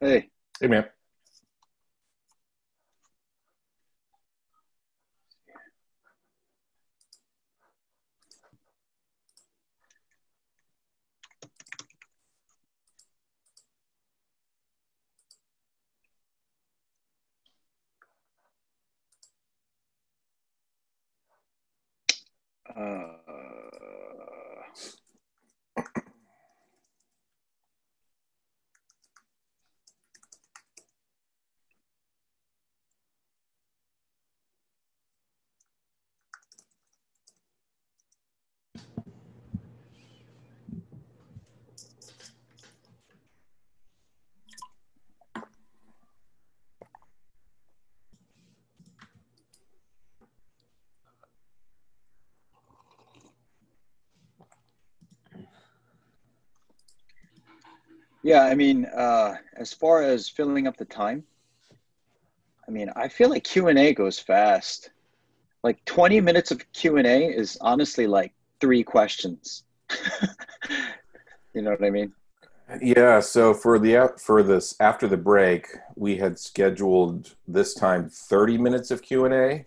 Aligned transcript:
Hey, 0.00 0.30
Hey, 0.60 0.68
man. 0.68 0.86
Yeah, 58.26 58.42
I 58.42 58.56
mean, 58.56 58.86
uh, 58.86 59.36
as 59.56 59.72
far 59.72 60.02
as 60.02 60.28
filling 60.28 60.66
up 60.66 60.76
the 60.76 60.84
time, 60.84 61.22
I 62.66 62.72
mean, 62.72 62.90
I 62.96 63.06
feel 63.06 63.30
like 63.30 63.44
Q 63.44 63.68
and 63.68 63.78
A 63.78 63.94
goes 63.94 64.18
fast. 64.18 64.90
Like 65.62 65.84
twenty 65.84 66.20
minutes 66.20 66.50
of 66.50 66.60
Q 66.72 66.96
and 66.96 67.06
A 67.06 67.28
is 67.28 67.56
honestly 67.60 68.08
like 68.08 68.32
three 68.60 68.82
questions. 68.82 69.62
you 71.54 71.62
know 71.62 71.70
what 71.70 71.84
I 71.84 71.90
mean? 71.90 72.12
Yeah, 72.82 73.20
so 73.20 73.54
for 73.54 73.78
the 73.78 74.12
for 74.20 74.42
this 74.42 74.74
after 74.80 75.06
the 75.06 75.16
break, 75.16 75.68
we 75.94 76.16
had 76.16 76.36
scheduled 76.36 77.36
this 77.46 77.74
time 77.74 78.08
30 78.10 78.58
minutes 78.58 78.90
of 78.90 79.02
Q&A 79.02 79.66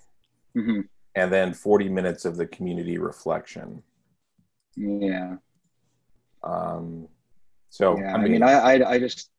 hmm 0.54 0.82
and 1.16 1.32
then 1.34 1.54
40 1.54 1.90
minutes 1.90 2.26
of 2.26 2.36
the 2.36 2.46
community 2.46 2.98
reflection. 2.98 3.84
Yeah. 4.76 5.38
Um 6.44 7.08
so 7.70 7.98
yeah. 7.98 8.14
I 8.14 8.17
mean, 8.17 8.44
I, 8.44 8.52
I, 8.53 8.92
I 8.92 9.00
just. 9.00 9.30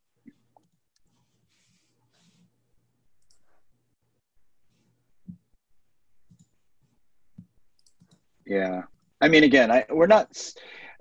Yeah. 8.45 8.83
I 9.21 9.27
mean, 9.27 9.43
again, 9.43 9.71
I 9.71 9.85
we're 9.89 10.07
not 10.07 10.35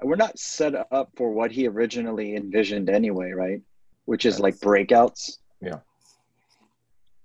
we're 0.02 0.16
not 0.16 0.38
set 0.38 0.74
up 0.92 1.10
for 1.16 1.32
what 1.32 1.50
he 1.50 1.66
originally 1.66 2.36
envisioned 2.36 2.88
anyway, 2.88 3.32
right? 3.32 3.60
Which 4.04 4.26
is 4.26 4.40
like 4.40 4.56
breakouts. 4.56 5.38
Yeah. 5.60 5.80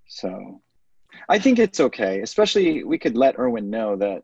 So, 0.07 0.61
I 1.27 1.39
think 1.39 1.59
it's 1.59 1.79
okay. 1.79 2.21
Especially, 2.21 2.83
we 2.83 2.97
could 2.97 3.17
let 3.17 3.39
Irwyn 3.39 3.69
know 3.69 3.95
that, 3.97 4.23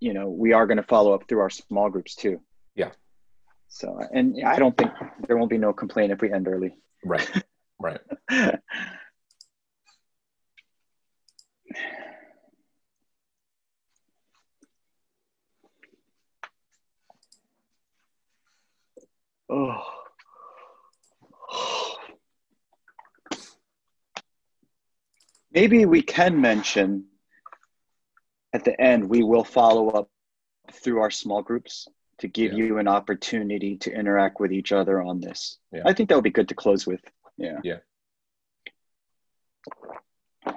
you 0.00 0.12
know, 0.12 0.28
we 0.28 0.52
are 0.52 0.66
going 0.66 0.76
to 0.76 0.82
follow 0.82 1.12
up 1.12 1.28
through 1.28 1.40
our 1.40 1.50
small 1.50 1.90
groups 1.90 2.14
too. 2.14 2.40
Yeah. 2.74 2.90
So, 3.68 4.00
and 4.12 4.42
I 4.44 4.58
don't 4.58 4.76
think 4.76 4.90
there 5.26 5.36
won't 5.36 5.50
be 5.50 5.58
no 5.58 5.72
complaint 5.72 6.12
if 6.12 6.20
we 6.20 6.32
end 6.32 6.48
early. 6.48 6.74
right. 7.04 7.30
Right. 7.80 8.00
oh. 19.50 19.84
Maybe 25.52 25.86
we 25.86 26.02
can 26.02 26.40
mention 26.40 27.04
at 28.52 28.64
the 28.64 28.80
end, 28.80 29.08
we 29.08 29.22
will 29.22 29.44
follow 29.44 29.88
up 29.90 30.08
through 30.72 31.00
our 31.00 31.10
small 31.10 31.42
groups 31.42 31.86
to 32.18 32.28
give 32.28 32.52
Yeah. 32.52 32.58
you 32.58 32.78
an 32.78 32.88
opportunity 32.88 33.76
to 33.78 33.92
interact 33.92 34.40
with 34.40 34.52
each 34.52 34.72
other 34.72 35.00
on 35.00 35.20
this. 35.20 35.58
Yeah. 35.72 35.82
I 35.84 35.92
think 35.92 36.08
that 36.08 36.16
would 36.16 36.24
be 36.24 36.30
good 36.30 36.48
to 36.48 36.54
close 36.54 36.86
with. 36.86 37.00
Yeah. 37.36 37.60
Yeah. 37.62 37.78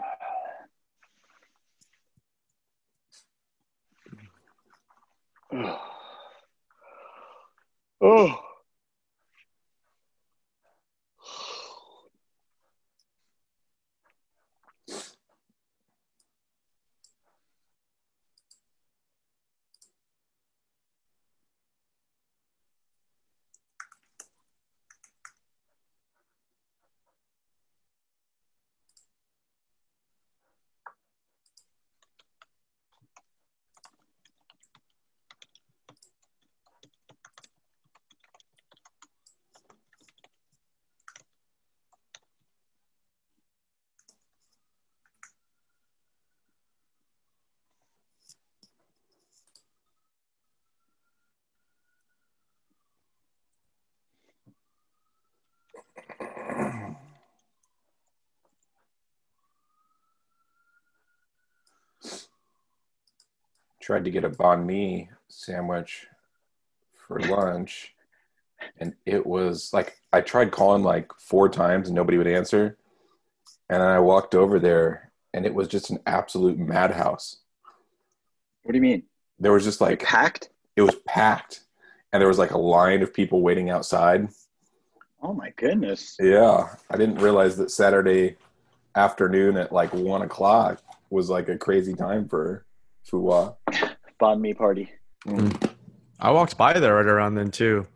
oh. 5.54 5.80
oh. 8.02 8.51
Tried 63.82 64.06
to 64.06 64.12
get 64.12 64.24
a 64.24 64.30
banh 64.30 64.66
mi 64.66 65.10
sandwich 65.28 66.08
for 66.94 67.20
lunch 67.20 67.96
and 68.80 68.94
it 69.06 69.26
was 69.26 69.72
like 69.74 69.98
I 70.14 70.22
tried 70.22 70.52
calling 70.52 70.84
like 70.84 71.12
four 71.20 71.50
times 71.50 71.88
and 71.88 71.96
nobody 71.96 72.18
would 72.18 72.28
answer. 72.28 72.78
And 73.70 73.82
then 73.82 73.88
I 73.90 74.00
walked 74.00 74.36
over 74.36 74.60
there 74.60 75.12
and 75.34 75.46
it 75.46 75.54
was 75.54 75.68
just 75.68 75.90
an 75.90 76.00
absolute 76.06 76.60
madhouse. 76.60 77.38
What 78.64 78.74
do 78.74 78.78
you 78.78 78.82
mean? 78.82 79.04
There 79.40 79.52
was 79.54 79.64
just 79.64 79.82
Like 79.82 80.02
like 80.02 80.04
packed? 80.04 80.50
it 80.76 80.82
was 80.84 80.96
packed 81.08 81.62
and 82.14 82.22
there 82.22 82.28
was 82.28 82.38
like 82.38 82.52
a 82.52 82.58
line 82.58 83.02
of 83.02 83.14
people 83.14 83.42
waiting 83.42 83.70
outside. 83.70 84.28
Oh 85.24 85.34
my 85.34 85.52
goodness. 85.56 86.18
Yeah. 86.20 86.68
I 86.90 86.98
didn't 86.98 87.20
realize 87.20 87.58
that 87.58 87.72
Saturday 87.72 88.38
afternoon 88.96 89.58
at 89.58 89.72
like 89.72 89.94
one 89.94 90.22
o'clock 90.22 90.82
was 91.10 91.30
like 91.30 91.50
a 91.50 91.58
crazy 91.58 91.94
time 91.94 92.28
for 92.28 92.66
Fu-Wah. 93.04 93.54
Uh, 93.68 93.90
banh 94.22 94.40
mi 94.40 94.54
party. 94.54 94.90
Mm. 95.26 95.72
I 96.20 96.32
walked 96.32 96.58
by 96.58 96.74
there 96.80 96.96
right 96.96 97.06
around 97.06 97.36
then 97.36 97.52
too, 97.52 97.88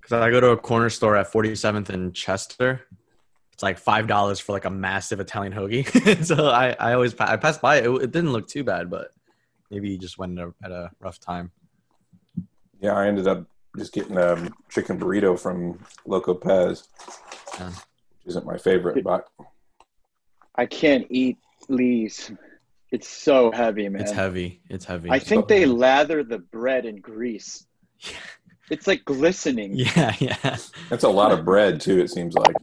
because 0.00 0.12
I 0.12 0.30
go 0.30 0.40
to 0.40 0.48
a 0.50 0.56
corner 0.56 0.88
store 0.90 1.16
at 1.16 1.30
47th 1.30 1.88
and 1.90 2.14
Chester. 2.14 2.82
It's 3.52 3.62
like 3.62 3.78
five 3.78 4.06
dollars 4.06 4.40
for 4.40 4.52
like 4.52 4.64
a 4.64 4.70
massive 4.70 5.20
Italian 5.20 5.52
hoagie. 5.52 6.24
so 6.24 6.46
I, 6.48 6.74
I 6.80 6.94
always 6.94 7.14
I 7.18 7.36
passed 7.36 7.60
by 7.60 7.76
it. 7.76 7.86
It 7.86 8.10
didn't 8.10 8.32
look 8.32 8.48
too 8.48 8.64
bad, 8.64 8.88
but 8.88 9.10
maybe 9.70 9.90
you 9.90 9.98
just 9.98 10.16
went 10.18 10.38
at 10.38 10.46
a, 10.48 10.54
at 10.64 10.70
a 10.70 10.90
rough 11.00 11.20
time. 11.20 11.52
Yeah, 12.80 12.94
I 12.94 13.06
ended 13.06 13.28
up 13.28 13.46
just 13.78 13.92
getting 13.92 14.16
a 14.16 14.48
chicken 14.70 14.98
burrito 14.98 15.38
from 15.38 15.78
Loco 16.06 16.34
Pez, 16.34 16.88
Yeah. 17.58 17.68
which 17.68 17.76
isn't 18.26 18.44
my 18.46 18.56
favorite, 18.58 19.04
but 19.04 19.28
I 20.56 20.66
can't 20.66 21.06
eat 21.10 21.38
Lee's. 21.68 22.30
It's 22.92 23.08
so 23.08 23.50
heavy, 23.50 23.88
man. 23.88 24.02
It's 24.02 24.12
heavy. 24.12 24.60
It's 24.68 24.84
heavy. 24.84 25.10
I 25.10 25.18
think 25.18 25.48
they 25.48 25.64
lather 25.64 26.22
the 26.22 26.38
bread 26.38 26.84
in 26.86 26.96
grease. 26.96 27.66
Yeah. 28.00 28.12
It's 28.70 28.86
like 28.86 29.04
glistening. 29.04 29.72
Yeah, 29.74 30.14
yeah. 30.18 30.56
that's 30.88 31.02
a 31.04 31.08
lot 31.08 31.30
of 31.30 31.44
bread 31.44 31.78
too. 31.78 32.00
It 32.00 32.08
seems 32.08 32.34
like. 32.34 32.54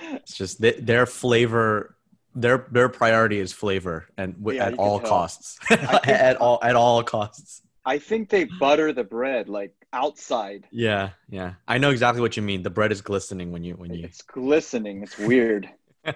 It's 0.00 0.36
just 0.36 0.60
th- 0.60 0.78
their 0.80 1.06
flavor. 1.06 1.96
Their 2.34 2.66
their 2.70 2.90
priority 2.90 3.38
is 3.38 3.52
flavor 3.54 4.06
and 4.18 4.34
w- 4.36 4.58
Yeah, 4.58 4.66
at 4.66 4.74
all 4.74 5.00
costs. 5.00 5.58
think- 5.68 6.08
at 6.08 6.36
all 6.36 6.58
at 6.62 6.76
all 6.76 7.02
costs. 7.04 7.62
I 7.86 7.96
think 7.98 8.28
they 8.28 8.44
butter 8.44 8.92
the 8.92 9.04
bread 9.04 9.48
like 9.48 9.72
outside. 9.94 10.66
Yeah, 10.70 11.10
yeah. 11.30 11.54
I 11.66 11.78
know 11.78 11.90
exactly 11.90 12.20
what 12.20 12.36
you 12.36 12.42
mean. 12.42 12.64
The 12.64 12.70
bread 12.70 12.92
is 12.92 13.00
glistening 13.00 13.50
when 13.50 13.64
you 13.64 13.74
when 13.76 13.94
you. 13.94 14.04
It's 14.04 14.20
glistening. 14.20 15.02
It's 15.04 15.16
weird. 15.16 15.70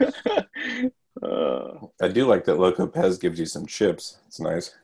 uh, 0.00 0.08
I 2.02 2.08
do 2.08 2.26
like 2.26 2.44
that 2.44 2.58
Loco 2.58 2.86
Pez 2.86 3.20
gives 3.20 3.38
you 3.38 3.46
some 3.46 3.66
chips. 3.66 4.18
It's 4.26 4.40
nice. 4.40 4.74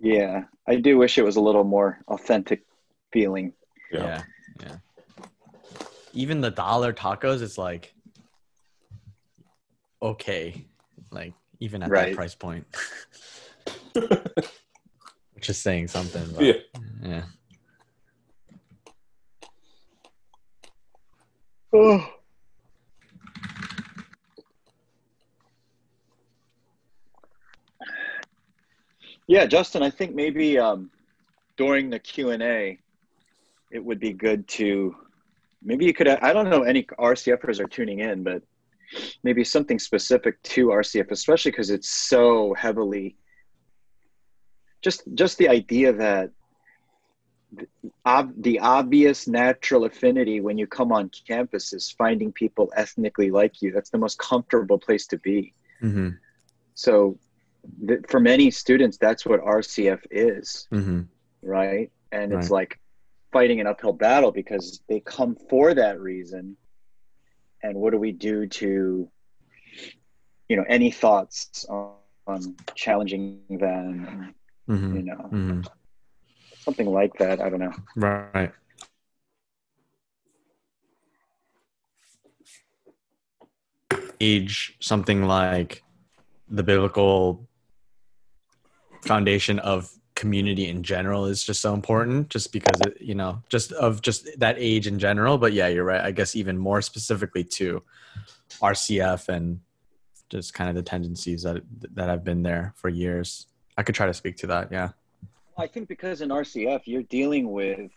yeah, 0.00 0.44
I 0.66 0.76
do 0.76 0.98
wish 0.98 1.18
it 1.18 1.24
was 1.24 1.36
a 1.36 1.40
little 1.40 1.64
more 1.64 2.00
authentic 2.08 2.64
feeling. 3.12 3.52
Yeah. 3.92 4.22
yeah, 4.60 4.76
Even 6.12 6.40
the 6.40 6.50
dollar 6.50 6.92
tacos, 6.92 7.42
it's 7.42 7.58
like 7.58 7.94
okay, 10.00 10.66
like 11.10 11.34
even 11.60 11.82
at 11.82 11.90
that 11.90 12.14
price 12.14 12.34
point, 12.34 12.66
Just 15.40 15.62
saying 15.62 15.88
something. 15.88 16.24
But, 16.34 16.44
Yeah. 16.44 16.52
yeah. 17.02 17.24
Oh. 21.74 22.08
Yeah, 29.26 29.46
Justin, 29.46 29.82
I 29.82 29.90
think 29.90 30.14
maybe 30.14 30.58
um, 30.58 30.90
during 31.56 31.90
the 31.90 31.98
Q 31.98 32.30
and 32.30 32.42
A, 32.42 32.78
it 33.70 33.84
would 33.84 34.00
be 34.00 34.12
good 34.12 34.46
to 34.48 34.94
maybe 35.62 35.84
you 35.84 35.94
could. 35.94 36.08
I 36.08 36.32
don't 36.32 36.50
know 36.50 36.62
any 36.62 36.84
RCFers 36.84 37.60
are 37.60 37.68
tuning 37.68 38.00
in, 38.00 38.22
but 38.22 38.42
maybe 39.22 39.44
something 39.44 39.78
specific 39.78 40.42
to 40.42 40.68
RCF, 40.68 41.10
especially 41.10 41.50
because 41.50 41.70
it's 41.70 41.88
so 41.88 42.54
heavily. 42.54 43.16
Just, 44.82 45.02
just 45.14 45.38
the 45.38 45.48
idea 45.48 45.92
that 45.92 46.30
ob- 48.04 48.42
the 48.42 48.58
obvious 48.58 49.28
natural 49.28 49.84
affinity 49.84 50.40
when 50.40 50.58
you 50.58 50.66
come 50.66 50.92
on 50.92 51.10
campus 51.26 51.72
is 51.72 51.90
finding 51.90 52.32
people 52.32 52.72
ethnically 52.76 53.30
like 53.30 53.62
you. 53.62 53.72
That's 53.72 53.90
the 53.90 53.98
most 53.98 54.18
comfortable 54.18 54.78
place 54.78 55.06
to 55.08 55.18
be. 55.18 55.54
Mm-hmm. 55.82 56.10
So, 56.74 57.18
th- 57.86 58.00
for 58.08 58.20
many 58.20 58.50
students, 58.50 58.96
that's 58.98 59.24
what 59.26 59.40
RCF 59.40 60.00
is, 60.10 60.68
Mm-hmm. 60.72 61.00
right? 61.42 61.90
And 62.10 62.32
it's 62.32 62.50
like 62.50 62.78
fighting 63.32 63.60
an 63.60 63.66
uphill 63.66 63.92
battle 63.94 64.32
because 64.32 64.82
they 64.88 65.00
come 65.00 65.36
for 65.48 65.72
that 65.74 66.00
reason. 66.00 66.56
And 67.62 67.76
what 67.76 67.92
do 67.92 67.98
we 67.98 68.12
do 68.12 68.46
to, 68.46 69.08
you 70.48 70.56
know, 70.56 70.64
any 70.68 70.90
thoughts 70.90 71.64
on, 71.68 71.92
on 72.26 72.56
challenging 72.74 73.40
them? 73.48 74.34
Mm-hmm. 74.68 74.96
You 74.96 75.02
know, 75.02 75.28
Mm-hmm. 75.32 75.60
something 76.60 76.86
like 76.86 77.14
that. 77.18 77.40
I 77.40 77.48
don't 77.50 77.60
know. 77.60 77.72
Right. 77.96 78.52
Age 84.20 84.76
something 84.80 85.24
like 85.24 85.82
the 86.48 86.62
biblical 86.62 87.48
foundation 89.02 89.58
of 89.60 89.90
community 90.14 90.68
in 90.68 90.82
general 90.82 91.24
is 91.26 91.42
just 91.42 91.60
so 91.60 91.72
important 91.74 92.28
just 92.28 92.52
because 92.52 92.80
it, 92.82 92.96
you 93.00 93.14
know 93.14 93.42
just 93.48 93.72
of 93.72 94.02
just 94.02 94.28
that 94.38 94.54
age 94.58 94.86
in 94.86 94.98
general 94.98 95.38
but 95.38 95.52
yeah 95.54 95.66
you're 95.68 95.84
right 95.84 96.02
i 96.02 96.10
guess 96.10 96.36
even 96.36 96.56
more 96.58 96.82
specifically 96.82 97.42
to 97.42 97.82
rcf 98.60 99.28
and 99.28 99.58
just 100.30 100.52
kind 100.54 100.68
of 100.68 100.76
the 100.76 100.82
tendencies 100.82 101.42
that 101.42 101.62
that 101.94 102.08
have 102.08 102.22
been 102.22 102.42
there 102.42 102.72
for 102.76 102.88
years 102.90 103.46
i 103.78 103.82
could 103.82 103.94
try 103.94 104.06
to 104.06 104.14
speak 104.14 104.36
to 104.36 104.46
that 104.46 104.70
yeah 104.70 104.90
I 105.58 105.66
think 105.66 105.86
because 105.86 106.22
in 106.22 106.30
RCF 106.30 106.80
you're 106.86 107.02
dealing 107.02 107.52
with, 107.52 107.90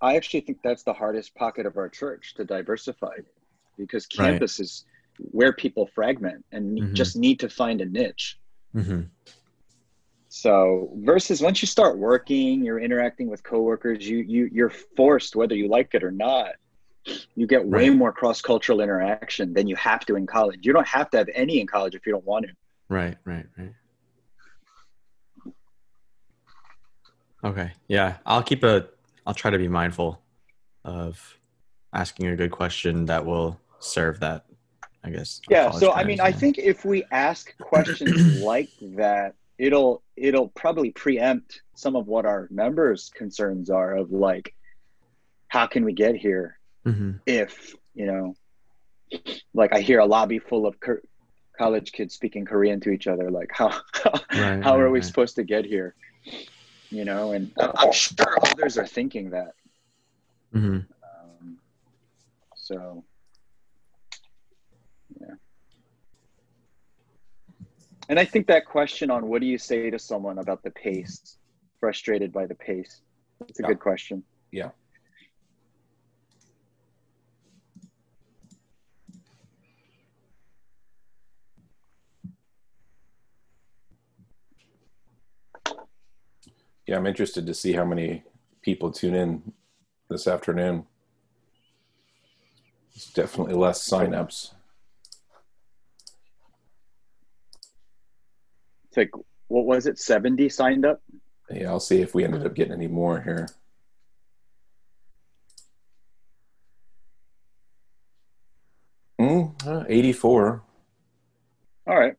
I 0.00 0.14
actually 0.16 0.42
think 0.42 0.58
that's 0.62 0.84
the 0.84 0.92
hardest 0.92 1.34
pocket 1.34 1.66
of 1.66 1.76
our 1.76 1.88
church 1.88 2.34
to 2.36 2.44
diversify, 2.44 3.14
because 3.76 4.06
Right. 4.16 4.28
campus 4.30 4.60
is 4.60 4.84
where 5.18 5.52
people 5.52 5.88
fragment 5.92 6.44
and 6.52 6.78
Mhm. 6.78 6.92
just 6.94 7.16
need 7.16 7.40
to 7.40 7.48
find 7.48 7.80
a 7.80 7.84
niche. 7.84 8.38
mm-hmm. 8.76 9.00
So 10.32 10.92
versus 10.98 11.42
once 11.42 11.60
you 11.60 11.66
start 11.66 11.98
working, 11.98 12.64
you're 12.64 12.78
interacting 12.78 13.28
with 13.28 13.42
coworkers, 13.42 14.08
you 14.08 14.18
you 14.18 14.48
you're 14.52 14.70
forced 14.70 15.34
whether 15.34 15.56
you 15.56 15.66
like 15.68 15.92
it 15.92 16.04
or 16.04 16.12
not. 16.12 16.52
You 17.34 17.48
get 17.48 17.66
way 17.66 17.88
Right. 17.90 17.98
more 17.98 18.12
cross 18.12 18.40
cultural 18.40 18.80
interaction 18.80 19.52
than 19.52 19.66
you 19.66 19.74
have 19.74 20.06
to 20.06 20.14
in 20.14 20.28
college. 20.28 20.60
You 20.62 20.72
don't 20.72 20.86
have 20.86 21.10
to 21.10 21.18
have 21.18 21.28
any 21.34 21.60
in 21.60 21.66
college 21.66 21.96
if 21.96 22.06
you 22.06 22.12
don't 22.12 22.24
want 22.24 22.46
to. 22.46 22.52
Right, 22.88 23.16
right, 23.24 23.46
right. 23.58 23.72
Okay. 27.42 27.72
Yeah. 27.88 28.18
I'll 28.24 28.44
keep 28.44 28.62
a 28.62 28.86
I'll 29.26 29.34
try 29.34 29.50
to 29.50 29.58
be 29.58 29.66
mindful 29.66 30.22
of 30.84 31.38
asking 31.92 32.28
a 32.28 32.36
good 32.36 32.52
question 32.52 33.06
that 33.06 33.26
will 33.26 33.60
serve 33.80 34.20
that, 34.20 34.44
I 35.02 35.10
guess. 35.10 35.40
Yeah, 35.50 35.72
so 35.72 35.92
I 35.92 36.04
mean, 36.04 36.20
I 36.20 36.30
think 36.30 36.58
if 36.58 36.84
we 36.84 37.02
ask 37.10 37.56
questions 37.58 38.24
like 38.40 38.70
that, 38.96 39.34
it'll 39.58 40.02
it'll 40.20 40.48
probably 40.48 40.90
preempt 40.90 41.62
some 41.74 41.96
of 41.96 42.06
what 42.06 42.26
our 42.26 42.46
members' 42.50 43.10
concerns 43.14 43.70
are 43.70 43.96
of 43.96 44.12
like, 44.12 44.54
how 45.48 45.66
can 45.66 45.84
we 45.84 45.92
get 45.92 46.14
here 46.14 46.58
Mhm. 46.86 47.20
if 47.26 47.74
you 47.94 48.06
know, 48.06 48.34
like 49.54 49.72
I 49.74 49.80
hear 49.80 49.98
a 49.98 50.06
lobby 50.06 50.38
full 50.38 50.66
of 50.66 50.78
Kor- 50.78 51.02
college 51.58 51.90
kids 51.92 52.14
speaking 52.14 52.44
Korean 52.44 52.80
to 52.80 52.90
each 52.90 53.06
other, 53.06 53.30
like 53.30 53.50
how 53.52 53.68
how, 53.92 54.12
Right, 54.32 54.62
how 54.62 54.78
are 54.78 54.90
we 54.90 54.98
right. 55.00 55.04
supposed 55.04 55.34
to 55.36 55.42
get 55.44 55.64
here? 55.64 55.94
You 56.90 57.04
know, 57.04 57.32
and 57.32 57.52
I- 57.58 57.72
I'm 57.76 57.92
sure 57.92 58.36
others 58.42 58.78
are 58.78 58.86
thinking 58.86 59.30
that. 59.30 59.54
Mhm. 60.54 60.86
Um, 61.02 61.58
so, 62.56 63.04
And 68.10 68.18
I 68.18 68.24
think 68.24 68.48
that 68.48 68.66
question 68.66 69.08
on 69.08 69.28
what 69.28 69.40
do 69.40 69.46
you 69.46 69.56
say 69.56 69.88
to 69.88 69.96
someone 69.96 70.38
about 70.38 70.64
the 70.64 70.72
pace, 70.72 71.38
frustrated 71.78 72.32
by 72.32 72.44
the 72.44 72.56
pace, 72.56 73.02
it's 73.48 73.60
a 73.60 73.62
Yeah. 73.62 73.68
good 73.68 73.78
question. 73.78 74.24
Yeah. 74.50 74.72
Yeah, 86.88 86.96
I'm 86.96 87.06
interested 87.06 87.46
to 87.46 87.54
see 87.54 87.74
how 87.74 87.84
many 87.84 88.24
people 88.60 88.90
tune 88.90 89.14
in 89.14 89.52
this 90.08 90.26
afternoon. 90.26 90.88
It's 92.92 93.12
definitely 93.12 93.54
less 93.54 93.88
signups. 93.88 94.54
It's 98.90 98.96
like, 98.96 99.12
what 99.46 99.66
was 99.66 99.86
it, 99.86 100.00
70 100.00 100.48
signed 100.48 100.84
up? 100.84 101.00
Yeah, 101.48 101.68
I'll 101.68 101.78
see 101.80 102.00
if 102.02 102.12
we 102.12 102.24
ended 102.24 102.44
up 102.44 102.54
getting 102.54 102.72
any 102.72 102.88
more 102.88 103.20
here. 103.20 103.48
Mm, 109.20 109.66
uh, 109.66 109.84
84. 109.88 110.62
All 111.86 111.98
right. 111.98 112.14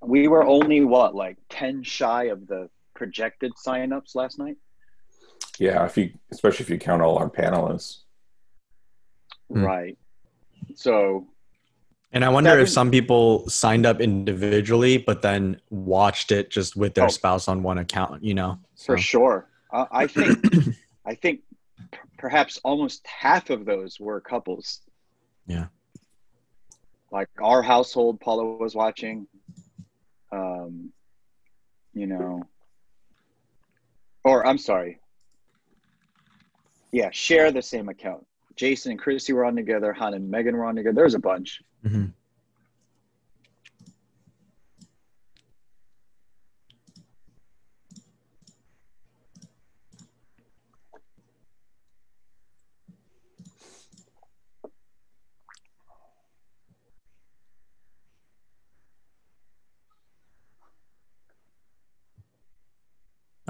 We 0.00 0.28
were 0.28 0.44
only, 0.44 0.84
what, 0.84 1.16
like 1.16 1.38
10 1.48 1.82
shy 1.82 2.24
of 2.24 2.46
the 2.46 2.68
projected 2.94 3.52
signups 3.54 4.14
last 4.14 4.38
night? 4.38 4.56
Yeah, 5.58 5.84
if 5.84 5.96
you, 5.96 6.12
especially 6.30 6.64
if 6.64 6.70
you 6.70 6.78
count 6.78 7.02
all 7.02 7.18
our 7.18 7.28
panelists. 7.28 7.98
Right. 9.48 9.98
So, 10.76 11.26
And 12.12 12.24
I 12.24 12.28
wonder 12.28 12.50
Seven- 12.50 12.62
if 12.62 12.68
some 12.68 12.90
people 12.90 13.48
signed 13.48 13.86
up 13.86 14.00
individually, 14.00 14.98
but 14.98 15.22
then 15.22 15.60
watched 15.70 16.30
it 16.30 16.50
just 16.50 16.76
with 16.76 16.94
their 16.94 17.06
Oh. 17.06 17.08
spouse 17.08 17.48
on 17.48 17.62
one 17.62 17.78
account, 17.78 18.22
you 18.22 18.34
know? 18.34 18.58
for 18.84 18.98
sure. 18.98 19.48
I, 19.72 19.86
I 19.92 20.06
think 20.06 20.38
I 21.06 21.14
think 21.14 21.40
p- 21.90 21.98
perhaps 22.18 22.58
almost 22.64 23.06
half 23.06 23.48
of 23.50 23.64
those 23.64 23.98
were 23.98 24.20
couples. 24.20 24.80
Yeah. 25.46 25.66
Like 27.10 27.28
our 27.40 27.62
household, 27.62 28.20
Paula 28.20 28.44
was 28.56 28.74
watching. 28.74 29.26
Um, 30.32 30.92
you 31.94 32.06
know, 32.06 32.42
or 34.24 34.46
I'm 34.46 34.58
sorry. 34.58 34.98
Yeah, 36.90 37.10
share 37.10 37.50
the 37.52 37.62
same 37.62 37.88
account. 37.88 38.26
Jason 38.62 38.92
and 38.92 39.00
Chrissy 39.00 39.32
were 39.32 39.44
on 39.44 39.56
together. 39.56 39.92
Han 39.92 40.14
and 40.14 40.30
Megan 40.30 40.56
were 40.56 40.64
on 40.64 40.76
together. 40.76 40.94
There's 40.94 41.14
a 41.14 41.18
bunch. 41.18 41.60
Mm-hmm. 41.84 42.04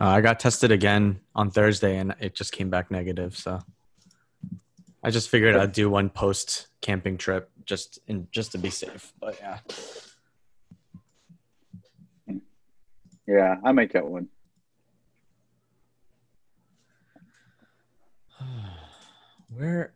Uh, 0.01 0.07
I 0.07 0.23
got 0.23 0.41
tested 0.41 0.73
again 0.73 1.21
on 1.35 1.51
Thursday 1.51 1.99
and 1.99 2.15
it 2.19 2.35
just 2.35 2.53
came 2.53 2.71
back 2.71 2.91
negative. 2.91 3.37
So 3.37 3.61
I 5.03 5.11
just 5.11 5.29
figured 5.29 5.57
I'd 5.57 5.73
do 5.73 5.91
one 5.91 6.09
post 6.11 6.69
camping 6.81 7.19
trip 7.19 7.51
just 7.65 7.99
in 8.07 8.29
just 8.31 8.53
to 8.53 8.59
be 8.59 8.71
safe. 8.71 9.13
But 9.21 9.37
yeah, 9.41 9.59
Yeah, 13.27 13.57
I 13.65 13.73
might 13.73 13.93
get 13.93 14.07
one. 14.07 14.29
where? 19.57 19.95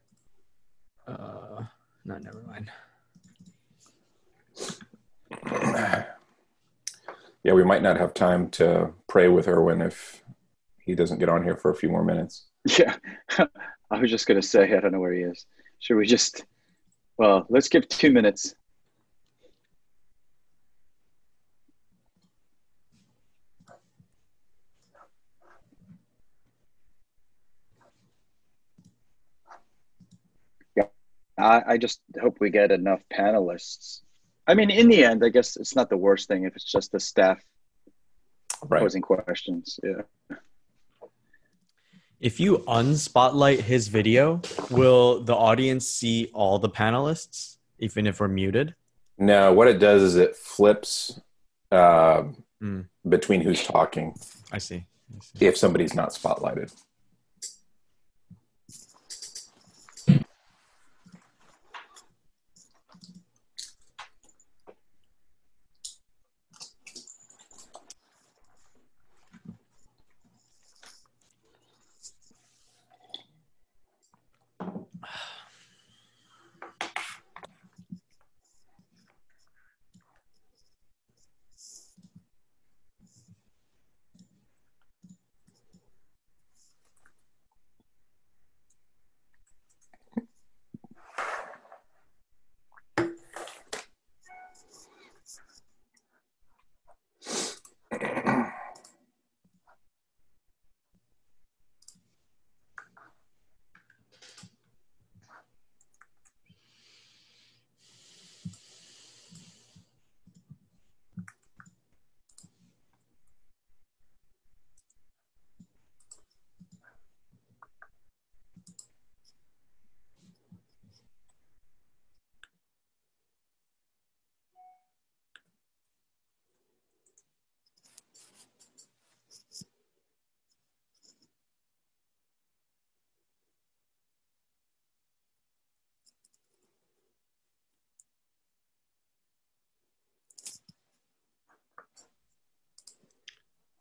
Uh, 1.07 1.65
no, 2.05 2.19
never 2.19 2.43
mind. 2.47 2.71
Yeah, 7.45 7.53
we 7.53 7.63
might 7.63 7.83
not 7.83 7.97
have 7.97 8.13
time 8.13 8.49
to 8.51 8.93
pray 9.07 9.29
with 9.29 9.47
Irwyn 9.47 9.81
if 9.81 10.21
he 10.81 10.97
doesn't 10.97 11.21
get 11.21 11.29
on 11.29 11.45
here 11.45 11.57
for 11.57 11.71
a 11.71 11.77
few 11.77 11.89
more 11.89 12.03
minutes. 12.03 12.47
Yeah, 12.77 12.97
I 13.91 13.99
was 14.01 14.11
just 14.11 14.27
gonna 14.27 14.43
say 14.43 14.75
I 14.77 14.81
don't 14.81 14.93
know 14.93 15.01
where 15.01 15.13
he 15.13 15.21
is. 15.23 15.47
Should 15.79 15.97
we 15.97 16.07
just? 16.07 16.45
Well, 17.19 17.47
let's 17.49 17.69
give 17.69 17.89
two 17.89 18.11
minutes. 18.13 18.55
Yeah, 30.77 30.85
I, 31.39 31.63
I 31.67 31.79
just 31.79 32.01
hope 32.21 32.39
we 32.41 32.51
get 32.51 32.71
enough 32.71 33.01
panelists. 33.13 34.01
I 34.47 34.55
mean, 34.55 34.71
in 34.71 34.89
the 34.89 35.05
end, 35.05 35.25
I 35.25 35.29
guess 35.29 35.57
it's 35.57 35.75
not 35.75 35.91
the 35.91 35.97
worst 35.97 36.29
thing 36.29 36.45
if 36.45 36.55
it's 36.57 36.71
just 36.71 36.93
the 36.93 37.01
staff 37.01 37.43
Right. 38.65 38.81
posing 38.81 39.03
questions. 39.03 39.79
Yeah. 39.83 40.37
If 42.21 42.41
you 42.41 42.59
unspotlight 42.67 43.61
his 43.61 43.89
video, 43.89 44.41
will 44.71 45.23
the 45.23 45.35
audience 45.35 45.87
see 45.87 46.31
all 46.33 46.59
the 46.59 46.69
panelists, 46.71 47.59
even 47.79 48.07
if 48.07 48.21
we're 48.21 48.29
muted? 48.29 48.75
No, 49.19 49.53
what 49.53 49.69
it 49.69 49.79
does 49.79 50.03
is 50.03 50.17
it 50.17 50.37
flips 50.37 51.21
uh, 51.71 52.25
Hmm. 52.61 52.83
between 53.07 53.43
who's 53.43 53.63
talking 53.67 54.15
I 54.51 54.57
see. 54.59 54.77
I 55.15 55.19
see. 55.39 55.45
if 55.47 55.59
somebody's 55.59 55.95
not 55.95 56.11
spotlighted. 56.11 56.73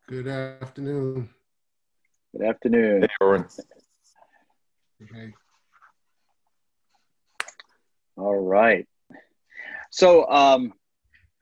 Good 0.08 0.28
afternoon. 0.28 1.30
Good 2.32 2.46
afternoon. 2.46 3.02
Hey, 3.02 3.08
Irwyn. 3.20 3.44
Okay. 5.02 5.32
All 8.16 8.36
right. 8.36 8.86
So, 9.90 10.28
um, 10.30 10.72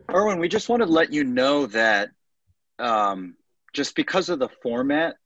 Irwyn, 0.08 0.38
we 0.38 0.48
just 0.48 0.70
wanted 0.70 0.86
to 0.86 0.92
let 0.92 1.12
you 1.12 1.24
know 1.24 1.66
that 1.66 2.08
um, 2.78 3.34
just 3.74 3.94
because 3.94 4.30
of 4.30 4.38
the 4.38 4.48
format, 4.62 5.16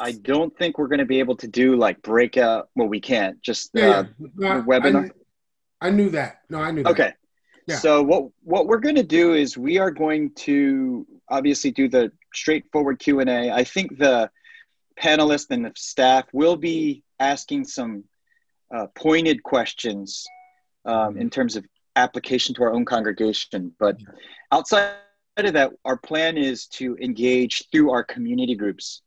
I 0.00 0.12
don't 0.12 0.56
think 0.56 0.78
we're 0.78 0.88
going 0.88 1.00
to 1.00 1.04
be 1.04 1.18
able 1.18 1.36
to 1.36 1.46
do 1.46 1.76
like 1.76 2.00
breakout. 2.00 2.70
Well, 2.74 2.88
we 2.88 3.00
can't. 3.00 3.42
Just 3.42 3.72
Yeah, 3.74 3.90
uh, 3.90 4.04
yeah. 4.38 4.54
No, 4.54 4.60
I- 4.60 4.60
webinar? 4.62 5.10
I, 5.82 5.88
I 5.88 5.90
knew 5.90 6.08
that. 6.10 6.38
No, 6.48 6.60
I 6.60 6.70
knew 6.70 6.82
that. 6.82 6.92
okay. 6.92 7.12
Yeah. 7.66 7.76
So 7.76 8.02
what 8.02 8.30
what 8.42 8.66
we're 8.66 8.78
going 8.78 8.96
to 8.96 9.02
do 9.02 9.34
is 9.34 9.56
we 9.56 9.78
are 9.78 9.90
going 9.90 10.32
to 10.36 11.06
obviously 11.28 11.70
do 11.70 11.88
the 11.88 12.10
straightforward 12.36 12.98
Q 12.98 13.20
and 13.20 13.30
A. 13.30 13.50
I 13.50 13.64
think 13.64 13.98
the 13.98 14.30
panelists 15.00 15.50
and 15.50 15.64
the 15.64 15.72
staff 15.76 16.24
will 16.32 16.56
be 16.56 17.02
asking 17.20 17.64
some 17.64 18.04
uh, 18.74 18.86
pointed 18.94 19.42
questions 19.42 20.24
um, 20.84 21.16
in 21.16 21.30
terms 21.30 21.56
of 21.56 21.64
application 21.96 22.54
to 22.54 22.62
our 22.62 22.72
own 22.72 22.84
congregation. 22.84 23.72
But 23.78 23.96
outside 24.52 24.94
of 25.36 25.52
that, 25.54 25.72
our 25.84 25.96
plan 25.96 26.36
is 26.36 26.66
to 26.68 26.96
engage 27.00 27.64
through 27.70 27.90
our 27.90 28.04
community 28.04 28.54
groups 28.54 29.02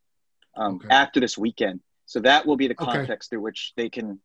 um, 0.55 0.75
Okay. 0.75 0.87
after 0.89 1.19
this 1.19 1.37
weekend. 1.37 1.79
So 2.05 2.19
that 2.21 2.45
will 2.45 2.55
be 2.57 2.67
the 2.67 2.75
Okay. 2.79 2.91
context 2.91 3.29
through 3.29 3.41
which 3.41 3.73
they 3.75 3.89
can 3.89 4.19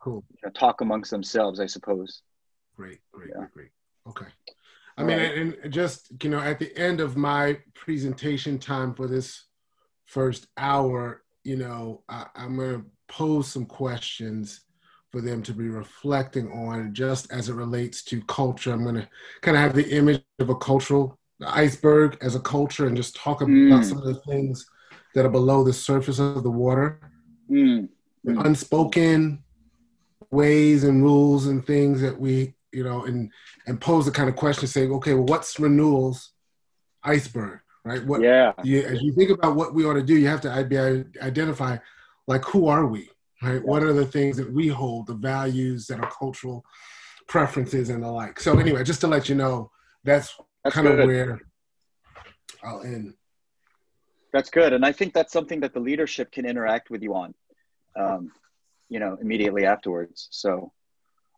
Cool. 0.00 0.24
you 0.30 0.38
know, 0.44 0.50
talk 0.52 0.80
amongst 0.80 1.10
themselves, 1.10 1.60
I 1.60 1.66
suppose. 1.66 2.22
Great, 2.76 3.00
great, 3.12 3.30
Yeah. 3.30 3.38
great, 3.40 3.52
great. 3.52 3.70
Okay. 4.06 4.26
I 4.98 5.02
mean, 5.04 5.18
Right. 5.18 5.38
and 5.38 5.54
and 5.62 5.72
just, 5.72 6.10
you 6.24 6.30
know, 6.30 6.40
at 6.40 6.58
the 6.58 6.76
end 6.76 7.00
of 7.00 7.16
my 7.16 7.58
presentation 7.74 8.58
time 8.58 8.94
for 8.94 9.06
this 9.06 9.44
first 10.06 10.48
hour, 10.56 11.22
you 11.44 11.56
know, 11.56 12.02
I, 12.08 12.26
I'm 12.34 12.56
going 12.56 12.80
to 12.82 12.86
pose 13.08 13.46
some 13.48 13.64
questions 13.64 14.62
for 15.10 15.20
them 15.20 15.42
to 15.44 15.52
be 15.54 15.68
reflecting 15.68 16.50
on 16.52 16.92
just 16.92 17.32
as 17.32 17.48
it 17.48 17.54
relates 17.54 18.02
to 18.04 18.20
culture. 18.22 18.72
I'm 18.72 18.82
going 18.82 18.96
to 18.96 19.08
kind 19.40 19.56
of 19.56 19.62
have 19.62 19.74
the 19.74 19.88
image 19.96 20.20
of 20.40 20.50
a 20.50 20.56
cultural 20.56 21.18
iceberg 21.46 22.18
as 22.20 22.34
a 22.34 22.40
culture 22.40 22.86
and 22.88 22.96
just 22.96 23.14
talk 23.16 23.40
about 23.40 23.52
Mm. 23.82 23.84
some 23.84 23.98
of 23.98 24.04
the 24.04 24.20
things 24.28 24.66
that 25.14 25.24
are 25.24 25.30
below 25.30 25.62
the 25.64 25.72
surface 25.72 26.18
of 26.18 26.42
the 26.42 26.50
water. 26.50 27.00
Mm, 27.50 27.88
the 28.24 28.32
Mm. 28.32 28.44
unspoken 28.46 29.44
ways 30.30 30.84
and 30.84 31.02
rules 31.02 31.46
and 31.46 31.64
things 31.64 32.00
that 32.02 32.18
we 32.20 32.54
you 32.72 32.84
know 32.84 33.04
and 33.04 33.30
and 33.66 33.80
pose 33.80 34.04
the 34.06 34.10
kind 34.10 34.28
of 34.28 34.36
question 34.36 34.66
saying 34.66 34.92
okay 34.92 35.14
well 35.14 35.24
what's 35.24 35.58
Renewal's 35.58 36.32
iceberg 37.02 37.60
right 37.84 38.04
what 38.04 38.20
yeah. 38.20 38.52
you, 38.62 38.82
as 38.82 39.02
you 39.02 39.12
think 39.12 39.30
about 39.30 39.56
what 39.56 39.74
we 39.74 39.84
ought 39.84 39.94
to 39.94 40.02
do 40.02 40.16
you 40.16 40.28
have 40.28 40.40
to 40.42 40.50
identify 41.22 41.76
like 42.26 42.44
who 42.44 42.66
are 42.68 42.86
we 42.86 43.08
right 43.42 43.64
what 43.64 43.82
are 43.82 43.92
the 43.92 44.06
things 44.06 44.36
that 44.36 44.52
we 44.52 44.68
hold 44.68 45.06
the 45.06 45.14
values 45.14 45.86
that 45.86 46.00
are 46.00 46.10
cultural 46.10 46.64
preferences 47.28 47.90
and 47.90 48.02
the 48.02 48.10
like 48.10 48.40
so 48.40 48.58
anyway 48.58 48.82
just 48.82 49.00
to 49.00 49.06
let 49.06 49.28
you 49.28 49.34
know 49.34 49.70
that's, 50.04 50.34
That's 50.64 50.74
kind 50.74 50.86
of 50.88 51.06
where 51.06 51.40
i'll 52.64 52.82
end 52.82 53.14
That's 54.32 54.50
good. 54.50 54.72
And 54.72 54.84
I 54.84 54.92
think 54.92 55.14
that's 55.14 55.32
something 55.32 55.60
that 55.60 55.72
the 55.72 55.80
leadership 55.80 56.30
can 56.30 56.44
interact 56.44 56.90
with 56.90 57.02
you 57.02 57.14
on, 57.14 57.34
um, 57.96 58.30
you 58.88 59.00
know, 59.00 59.16
immediately 59.20 59.64
afterwards. 59.64 60.28
So, 60.30 60.72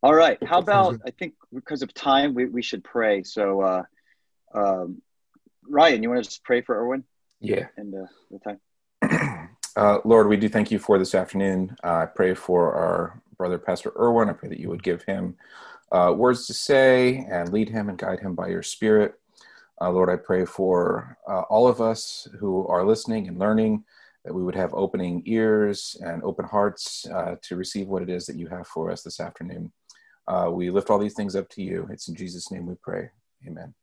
all 0.03 0.15
right. 0.15 0.39
How 0.47 0.59
about. 0.59 0.97
I 1.07 1.11
think 1.11 1.35
because 1.53 1.83
of 1.83 1.93
time, 1.95 2.35
we, 2.35 2.47
we 2.47 2.63
should 2.63 2.85
pray. 2.85 3.23
So, 3.23 3.61
uh, 3.61 3.83
um, 4.55 5.03
Ryan, 5.69 6.03
you 6.03 6.11
want 6.11 6.23
to 6.23 6.29
just 6.29 6.45
pray 6.45 6.63
for 6.63 6.77
Irwyn 6.77 7.05
Yeah. 7.41 7.67
and 7.77 7.95
uh, 7.95 8.07
the 8.31 8.39
time? 8.39 9.49
Uh, 9.77 9.99
Lord, 10.05 10.27
we 10.27 10.37
do 10.37 10.49
thank 10.49 10.73
you 10.73 10.81
for 10.81 10.99
this 10.99 11.15
afternoon. 11.15 11.77
Uh, 11.85 11.99
I 11.99 12.07
pray 12.07 12.35
for 12.35 12.75
our 12.75 13.23
brother, 13.39 13.57
Pastor 13.57 13.93
Irwyn. 13.97 14.29
I 14.29 14.33
pray 14.33 14.49
that 14.49 14.59
you 14.59 14.69
would 14.69 14.83
give 14.83 15.05
him 15.05 15.37
uh, 15.93 16.13
words 16.15 16.49
to 16.49 16.55
say 16.55 17.25
and 17.31 17.53
lead 17.53 17.69
him 17.69 17.89
and 17.89 17.97
guide 17.97 18.19
him 18.19 18.35
by 18.35 18.49
your 18.49 18.65
spirit. 18.65 19.15
Uh, 19.81 19.91
Lord, 19.91 20.11
I 20.11 20.17
pray 20.17 20.45
for 20.45 21.17
uh, 21.27 21.43
all 21.43 21.69
of 21.69 21.81
us 21.81 22.29
who 22.39 22.67
are 22.67 22.85
listening 22.85 23.29
and 23.29 23.39
learning 23.39 23.85
that 24.25 24.35
we 24.35 24.43
would 24.43 24.57
have 24.57 24.75
opening 24.75 25.23
ears 25.25 25.97
and 26.01 26.23
open 26.25 26.45
hearts 26.45 27.07
uh, 27.07 27.37
to 27.43 27.57
receive 27.57 27.87
what 27.89 28.03
it 28.03 28.11
is 28.11 28.27
that 28.27 28.37
you 28.37 28.49
have 28.49 28.67
for 28.67 28.91
us 28.91 29.03
this 29.03 29.21
afternoon. 29.21 29.73
Uh, 30.31 30.49
we 30.49 30.71
lift 30.71 30.91
all 30.91 30.99
these 30.99 31.15
things 31.15 31.35
up 31.35 31.49
to 31.49 31.61
you. 31.61 31.89
It's 31.91 32.07
in 32.07 32.15
Jesus' 32.15 32.53
name 32.53 32.67
we 32.67 32.77
pray. 32.81 33.11
Amen. 33.49 33.75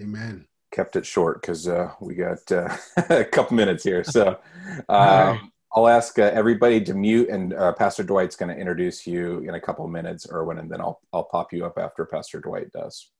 Amen. 0.00 0.46
Kept 0.70 0.94
it 0.94 1.04
short 1.04 1.40
because 1.40 1.66
uh, 1.66 1.90
we 2.00 2.14
got 2.14 2.38
uh, 2.52 2.76
a 3.10 3.24
couple 3.24 3.56
minutes 3.56 3.82
here. 3.82 4.04
So 4.04 4.38
um, 4.88 5.50
I'll 5.74 5.88
ask 5.88 6.16
uh, 6.20 6.30
everybody 6.32 6.80
to 6.84 6.94
mute, 6.94 7.28
and 7.28 7.54
uh, 7.54 7.72
Pastor 7.72 8.04
Dwight's 8.04 8.36
going 8.36 8.54
to 8.54 8.60
introduce 8.60 9.04
you 9.04 9.40
in 9.40 9.56
a 9.56 9.60
couple 9.60 9.86
minutes, 9.88 10.28
Irwyn, 10.30 10.58
and 10.58 10.70
then 10.70 10.80
I'll, 10.80 11.00
I'll 11.12 11.24
pop 11.24 11.52
you 11.52 11.66
up 11.66 11.76
after 11.76 12.06
Pastor 12.06 12.38
Dwight 12.38 12.70
does. 12.70 13.10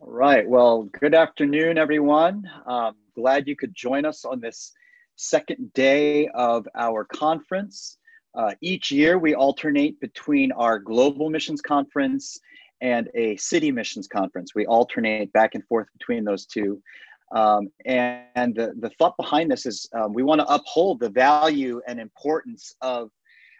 All 0.00 0.12
right. 0.12 0.48
Well, 0.48 0.84
good 1.00 1.12
afternoon, 1.12 1.76
everyone. 1.76 2.48
Um, 2.66 2.94
glad 3.16 3.48
you 3.48 3.56
could 3.56 3.74
join 3.74 4.04
us 4.04 4.24
on 4.24 4.38
this 4.38 4.72
second 5.16 5.72
day 5.72 6.28
of 6.28 6.68
our 6.76 7.04
conference. 7.04 7.98
Uh, 8.32 8.54
each 8.60 8.92
year, 8.92 9.18
we 9.18 9.34
alternate 9.34 9.98
between 9.98 10.52
our 10.52 10.78
global 10.78 11.30
missions 11.30 11.60
conference 11.60 12.38
and 12.80 13.08
a 13.16 13.36
city 13.38 13.72
missions 13.72 14.06
conference. 14.06 14.54
We 14.54 14.66
alternate 14.66 15.32
back 15.32 15.56
and 15.56 15.66
forth 15.66 15.88
between 15.98 16.22
those 16.22 16.46
two. 16.46 16.80
Um, 17.34 17.68
and, 17.84 18.22
and 18.36 18.54
the, 18.54 18.74
the 18.78 18.90
thought 18.90 19.16
behind 19.16 19.50
this 19.50 19.66
is 19.66 19.88
um, 19.94 20.12
we 20.12 20.22
want 20.22 20.40
to 20.40 20.46
uphold 20.46 21.00
the 21.00 21.10
value 21.10 21.80
and 21.88 21.98
importance 21.98 22.76
of 22.82 23.10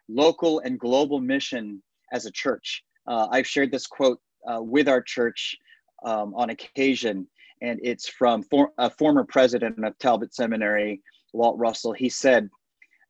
local 0.09 0.61
and 0.61 0.79
global 0.79 1.19
mission 1.19 1.83
as 2.13 2.27
a 2.27 2.31
church. 2.31 2.85
Uh, 3.09 3.27
I've 3.33 3.47
shared 3.47 3.73
this 3.73 3.89
quote 3.89 4.21
uh, 4.47 4.63
with 4.63 4.89
our 4.89 5.03
church 5.03 5.57
um, 6.05 6.35
on 6.35 6.51
occasion, 6.51 7.27
and 7.63 7.81
it's 7.83 8.09
from 8.09 8.43
for, 8.45 8.73
a 8.79 8.91
former 8.91 9.25
president 9.25 9.85
of 9.85 9.99
Talbot 9.99 10.35
Seminary, 10.35 11.01
Walt 11.33 11.59
Russell. 11.59 11.93
He 11.93 12.09
said, 12.09 12.49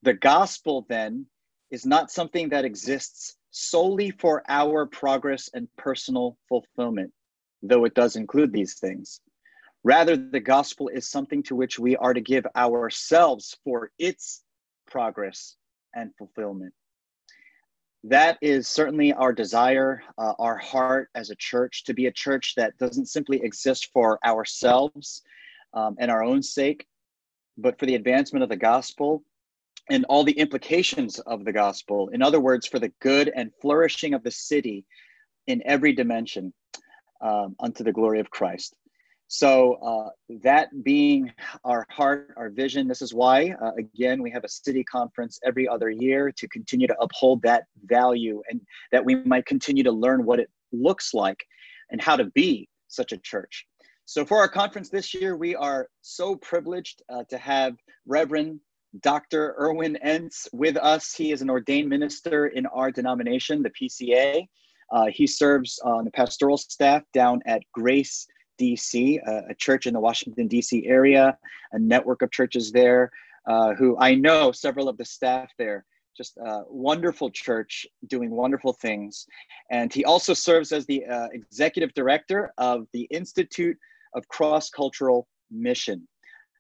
The 0.03 0.15
gospel 0.15 0.87
then 0.89 1.27
is 1.71 1.85
not 1.85 2.11
something 2.11 2.49
that 2.49 2.65
exists 2.65 3.37
solely 3.51 4.11
for 4.11 4.43
our 4.49 4.87
progress 4.87 5.49
and 5.55 5.69
personal 5.77 6.37
fulfillment, 6.49 7.13
though 7.63 7.85
it 7.85 7.95
does 7.95 8.17
include 8.17 8.53
these 8.53 8.75
things. 8.79 9.21
Rather, 9.85 10.17
the 10.17 10.41
gospel 10.41 10.89
is 10.89 11.11
something 11.11 11.43
to 11.45 11.55
which 11.55 11.79
we 11.79 11.97
are 11.97 12.15
to 12.15 12.21
give 12.21 12.47
ourselves 12.57 13.57
for 13.65 13.91
its 13.99 14.43
progress 14.87 15.57
and 15.95 16.11
fulfillment 16.19 16.73
that 18.05 18.39
is 18.41 18.69
certainly 18.69 19.13
our 19.13 19.33
desire, 19.33 20.03
uh, 20.19 20.33
our 20.39 20.57
heart 20.57 21.11
as 21.15 21.31
a 21.31 21.37
church 21.37 21.85
to 21.85 21.95
be 21.95 22.07
a 22.07 22.13
church 22.13 22.55
that 22.57 22.77
doesn't 22.79 23.07
simply 23.07 23.43
exist 23.43 23.91
for 23.93 24.19
ourselves 24.25 25.23
um, 25.75 25.97
and 25.99 26.11
our 26.11 26.23
own 26.23 26.43
sake, 26.43 26.87
but 27.57 27.79
for 27.79 27.87
the 27.87 27.97
advancement 27.97 28.43
of 28.43 28.49
the 28.49 28.57
gospel 28.57 29.23
and 29.91 30.05
all 30.09 30.23
the 30.23 30.39
implications 30.39 31.19
of 31.21 31.45
the 31.45 31.53
gospel. 31.53 32.09
In 32.09 32.23
other 32.23 32.41
words, 32.41 32.67
for 32.67 32.79
the 32.79 32.93
good 33.01 33.33
and 33.35 33.51
flourishing 33.61 34.15
of 34.15 34.23
the 34.23 34.31
city 34.31 34.85
in 35.47 35.63
every 35.65 35.93
dimension 35.93 36.53
um, 37.21 37.57
unto 37.59 37.83
the 37.83 37.93
glory 37.93 38.21
of 38.21 38.31
Christ. 38.31 38.77
So, 39.31 39.75
uh, 39.75 40.09
that 40.43 40.71
being 40.83 41.31
our 41.63 41.87
heart, 41.91 42.31
our 42.39 42.49
vision, 42.49 42.89
this 42.89 43.03
is 43.03 43.13
why, 43.13 43.55
uh, 43.63 43.73
again, 43.79 44.23
we 44.23 44.31
have 44.31 44.43
a 44.43 44.49
city 44.49 44.83
conference 44.83 45.39
every 45.45 45.69
other 45.69 45.91
year 45.91 46.33
to 46.33 46.49
continue 46.49 46.87
to 46.87 46.99
uphold 46.99 47.43
that 47.43 47.65
value 47.85 48.43
and 48.49 48.59
that 48.91 49.05
we 49.05 49.17
might 49.17 49.45
continue 49.45 49.85
to 49.85 49.93
learn 49.93 50.25
what 50.25 50.41
it 50.41 50.49
looks 50.73 51.13
like 51.13 51.45
and 51.91 52.01
how 52.01 52.17
to 52.17 52.25
be 52.25 52.71
such 52.89 53.13
a 53.13 53.19
church. 53.19 53.67
So, 54.07 54.25
for 54.25 54.39
our 54.39 54.49
conference 54.49 54.89
this 54.89 55.13
year, 55.13 55.37
we 55.37 55.55
are 55.55 55.89
so 56.01 56.35
privileged 56.37 57.03
uh, 57.13 57.25
to 57.29 57.37
have 57.37 57.77
Reverend 58.07 58.61
Dr. 59.03 59.55
Irwyn 59.59 59.97
Ince 59.97 60.49
with 60.55 60.79
us. 60.79 61.13
He 61.13 61.33
is 61.33 61.43
an 61.43 61.51
ordained 61.51 61.91
minister 61.91 62.47
in 62.47 62.65
our 62.65 62.91
denomination, 62.91 63.63
the 63.63 63.73
PCA. 63.79 64.47
Uh, 64.91 65.07
he 65.13 65.27
serves 65.27 65.79
on 65.85 66.07
the 66.07 66.11
pastoral 66.11 66.57
staff 66.57 67.03
down 67.13 67.43
at 67.45 67.61
Grace 67.75 68.27
DC, 68.59 69.19
a, 69.27 69.51
a, 69.51 69.55
church 69.55 69.87
in 69.87 69.95
the 69.95 70.01
Washington, 70.01 70.49
DC 70.49 70.89
area, 70.89 71.37
a 71.73 71.79
network 71.79 72.23
of 72.23 72.31
churches 72.31 72.73
there, 72.73 73.11
uh, 73.47 73.75
who 73.75 73.97
I 73.99 74.15
know 74.15 74.53
several 74.53 74.89
of 74.89 74.97
the 74.97 75.05
staff 75.05 75.51
there. 75.59 75.85
Just 76.17 76.37
a 76.39 76.63
wonderful 76.69 77.31
church 77.31 77.87
doing 78.09 78.31
wonderful 78.31 78.73
things. 78.73 79.27
And 79.71 79.93
he 79.93 80.05
also 80.05 80.35
serves 80.35 80.73
as 80.73 80.85
the 80.87 81.07
uh, 81.07 81.29
executive 81.33 81.95
director 81.95 82.53
of 82.59 82.87
the 82.93 83.03
Institute 83.11 83.77
of 84.15 84.27
Cross 84.29 84.71
Cultural 84.71 85.29
Mission. 85.51 86.07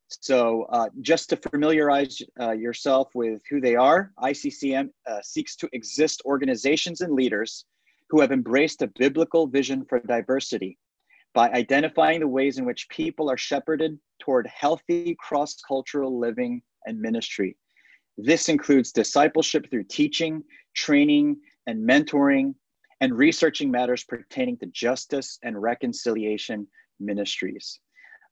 So, 0.08 0.62
uh, 0.70 0.88
just 1.02 1.28
to 1.30 1.36
familiarize 1.36 2.22
uh, 2.40 2.52
yourself 2.52 3.08
with 3.14 3.42
who 3.50 3.60
they 3.60 3.74
are, 3.74 4.12
ICCM 4.22 4.88
uh, 5.06 5.18
seeks 5.22 5.54
to 5.56 5.68
exist 5.72 6.22
organizations 6.24 7.02
and 7.02 7.12
leaders 7.12 7.66
who 8.08 8.20
have 8.20 8.32
embraced 8.32 8.80
a 8.80 8.90
biblical 8.98 9.46
vision 9.46 9.84
for 9.84 10.00
diversity 10.00 10.78
by 11.34 11.50
identifying 11.50 12.20
the 12.20 12.28
ways 12.28 12.58
in 12.58 12.64
which 12.64 12.88
people 12.88 13.30
are 13.30 13.36
shepherded 13.36 13.98
toward 14.18 14.46
healthy 14.46 15.16
cross 15.20 15.56
cultural 15.66 16.18
living 16.18 16.62
and 16.86 17.00
ministry. 17.00 17.56
This 18.16 18.48
includes 18.48 18.92
discipleship 18.92 19.70
through 19.70 19.84
teaching, 19.84 20.42
training, 20.74 21.36
and 21.66 21.88
mentoring, 21.88 22.54
and 23.00 23.16
researching 23.16 23.70
matters 23.70 24.04
pertaining 24.04 24.56
to 24.58 24.66
justice 24.66 25.38
and 25.44 25.60
reconciliation 25.60 26.66
ministries. 26.98 27.78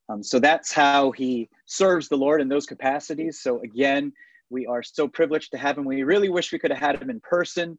Um, 0.09 0.23
so 0.23 0.39
that's 0.39 0.73
how 0.73 1.13
he 1.13 1.49
serves 1.67 2.09
the 2.09 2.17
Lord 2.17 2.41
in 2.41 2.49
those 2.49 2.67
capacities. 2.67 3.41
So, 3.43 3.61
again, 3.61 4.13
we 4.51 4.67
are 4.67 4.83
so 4.83 5.09
privileged 5.09 5.51
to 5.53 5.59
have 5.59 5.79
him. 5.79 5.85
We 5.85 6.03
really 6.03 6.29
wish 6.29 6.53
we 6.53 6.59
could 6.59 6.71
have 6.71 6.81
had 6.81 7.01
him 7.01 7.11
in 7.11 7.21
person, 7.21 7.79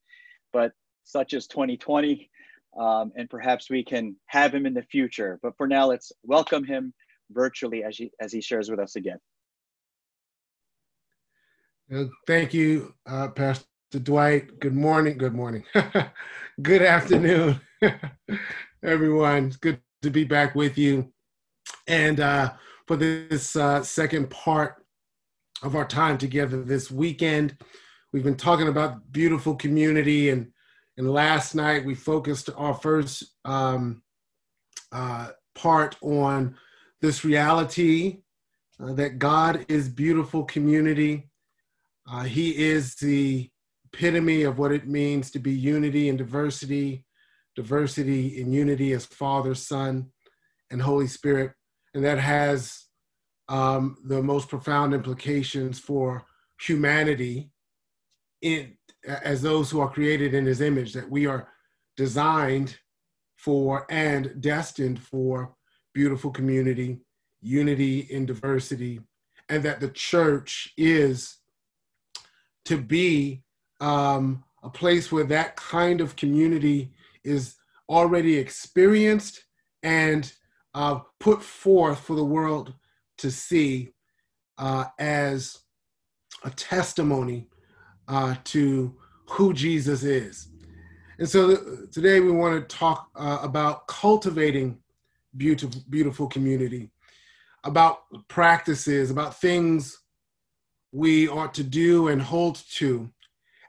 but 0.51 0.71
such 1.03 1.33
is 1.33 1.47
2020 1.47 2.29
um, 2.77 3.11
and 3.15 3.29
perhaps 3.29 3.69
we 3.69 3.83
can 3.83 4.15
have 4.27 4.53
him 4.53 4.65
in 4.65 4.73
the 4.73 4.83
future. 4.83 5.39
But 5.41 5.57
for 5.57 5.67
now, 5.67 5.87
let's 5.87 6.11
welcome 6.23 6.63
him 6.63 6.93
virtually 7.31 7.83
as 7.83 7.97
he, 7.97 8.11
as 8.19 8.31
he 8.31 8.41
shares 8.41 8.69
with 8.69 8.79
us 8.79 8.95
again. 8.95 9.17
Uh, 11.93 12.05
thank 12.27 12.53
you, 12.53 12.93
uh, 13.05 13.29
Pastor 13.29 13.65
Dwight. 13.91 14.59
Good 14.59 14.75
morning. 14.75 15.17
Good 15.17 15.33
morning. 15.33 15.63
good 16.61 16.81
afternoon, 16.81 17.59
everyone. 18.83 19.47
It's 19.47 19.55
good 19.55 19.81
to 20.01 20.09
be 20.09 20.23
back 20.23 20.53
with 20.53 20.77
you. 20.77 21.11
And 21.87 22.19
uh, 22.19 22.53
for 22.85 22.97
this 22.97 23.55
uh, 23.55 23.83
second 23.83 24.29
part 24.29 24.83
of 25.63 25.75
our 25.75 25.85
time 25.85 26.17
together 26.17 26.61
this 26.61 26.91
weekend, 26.91 27.57
we've 28.13 28.23
been 28.23 28.35
talking 28.35 28.67
about 28.67 29.11
beautiful 29.11 29.55
community. 29.55 30.29
And, 30.29 30.51
and 30.97 31.11
last 31.11 31.55
night 31.55 31.85
we 31.85 31.95
focused 31.95 32.49
our 32.55 32.73
first 32.73 33.23
um, 33.45 34.01
uh, 34.91 35.29
part 35.55 35.95
on 36.01 36.55
this 37.01 37.23
reality 37.23 38.19
uh, 38.79 38.93
that 38.93 39.19
God 39.19 39.65
is 39.67 39.89
beautiful 39.89 40.43
community 40.43 41.29
uh, 42.09 42.23
he 42.23 42.57
is 42.57 42.95
the 42.95 43.49
epitome 43.93 44.43
of 44.43 44.57
what 44.57 44.71
it 44.71 44.87
means 44.87 45.29
to 45.31 45.39
be 45.39 45.51
unity 45.51 46.07
and 46.07 46.17
diversity, 46.17 47.05
diversity 47.55 48.39
in 48.39 48.53
unity 48.53 48.93
as 48.93 49.05
Father, 49.05 49.53
Son, 49.53 50.07
and 50.71 50.81
Holy 50.81 51.07
Spirit. 51.07 51.51
And 51.93 52.05
that 52.05 52.19
has 52.19 52.85
um, 53.49 53.97
the 54.05 54.23
most 54.23 54.47
profound 54.47 54.93
implications 54.93 55.79
for 55.79 56.25
humanity 56.61 57.51
in 58.41 58.76
as 59.07 59.41
those 59.41 59.69
who 59.69 59.79
are 59.79 59.89
created 59.89 60.33
in 60.33 60.45
his 60.45 60.61
image, 60.61 60.93
that 60.93 61.09
we 61.09 61.25
are 61.25 61.49
designed 61.95 62.77
for 63.37 63.85
and 63.89 64.41
destined 64.41 64.99
for 64.99 65.55
beautiful 65.93 66.31
community, 66.31 66.99
unity 67.41 68.01
in 68.11 68.25
diversity, 68.25 68.99
and 69.49 69.63
that 69.63 69.79
the 69.79 69.89
church 69.89 70.73
is 70.77 71.37
to 72.65 72.77
be 72.77 73.43
um, 73.79 74.43
a 74.63 74.69
place 74.69 75.11
where 75.11 75.23
that 75.23 75.55
kind 75.55 76.01
of 76.01 76.15
community 76.15 76.91
is 77.23 77.55
already 77.89 78.35
experienced 78.37 79.43
and 79.83 80.33
uh, 80.73 80.99
put 81.19 81.41
forth 81.41 81.99
for 81.99 82.15
the 82.15 82.23
world 82.23 82.73
to 83.17 83.31
see 83.31 83.89
uh, 84.57 84.85
as 84.99 85.57
a 86.43 86.49
testimony 86.51 87.47
uh, 88.07 88.35
to 88.45 88.95
who 89.29 89.53
Jesus 89.53 90.03
is. 90.03 90.47
And 91.19 91.27
so 91.27 91.47
th- 91.47 91.91
today 91.91 92.19
we 92.19 92.31
want 92.31 92.55
to 92.55 92.75
talk 92.75 93.09
uh, 93.15 93.39
about 93.41 93.87
cultivating 93.87 94.79
beautiful, 95.35 95.81
beautiful 95.89 96.27
community, 96.27 96.91
about 97.63 98.01
practices, 98.27 99.11
about 99.11 99.39
things 99.39 99.99
we 100.91 101.27
ought 101.27 101.53
to 101.55 101.63
do 101.63 102.07
and 102.07 102.21
hold 102.21 102.63
to. 102.75 103.09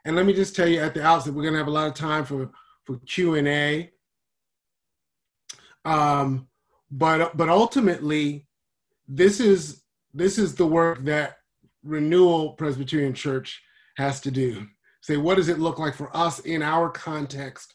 And 0.04 0.14
let 0.14 0.26
me 0.26 0.32
just 0.32 0.54
tell 0.54 0.68
you 0.68 0.80
at 0.80 0.94
the 0.94 1.04
outset, 1.04 1.34
we're 1.34 1.42
going 1.42 1.54
to 1.54 1.58
have 1.58 1.66
a 1.66 1.72
lot 1.72 1.88
of 1.88 1.94
time 1.94 2.24
for, 2.24 2.50
for 2.84 2.98
Q 3.06 3.34
and 3.34 3.48
A. 3.48 3.90
Um, 5.84 6.48
but 6.90 7.36
but 7.36 7.48
ultimately, 7.48 8.46
this 9.06 9.40
is 9.40 9.82
this 10.14 10.38
is 10.38 10.54
the 10.54 10.66
work 10.66 11.04
that 11.04 11.38
Renewal 11.82 12.52
Presbyterian 12.52 13.14
Church 13.14 13.62
has 13.98 14.20
to 14.22 14.30
do. 14.30 14.66
Say, 15.02 15.16
what 15.16 15.36
does 15.36 15.48
it 15.48 15.58
look 15.58 15.78
like 15.78 15.94
for 15.94 16.14
us 16.16 16.38
in 16.40 16.62
our 16.62 16.88
context 16.88 17.74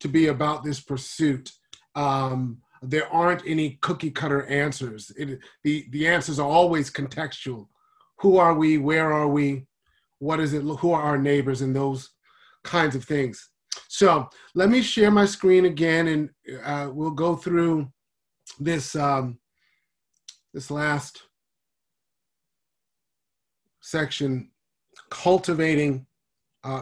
to 0.00 0.08
be 0.08 0.28
about 0.28 0.64
this 0.64 0.80
pursuit? 0.80 1.52
Um, 1.94 2.62
there 2.82 3.12
aren't 3.12 3.46
any 3.46 3.78
cookie 3.82 4.10
cutter 4.10 4.46
answers. 4.46 5.10
It, 5.18 5.40
the 5.64 5.86
the 5.90 6.06
answers 6.06 6.38
are 6.38 6.48
always 6.48 6.90
contextual 6.90 7.66
who 8.18 8.38
are 8.38 8.54
we, 8.54 8.78
where 8.78 9.12
are 9.12 9.28
we, 9.28 9.66
what 10.18 10.40
is 10.40 10.54
it, 10.54 10.62
who 10.62 10.92
are 10.92 11.02
our 11.02 11.18
neighbors, 11.18 11.60
and 11.60 11.74
those 11.74 12.10
kinds 12.64 12.94
of 12.96 13.04
things. 13.04 13.50
So 13.88 14.28
let 14.54 14.70
me 14.70 14.82
share 14.82 15.10
my 15.10 15.26
screen 15.26 15.66
again, 15.66 16.08
and 16.08 16.30
uh, 16.64 16.90
we'll 16.92 17.10
go 17.10 17.36
through 17.36 17.88
this 18.58 18.96
um, 18.96 19.38
this 20.54 20.70
last 20.70 21.22
section, 23.80 24.50
cultivating 25.10 26.06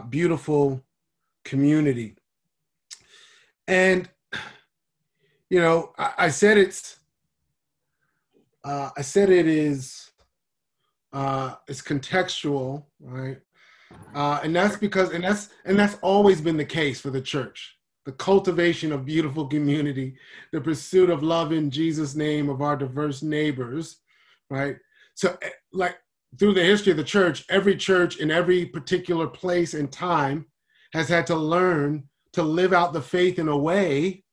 beautiful 0.09 0.83
community. 1.43 2.15
And 3.67 4.09
you 5.49 5.59
know, 5.59 5.93
I, 5.97 6.13
I 6.17 6.29
said 6.29 6.57
it's. 6.57 6.99
Uh, 8.63 8.89
I 8.97 9.01
said 9.01 9.29
it 9.29 9.45
is 9.45 10.11
uh, 11.13 11.55
it's 11.67 11.81
contextual, 11.81 12.83
right? 12.99 13.37
Uh, 14.13 14.39
and 14.43 14.55
that's 14.55 14.75
because, 14.75 15.11
and 15.11 15.23
that's 15.23 15.49
and 15.65 15.77
that's 15.77 15.97
always 16.01 16.41
been 16.41 16.57
the 16.57 16.65
case 16.65 16.99
for 16.99 17.09
the 17.11 17.21
church. 17.21 17.77
The 18.05 18.11
cultivation 18.11 18.91
of 18.91 19.05
beautiful 19.05 19.47
community, 19.47 20.15
the 20.51 20.61
pursuit 20.61 21.09
of 21.09 21.23
love 21.23 21.51
in 21.51 21.71
Jesus' 21.71 22.15
name 22.15 22.49
of 22.49 22.61
our 22.61 22.75
diverse 22.75 23.23
neighbors, 23.23 23.97
right? 24.49 24.77
So, 25.15 25.37
eh, 25.41 25.49
like 25.71 25.97
through 26.37 26.53
the 26.53 26.63
history 26.63 26.91
of 26.91 26.97
the 26.97 27.03
church, 27.03 27.45
every 27.49 27.75
church 27.75 28.17
in 28.17 28.31
every 28.31 28.65
particular 28.65 29.27
place 29.27 29.73
and 29.73 29.91
time 29.91 30.45
has 30.93 31.09
had 31.09 31.27
to 31.27 31.35
learn 31.35 32.03
to 32.33 32.43
live 32.43 32.73
out 32.73 32.93
the 32.93 33.01
faith 33.01 33.39
in 33.39 33.47
a 33.47 33.57
way 33.57 34.23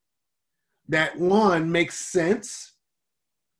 that 0.88 1.16
one 1.18 1.70
makes 1.70 1.96
sense 1.98 2.74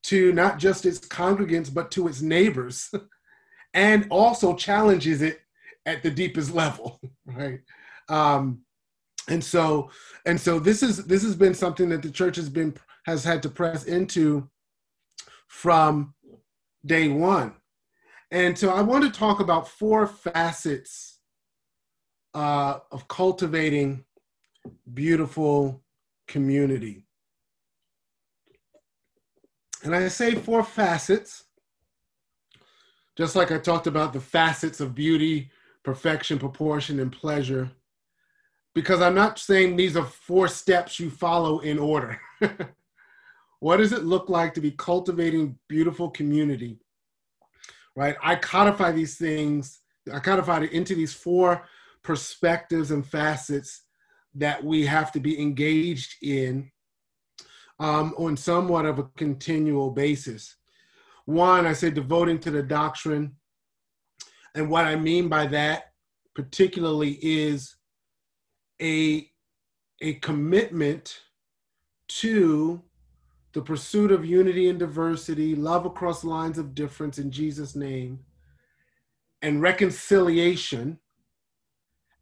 to 0.05 0.33
not 0.33 0.59
just 0.59 0.85
its 0.85 0.99
congregants, 0.99 1.73
but 1.73 1.91
to 1.93 2.09
its 2.09 2.21
neighbors, 2.21 2.91
and 3.75 4.07
also 4.11 4.55
challenges 4.55 5.23
it 5.23 5.41
at 5.87 6.03
the 6.03 6.11
deepest 6.11 6.53
level, 6.55 7.01
right? 7.27 7.61
Um, 8.09 8.63
and 9.29 9.43
so, 9.43 9.91
and 10.27 10.41
so 10.41 10.59
this 10.59 10.83
is 10.83 11.05
this 11.07 11.23
has 11.23 11.37
been 11.37 11.55
something 11.55 11.89
that 11.91 12.03
the 12.03 12.11
church 12.11 12.37
has 12.37 12.49
been 12.49 12.75
has 13.07 13.23
had 13.23 13.43
to 13.45 13.49
press 13.49 13.85
into 13.85 14.49
from 15.47 16.15
day 16.85 17.09
one. 17.09 17.55
And 18.33 18.59
so 18.59 18.71
I 18.71 18.81
want 18.81 19.05
to 19.05 19.11
talk 19.11 19.41
about 19.41 19.69
four 19.69 20.07
facets 20.07 21.19
uh, 22.33 22.79
of 22.91 23.07
cultivating 23.07 24.07
beautiful 24.95 25.83
community. 26.27 27.05
And 29.85 29.95
I 29.95 30.09
say 30.09 30.35
four 30.35 30.65
facets, 30.65 31.45
just 33.19 33.37
like 33.37 33.53
I 33.53 33.59
talked 33.59 33.87
about 33.87 34.15
the 34.15 34.21
facets 34.21 34.81
of 34.81 34.95
beauty, 34.95 35.51
perfection, 35.83 36.39
proportion, 36.39 37.01
and 37.01 37.13
pleasure, 37.13 37.71
because 38.75 39.03
I'm 39.03 39.15
not 39.15 39.39
saying 39.39 39.77
these 39.77 39.95
are 39.95 40.07
four 40.07 40.49
steps 40.49 40.99
you 40.99 41.11
follow 41.11 41.59
in 41.59 41.79
order. 41.79 42.19
what 43.61 43.77
does 43.77 43.93
it 43.93 44.05
look 44.05 44.31
like 44.31 44.55
to 44.55 44.63
be 44.63 44.71
cultivating 44.71 45.59
beautiful 45.69 46.09
community? 46.09 46.79
Right? 47.95 48.17
I 48.23 48.37
codify 48.37 48.93
these 48.93 49.17
things, 49.17 49.81
I 50.13 50.19
codified 50.19 50.63
it 50.63 50.73
into 50.73 50.95
these 50.95 51.13
four 51.13 51.67
perspectives 52.03 52.91
and 52.91 53.07
facets 53.07 53.83
that 54.35 54.63
we 54.65 54.87
have 54.87 55.13
to 55.13 55.21
be 55.21 55.41
engaged 55.41 56.17
in 56.23 56.71
um, 57.79 58.15
on 58.17 58.37
somewhat 58.37 58.87
of 58.87 58.99
a 58.99 59.05
continual 59.17 59.91
basis. 59.91 60.57
One, 61.27 61.67
I 61.67 61.73
say 61.73 61.91
devoting 61.91 62.39
to 62.41 62.51
the 62.51 62.63
doctrine. 62.63 63.37
And 64.55 64.71
what 64.71 64.87
I 64.87 64.97
mean 64.97 65.29
by 65.29 65.47
that, 65.49 65.93
particularly, 66.35 67.19
is 67.23 67.77
a, 68.81 69.29
a 70.01 70.15
commitment 70.15 71.21
to 72.09 72.83
the 73.53 73.63
pursuit 73.63 74.11
of 74.11 74.25
unity 74.25 74.69
and 74.69 74.79
diversity, 74.79 75.55
love 75.55 75.85
across 75.85 76.25
lines 76.25 76.59
of 76.59 76.75
difference 76.75 77.19
in 77.19 77.31
Jesus' 77.31 77.77
name, 77.77 78.21
and 79.43 79.61
reconciliation 79.61 80.99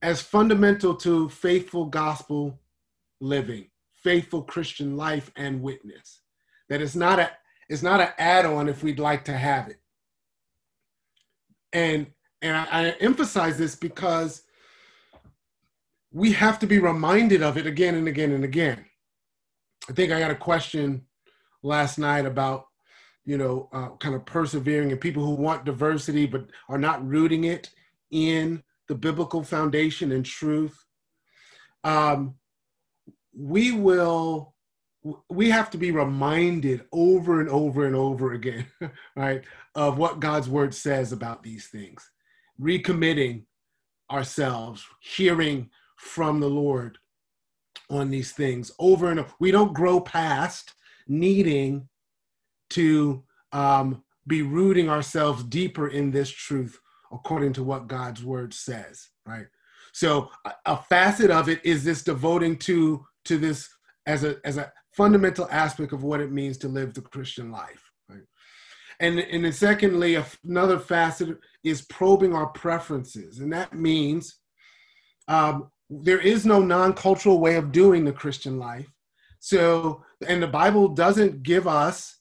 as 0.02 0.20
fundamental 0.20 0.94
to 0.96 1.28
faithful 1.28 1.84
gospel 1.84 2.58
living 3.20 3.70
faithful 4.02 4.42
Christian 4.42 4.96
life 4.96 5.30
and 5.36 5.62
witness. 5.62 6.20
That 6.68 6.80
it's 6.80 6.96
not 6.96 7.18
a 7.18 7.30
it's 7.68 7.82
not 7.82 8.00
an 8.00 8.08
add-on 8.18 8.68
if 8.68 8.82
we'd 8.82 8.98
like 8.98 9.24
to 9.26 9.36
have 9.36 9.68
it. 9.68 9.80
And 11.72 12.06
and 12.42 12.56
I, 12.56 12.66
I 12.70 12.90
emphasize 13.00 13.58
this 13.58 13.74
because 13.74 14.42
we 16.12 16.32
have 16.32 16.58
to 16.60 16.66
be 16.66 16.78
reminded 16.78 17.42
of 17.42 17.56
it 17.56 17.66
again 17.66 17.94
and 17.94 18.08
again 18.08 18.32
and 18.32 18.44
again. 18.44 18.84
I 19.88 19.92
think 19.92 20.12
I 20.12 20.18
got 20.18 20.30
a 20.30 20.36
question 20.36 21.06
last 21.62 21.98
night 21.98 22.26
about 22.26 22.66
you 23.24 23.36
know 23.36 23.68
uh, 23.72 23.90
kind 23.96 24.14
of 24.14 24.24
persevering 24.24 24.90
and 24.90 25.00
people 25.00 25.24
who 25.24 25.34
want 25.34 25.64
diversity 25.64 26.26
but 26.26 26.46
are 26.68 26.78
not 26.78 27.06
rooting 27.06 27.44
it 27.44 27.70
in 28.10 28.62
the 28.88 28.94
biblical 28.94 29.42
foundation 29.42 30.12
and 30.12 30.24
truth 30.24 30.84
um, 31.84 32.34
we 33.34 33.72
will 33.72 34.54
we 35.28 35.48
have 35.50 35.70
to 35.70 35.78
be 35.78 35.90
reminded 35.90 36.84
over 36.92 37.40
and 37.40 37.48
over 37.48 37.86
and 37.86 37.96
over 37.96 38.32
again, 38.32 38.66
right, 39.16 39.42
of 39.74 39.96
what 39.96 40.20
God's 40.20 40.48
word 40.48 40.74
says 40.74 41.12
about 41.12 41.42
these 41.42 41.68
things, 41.68 42.10
recommitting 42.60 43.44
ourselves, 44.10 44.84
hearing 45.00 45.70
from 45.96 46.40
the 46.40 46.50
Lord 46.50 46.98
on 47.88 48.10
these 48.10 48.32
things 48.32 48.70
over 48.78 49.10
and 49.10 49.20
over. 49.20 49.32
We 49.40 49.50
don't 49.50 49.72
grow 49.72 50.00
past 50.00 50.74
needing 51.10 51.88
to 52.70 53.24
um, 53.52 54.02
be 54.26 54.42
rooting 54.42 54.88
ourselves 54.88 55.42
deeper 55.44 55.88
in 55.88 56.10
this 56.10 56.30
truth 56.30 56.78
according 57.12 57.52
to 57.52 57.64
what 57.64 57.88
God's 57.88 58.24
word 58.24 58.54
says, 58.54 59.08
right? 59.26 59.46
So 59.92 60.30
a, 60.44 60.52
a 60.66 60.76
facet 60.76 61.30
of 61.30 61.48
it 61.48 61.60
is 61.64 61.84
this 61.84 62.02
devoting 62.02 62.56
to 62.58 63.04
to 63.24 63.36
this 63.36 63.68
as 64.06 64.24
a 64.24 64.36
as 64.44 64.56
a 64.56 64.72
fundamental 64.92 65.48
aspect 65.50 65.92
of 65.92 66.04
what 66.04 66.20
it 66.20 66.32
means 66.32 66.58
to 66.58 66.68
live 66.68 66.94
the 66.94 67.00
Christian 67.00 67.50
life. 67.50 67.90
Right? 68.08 68.22
And, 69.00 69.18
and 69.18 69.44
then 69.44 69.52
secondly, 69.52 70.22
another 70.44 70.78
facet 70.78 71.38
is 71.64 71.82
probing 71.82 72.34
our 72.34 72.48
preferences. 72.48 73.38
And 73.38 73.52
that 73.52 73.72
means 73.72 74.36
um, 75.28 75.70
there 75.88 76.20
is 76.20 76.44
no 76.44 76.60
non-cultural 76.60 77.40
way 77.40 77.56
of 77.56 77.72
doing 77.72 78.04
the 78.04 78.12
Christian 78.12 78.58
life. 78.58 78.88
So, 79.40 80.04
and 80.26 80.42
the 80.42 80.46
Bible 80.46 80.88
doesn't 80.88 81.42
give 81.42 81.66
us 81.66 82.18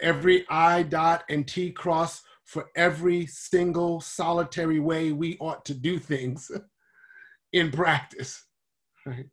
every 0.00 0.46
I 0.48 0.82
dot 0.82 1.24
and 1.28 1.46
T 1.46 1.70
cross 1.70 2.22
for 2.44 2.70
every 2.74 3.26
single 3.26 4.00
solitary 4.00 4.80
way 4.80 5.12
we 5.12 5.36
ought 5.38 5.64
to 5.66 5.74
do 5.74 5.98
things 5.98 6.50
in 7.52 7.70
practice. 7.70 8.44
Right? 9.04 9.26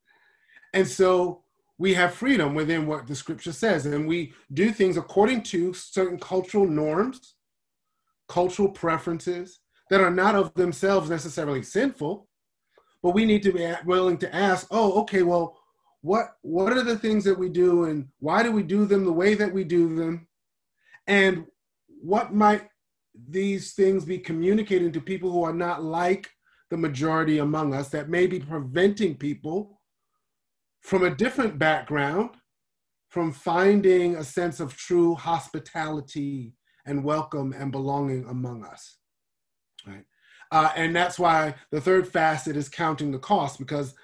And 0.74 0.86
so 0.86 1.44
we 1.78 1.94
have 1.94 2.14
freedom 2.14 2.54
within 2.54 2.86
what 2.86 3.08
the 3.08 3.16
scripture 3.16 3.54
says, 3.54 3.86
and 3.86 4.08
we 4.08 4.34
do 4.54 4.72
things 4.72 4.98
according 4.98 5.44
to 5.44 5.74
certain 5.74 6.20
cultural 6.20 6.68
norms, 6.68 7.36
cultural 8.28 8.70
preferences 8.70 9.60
that 9.90 10.02
are 10.02 10.12
not 10.12 10.36
of 10.36 10.54
themselves 10.56 11.10
necessarily 11.10 11.64
sinful, 11.64 12.28
but 13.02 13.12
we 13.12 13.24
need 13.24 13.44
to 13.44 13.54
be 13.54 13.74
willing 13.86 14.18
to 14.18 14.36
ask, 14.36 14.68
oh, 14.72 15.00
okay, 15.02 15.22
well, 15.22 15.58
what 16.06 16.36
what 16.44 16.72
are 16.72 16.84
the 16.84 17.00
things 17.00 17.24
that 17.24 17.38
we 17.38 17.50
do, 17.50 17.86
and 17.86 18.08
why 18.20 18.44
do 18.44 18.52
we 18.52 18.62
do 18.62 18.86
them 18.86 19.06
the 19.06 19.12
way 19.12 19.34
that 19.34 19.52
we 19.52 19.64
do 19.64 19.96
them, 19.96 20.28
and 21.08 21.46
what 21.88 22.32
might 22.32 22.68
these 23.30 23.74
things 23.74 24.06
be 24.06 24.20
communicating 24.20 24.92
to 24.92 25.02
people 25.02 25.32
who 25.32 25.44
are 25.44 25.54
not 25.54 25.84
like 25.84 26.30
the 26.70 26.78
majority 26.78 27.40
among 27.40 27.74
us 27.74 27.90
that 27.90 28.08
may 28.10 28.28
be 28.28 28.40
preventing 28.40 29.16
people 29.16 29.82
from 30.82 31.04
a 31.04 31.16
different 31.16 31.58
background 31.58 32.30
from 33.10 33.32
finding 33.32 34.18
a 34.18 34.24
sense 34.24 34.60
of 34.60 34.78
true 34.78 35.16
hospitality 35.16 36.54
and 36.86 37.04
welcome 37.04 37.52
and 37.58 37.72
belonging 37.72 38.26
among 38.26 38.64
us 38.64 38.98
right? 39.88 40.04
Uh, 40.52 40.72
and 40.76 40.96
that's 40.96 41.18
why 41.18 41.56
the 41.72 41.82
third 41.82 42.08
facet 42.08 42.56
is 42.56 42.70
counting 42.70 43.12
the 43.12 43.20
cost 43.20 43.58
because 43.58 43.96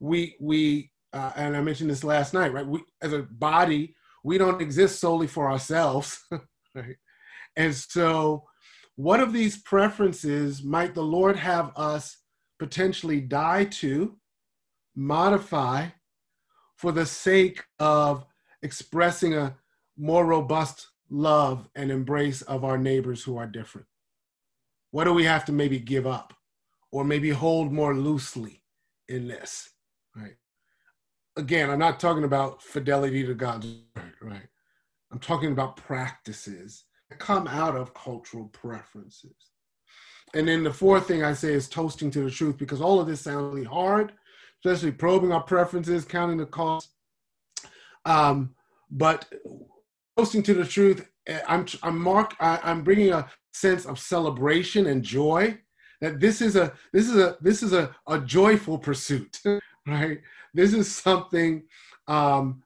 we 0.00 0.36
we 0.40 0.90
uh, 1.18 1.32
and 1.36 1.56
i 1.56 1.60
mentioned 1.60 1.90
this 1.90 2.04
last 2.04 2.32
night 2.34 2.52
right 2.52 2.66
we 2.66 2.80
as 3.02 3.12
a 3.12 3.22
body 3.22 3.94
we 4.22 4.38
don't 4.38 4.62
exist 4.62 5.00
solely 5.00 5.26
for 5.26 5.50
ourselves 5.50 6.24
right 6.74 6.96
and 7.56 7.74
so 7.74 8.44
what 8.96 9.20
of 9.20 9.32
these 9.32 9.58
preferences 9.62 10.62
might 10.62 10.94
the 10.94 11.02
lord 11.02 11.36
have 11.36 11.72
us 11.76 12.18
potentially 12.58 13.20
die 13.20 13.64
to 13.64 14.16
modify 14.94 15.86
for 16.76 16.92
the 16.92 17.06
sake 17.06 17.64
of 17.78 18.24
expressing 18.62 19.34
a 19.34 19.56
more 19.96 20.24
robust 20.24 20.88
love 21.10 21.68
and 21.74 21.90
embrace 21.90 22.42
of 22.42 22.64
our 22.64 22.78
neighbors 22.78 23.22
who 23.22 23.36
are 23.36 23.46
different? 23.46 23.86
What 24.90 25.04
do 25.04 25.12
we 25.12 25.24
have 25.24 25.44
to 25.46 25.52
maybe 25.52 25.78
give 25.78 26.06
up 26.06 26.34
or 26.90 27.04
maybe 27.04 27.30
hold 27.30 27.72
more 27.72 27.94
loosely 27.94 28.62
in 29.08 29.28
this? 29.28 29.70
Again, 31.38 31.70
I'm 31.70 31.78
not 31.78 31.98
talking 31.98 32.24
about 32.24 32.62
fidelity 32.62 33.24
to 33.24 33.32
word, 33.32 34.14
right? 34.20 34.48
I'm 35.10 35.18
talking 35.18 35.52
about 35.52 35.76
practices 35.76 36.84
that 37.08 37.18
come 37.18 37.46
out 37.46 37.76
of 37.76 37.94
cultural 37.94 38.48
preferences. 38.48 39.36
And 40.34 40.46
then 40.46 40.62
the 40.62 40.72
fourth 40.72 41.08
thing 41.08 41.24
I 41.24 41.32
say 41.32 41.54
is 41.54 41.68
toasting 41.68 42.10
to 42.10 42.24
the 42.24 42.30
truth 42.30 42.58
because 42.58 42.82
all 42.82 43.00
of 43.00 43.06
this 43.06 43.22
sounds 43.22 43.54
really 43.54 43.64
hard 43.64 44.12
especially 44.64 44.92
probing 44.92 45.32
our 45.32 45.42
preferences, 45.42 46.04
counting 46.04 46.38
the 46.38 46.46
cost. 46.46 46.90
Um, 48.04 48.54
but 48.90 49.26
posting 50.16 50.42
to 50.44 50.54
the 50.54 50.64
truth, 50.64 51.08
eh, 51.26 51.40
I'm 51.46 51.66
I'm 51.82 51.98
mark 51.98 52.34
I, 52.40 52.58
I'm 52.62 52.82
bringing 52.82 53.12
a 53.12 53.28
sense 53.52 53.86
of 53.86 53.98
celebration 53.98 54.86
and 54.86 55.02
joy 55.02 55.58
that 56.00 56.20
this 56.20 56.40
is 56.40 56.56
a 56.56 56.72
this 56.92 57.08
is 57.08 57.16
a 57.16 57.36
this 57.40 57.62
is 57.62 57.72
a, 57.72 57.94
a 58.06 58.18
joyful 58.18 58.78
pursuit, 58.78 59.40
right? 59.86 60.20
This 60.54 60.72
is 60.72 60.94
something 60.94 61.64
um, 62.06 62.62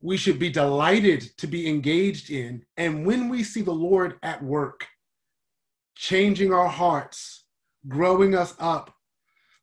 we 0.00 0.16
should 0.16 0.38
be 0.38 0.50
delighted 0.50 1.22
to 1.38 1.46
be 1.46 1.68
engaged 1.68 2.30
in. 2.30 2.64
And 2.76 3.06
when 3.06 3.28
we 3.28 3.42
see 3.42 3.62
the 3.62 3.72
Lord 3.72 4.18
at 4.22 4.42
work, 4.42 4.86
changing 5.94 6.52
our 6.52 6.68
hearts, 6.68 7.44
growing 7.88 8.34
us 8.34 8.54
up, 8.58 8.92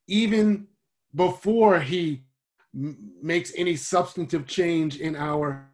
even 0.08 0.68
before 1.16 1.80
he 1.80 2.24
makes 2.74 3.54
any 3.56 3.76
substantive 3.76 4.48
change 4.48 4.98
in 4.98 5.16
our 5.16 5.70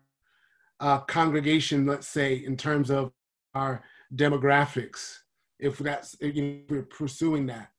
uh, 0.80 1.00
congregation, 1.00 1.86
let's 1.86 2.08
say, 2.08 2.36
in 2.36 2.58
terms 2.58 2.90
of 2.92 3.12
our 3.54 3.84
demographics, 4.16 5.20
if 5.60 5.78
that's 5.78 6.16
if 6.20 6.70
we're 6.70 6.84
pursuing 6.84 7.46
that, 7.48 7.70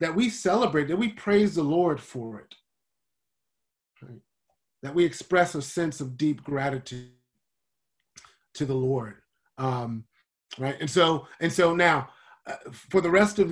that 0.00 0.14
we 0.14 0.28
celebrate, 0.28 0.88
that 0.88 0.96
we 0.96 1.08
praise 1.08 1.54
the 1.54 1.62
Lord 1.62 2.00
for 2.00 2.40
it? 2.40 2.54
That 4.82 4.94
we 4.94 5.04
express 5.04 5.54
a 5.54 5.62
sense 5.62 6.00
of 6.00 6.16
deep 6.16 6.42
gratitude 6.42 7.10
to 8.54 8.66
the 8.66 8.74
Lord, 8.74 9.14
um, 9.58 10.04
right? 10.58 10.76
And 10.80 10.90
so, 10.90 11.26
and 11.40 11.52
so 11.52 11.74
now, 11.74 12.08
uh, 12.46 12.56
for 12.90 13.00
the 13.00 13.10
rest 13.10 13.38
of 13.38 13.50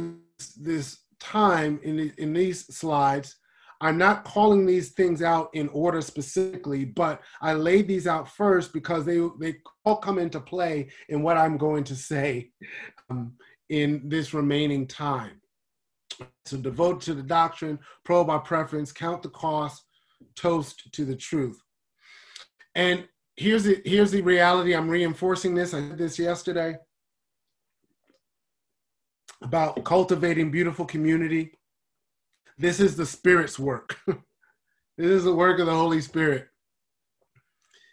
this, 0.57 0.99
time 1.21 1.79
in, 1.83 2.13
in 2.17 2.33
these 2.33 2.67
slides, 2.75 3.37
I'm 3.83 3.97
not 3.97 4.25
calling 4.25 4.67
these 4.67 4.91
things 4.93 5.23
out 5.23 5.49
in 5.55 5.69
order 5.69 6.03
specifically, 6.03 6.85
but 6.85 7.21
I 7.41 7.55
laid 7.55 7.89
these 7.89 8.07
out 8.07 8.29
first 8.29 8.73
because 8.73 9.05
they, 9.05 9.21
they 9.39 9.57
all 9.85 9.97
come 9.97 10.19
into 10.19 10.41
play 10.41 10.89
in 11.09 11.23
what 11.23 11.39
I'm 11.39 11.57
going 11.57 11.85
to 11.85 11.95
say 11.95 12.51
um, 13.09 13.35
in 13.71 14.09
this 14.09 14.35
remaining 14.35 14.87
time. 14.87 15.41
So 16.45 16.59
devote 16.59 17.01
to 17.03 17.15
the 17.15 17.23
doctrine, 17.23 17.79
probe 18.05 18.29
our 18.29 18.41
preference, 18.41 18.93
count 18.93 19.23
the 19.23 19.31
cost, 19.31 19.83
toast 20.37 20.93
to 20.93 21.05
the 21.05 21.17
truth. 21.17 21.61
And 22.75 23.09
here's 23.37 23.65
the, 23.65 23.81
here's 23.85 24.11
the 24.11 24.23
reality. 24.23 24.75
I'm 24.75 24.89
reinforcing 24.89 25.55
this. 25.55 25.75
I 25.75 25.81
did 25.81 25.99
this 25.99 26.19
yesterday 26.19 26.77
about 29.43 29.85
cultivating 29.85 30.51
beautiful 30.51 30.85
community. 30.85 31.53
This 32.59 32.81
is 32.81 32.97
the 32.97 33.07
Spirit's 33.07 33.59
work. 33.59 33.99
this 34.07 35.11
is 35.11 35.25
the 35.25 35.35
work 35.35 35.59
of 35.61 35.67
the 35.67 35.75
Holy 35.75 36.01
Spirit. 36.01 36.49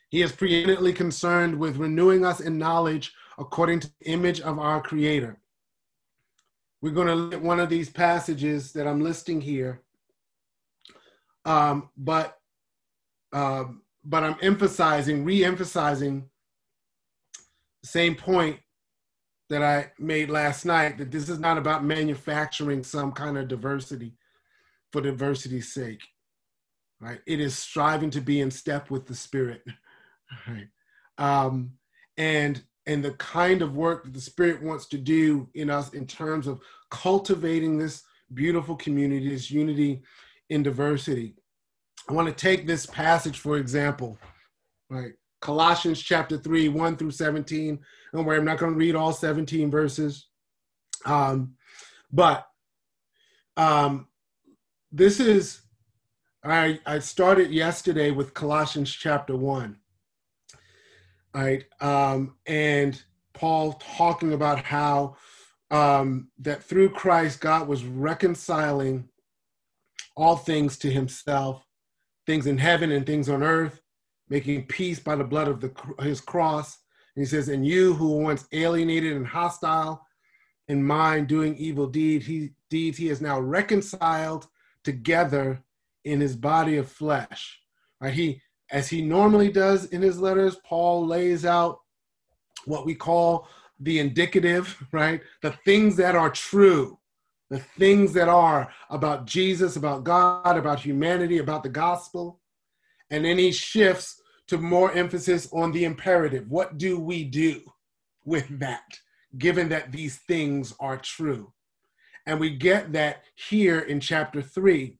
He 0.09 0.21
is 0.21 0.31
preeminently 0.31 0.93
concerned 0.93 1.57
with 1.57 1.77
renewing 1.77 2.25
us 2.25 2.39
in 2.39 2.57
knowledge 2.57 3.13
according 3.37 3.81
to 3.81 3.91
the 3.99 4.11
image 4.11 4.41
of 4.41 4.59
our 4.59 4.81
Creator. 4.81 5.39
We're 6.81 6.91
going 6.91 7.07
to 7.07 7.15
look 7.15 7.33
at 7.33 7.41
one 7.41 7.59
of 7.59 7.69
these 7.69 7.89
passages 7.89 8.71
that 8.73 8.87
I'm 8.87 9.01
listing 9.01 9.41
here. 9.41 9.81
Um, 11.47 11.89
but 11.95 12.37
uh, 13.33 13.63
but 14.03 14.23
I'm 14.23 14.35
emphasizing, 14.41 15.23
re-emphasizing 15.23 16.29
the 17.81 17.87
same 17.87 18.15
point 18.15 18.59
that 19.49 19.63
I 19.63 19.91
made 19.97 20.29
last 20.29 20.65
night 20.65 20.97
that 20.97 21.09
this 21.09 21.29
is 21.29 21.39
not 21.39 21.57
about 21.57 21.83
manufacturing 21.83 22.83
some 22.83 23.11
kind 23.13 23.37
of 23.37 23.47
diversity 23.47 24.13
for 24.91 25.01
diversity's 25.01 25.73
sake. 25.73 26.01
Right? 26.99 27.19
It 27.25 27.39
is 27.39 27.57
striving 27.57 28.09
to 28.11 28.21
be 28.21 28.41
in 28.41 28.51
step 28.51 28.91
with 28.91 29.07
the 29.07 29.15
spirit. 29.15 29.63
Right? 30.45 30.67
Um, 31.17 31.71
and 32.17 32.61
and 32.85 33.01
the 33.03 33.11
kind 33.11 33.61
of 33.61 33.77
work 33.77 34.03
that 34.03 34.13
the 34.13 34.19
spirit 34.19 34.61
wants 34.61 34.85
to 34.87 34.97
do 34.97 35.47
in 35.53 35.69
us 35.69 35.93
in 35.93 36.05
terms 36.05 36.47
of 36.47 36.59
cultivating 36.91 37.77
this 37.77 38.03
beautiful 38.33 38.75
community, 38.75 39.29
this 39.29 39.49
unity 39.49 40.01
in 40.49 40.63
diversity. 40.63 41.35
I 42.09 42.13
want 42.13 42.27
to 42.27 42.33
take 42.33 42.65
this 42.65 42.85
passage, 42.85 43.39
for 43.39 43.57
example, 43.57 44.17
right? 44.89 45.13
Colossians 45.41 46.01
chapter 46.01 46.37
3, 46.37 46.69
1 46.69 46.97
through 46.97 47.11
17. 47.11 47.79
Don't 48.13 48.25
worry, 48.25 48.37
I'm 48.37 48.45
not 48.45 48.57
going 48.57 48.71
to 48.71 48.77
read 48.77 48.95
all 48.95 49.13
17 49.13 49.69
verses. 49.69 50.27
Um, 51.05 51.55
but 52.11 52.47
um, 53.55 54.07
this 54.91 55.19
is 55.19 55.61
I, 56.43 56.79
I 56.85 56.99
started 56.99 57.51
yesterday 57.51 58.11
with 58.11 58.33
Colossians 58.33 58.91
chapter 58.91 59.35
1. 59.35 59.77
All 61.35 61.41
right. 61.41 61.65
Um, 61.81 62.35
and 62.45 63.01
Paul 63.33 63.73
talking 63.73 64.33
about 64.33 64.63
how 64.63 65.17
um, 65.69 66.29
that 66.39 66.63
through 66.63 66.89
Christ, 66.89 67.41
God 67.41 67.67
was 67.67 67.83
reconciling 67.83 69.09
all 70.15 70.37
things 70.37 70.77
to 70.79 70.91
himself, 70.91 71.66
things 72.27 72.45
in 72.45 72.57
heaven 72.57 72.91
and 72.91 73.05
things 73.05 73.29
on 73.29 73.41
earth, 73.41 73.81
making 74.29 74.67
peace 74.67 74.99
by 74.99 75.15
the 75.15 75.23
blood 75.23 75.47
of 75.47 75.61
the, 75.61 75.71
his 76.01 76.21
cross. 76.21 76.77
And 77.15 77.23
he 77.23 77.27
says, 77.27 77.47
And 77.47 77.65
you 77.65 77.93
who 77.95 78.15
were 78.15 78.23
once 78.23 78.45
alienated 78.51 79.13
and 79.13 79.25
hostile 79.25 80.05
in 80.67 80.83
mind, 80.83 81.27
doing 81.27 81.55
evil 81.55 81.87
deed, 81.87 82.21
he, 82.21 82.51
deeds, 82.69 82.97
he 82.97 83.09
is 83.09 83.21
now 83.21 83.39
reconciled 83.39 84.47
together 84.83 85.63
in 86.03 86.19
his 86.19 86.35
body 86.35 86.77
of 86.77 86.91
flesh. 86.91 87.59
Right? 87.99 88.13
He, 88.13 88.41
as 88.69 88.89
he 88.89 89.01
normally 89.01 89.49
does 89.49 89.85
in 89.85 90.01
his 90.01 90.19
letters, 90.19 90.57
Paul 90.65 91.07
lays 91.07 91.45
out 91.45 91.79
what 92.65 92.85
we 92.85 92.93
call 92.93 93.47
the 93.79 93.99
indicative, 93.99 94.83
right? 94.91 95.21
The 95.41 95.51
things 95.63 95.95
that 95.97 96.15
are 96.15 96.29
true, 96.29 96.99
the 97.49 97.59
things 97.59 98.13
that 98.13 98.27
are 98.27 98.69
about 98.89 99.25
Jesus, 99.25 99.75
about 99.75 100.03
God, 100.03 100.57
about 100.57 100.79
humanity, 100.79 101.37
about 101.37 101.63
the 101.63 101.69
gospel. 101.69 102.41
And 103.09 103.23
then 103.23 103.37
he 103.37 103.51
shifts 103.51 104.21
to 104.47 104.57
more 104.57 104.91
emphasis 104.91 105.47
on 105.53 105.71
the 105.71 105.85
imperative. 105.85 106.49
What 106.49 106.77
do 106.77 106.99
we 106.99 107.23
do 107.23 107.61
with 108.25 108.59
that, 108.59 108.99
given 109.37 109.69
that 109.69 109.91
these 109.91 110.17
things 110.27 110.73
are 110.79 110.97
true? 110.97 111.53
And 112.25 112.39
we 112.39 112.49
get 112.49 112.91
that 112.93 113.23
here 113.35 113.79
in 113.79 114.01
chapter 114.01 114.41
three 114.41 114.97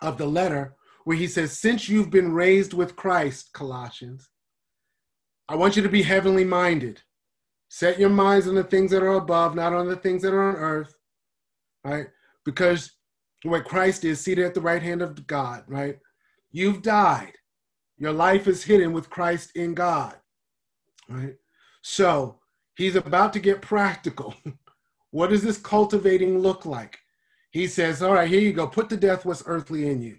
of 0.00 0.18
the 0.18 0.26
letter, 0.26 0.76
where 1.04 1.16
he 1.16 1.26
says, 1.26 1.58
Since 1.58 1.88
you've 1.88 2.10
been 2.10 2.32
raised 2.32 2.72
with 2.72 2.94
Christ, 2.94 3.52
Colossians, 3.52 4.28
I 5.48 5.56
want 5.56 5.76
you 5.76 5.82
to 5.82 5.88
be 5.88 6.02
heavenly 6.02 6.44
minded. 6.44 7.02
Set 7.68 7.98
your 7.98 8.10
minds 8.10 8.46
on 8.46 8.54
the 8.54 8.64
things 8.64 8.92
that 8.92 9.02
are 9.02 9.14
above, 9.14 9.56
not 9.56 9.72
on 9.72 9.88
the 9.88 9.96
things 9.96 10.22
that 10.22 10.32
are 10.32 10.50
on 10.50 10.56
earth, 10.56 10.95
right? 11.86 12.08
Because 12.44 12.92
where 13.44 13.62
Christ 13.62 14.04
is 14.04 14.20
seated 14.20 14.44
at 14.44 14.54
the 14.54 14.60
right 14.60 14.82
hand 14.82 15.02
of 15.02 15.26
God, 15.26 15.62
right? 15.68 15.98
You've 16.50 16.82
died. 16.82 17.32
Your 17.98 18.12
life 18.12 18.48
is 18.48 18.64
hidden 18.64 18.92
with 18.92 19.08
Christ 19.08 19.52
in 19.54 19.72
God, 19.72 20.16
right? 21.08 21.34
So 21.82 22.40
he's 22.76 22.96
about 22.96 23.32
to 23.34 23.40
get 23.40 23.62
practical. 23.62 24.34
what 25.10 25.30
does 25.30 25.42
this 25.42 25.58
cultivating 25.58 26.40
look 26.40 26.66
like? 26.66 26.98
He 27.52 27.66
says, 27.66 28.02
All 28.02 28.14
right, 28.14 28.28
here 28.28 28.40
you 28.40 28.52
go. 28.52 28.66
Put 28.66 28.90
to 28.90 28.96
death 28.96 29.24
what's 29.24 29.44
earthly 29.46 29.88
in 29.88 30.02
you. 30.02 30.18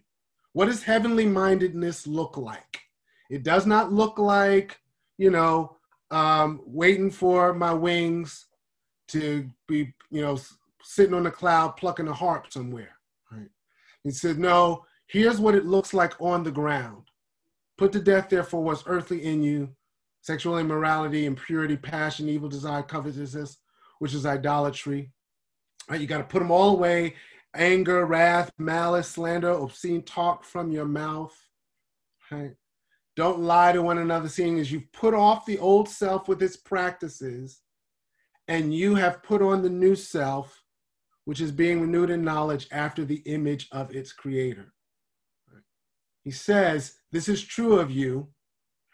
What 0.54 0.66
does 0.66 0.84
heavenly 0.84 1.26
mindedness 1.26 2.08
look 2.08 2.38
like? 2.38 2.80
It 3.30 3.44
does 3.44 3.66
not 3.66 3.92
look 3.92 4.18
like, 4.18 4.80
you 5.18 5.30
know, 5.30 5.78
um, 6.10 6.62
waiting 6.66 7.12
for 7.12 7.54
my 7.54 7.74
wings 7.74 8.46
to 9.10 9.50
be, 9.68 9.94
you 10.10 10.22
know, 10.22 10.40
sitting 10.88 11.14
on 11.14 11.26
a 11.26 11.32
cloud 11.32 11.76
plucking 11.76 12.08
a 12.08 12.14
harp 12.14 12.52
somewhere. 12.52 12.96
Right? 13.32 13.50
He 14.04 14.12
said, 14.12 14.40
no, 14.40 14.86
here's 15.08 15.40
what 15.40 15.56
it 15.56 15.66
looks 15.66 15.94
like 15.94 16.14
on 16.22 16.44
the 16.44 16.52
ground. 16.52 17.04
Put 17.78 17.92
to 17.92 18.00
death, 18.00 18.30
therefore, 18.30 18.64
what's 18.64 18.84
earthly 18.88 19.24
in 19.26 19.44
you 19.44 19.70
sexual 20.22 20.58
immorality, 20.58 21.26
impurity, 21.26 21.78
passion, 21.78 22.28
evil 22.28 22.50
desire, 22.50 22.84
covetousness, 22.84 23.58
which 24.00 24.14
is 24.14 24.26
idolatry. 24.26 25.12
You 25.90 26.06
got 26.06 26.18
to 26.18 26.24
put 26.26 26.40
them 26.40 26.52
all 26.52 26.72
away 26.72 27.16
anger, 27.56 28.06
wrath, 28.06 28.52
malice, 28.58 29.08
slander, 29.08 29.52
obscene 29.52 30.04
talk 30.04 30.44
from 30.44 30.70
your 30.72 30.86
mouth. 30.86 31.34
Don't 33.16 33.40
lie 33.40 33.72
to 33.72 33.82
one 33.82 34.00
another, 34.00 34.28
seeing 34.28 34.60
as 34.60 34.70
you've 34.72 34.92
put 34.92 35.14
off 35.14 35.46
the 35.46 35.60
old 35.60 35.88
self 35.88 36.28
with 36.28 36.44
its 36.44 36.58
practices, 36.58 37.62
and 38.50 38.74
you 38.74 38.96
have 38.96 39.24
put 39.24 39.42
on 39.42 39.62
the 39.62 39.70
new 39.70 39.96
self, 39.96 40.62
which 41.28 41.42
is 41.42 41.52
being 41.52 41.82
renewed 41.82 42.10
in 42.10 42.24
knowledge 42.24 42.70
after 42.72 43.04
the 43.04 43.22
image 43.26 43.68
of 43.74 43.94
its 43.94 44.14
creator. 44.14 44.72
He 46.24 46.32
says, 46.32 47.00
This 47.12 47.28
is 47.28 47.44
true 47.44 47.80
of 47.80 47.92
you, 47.92 48.30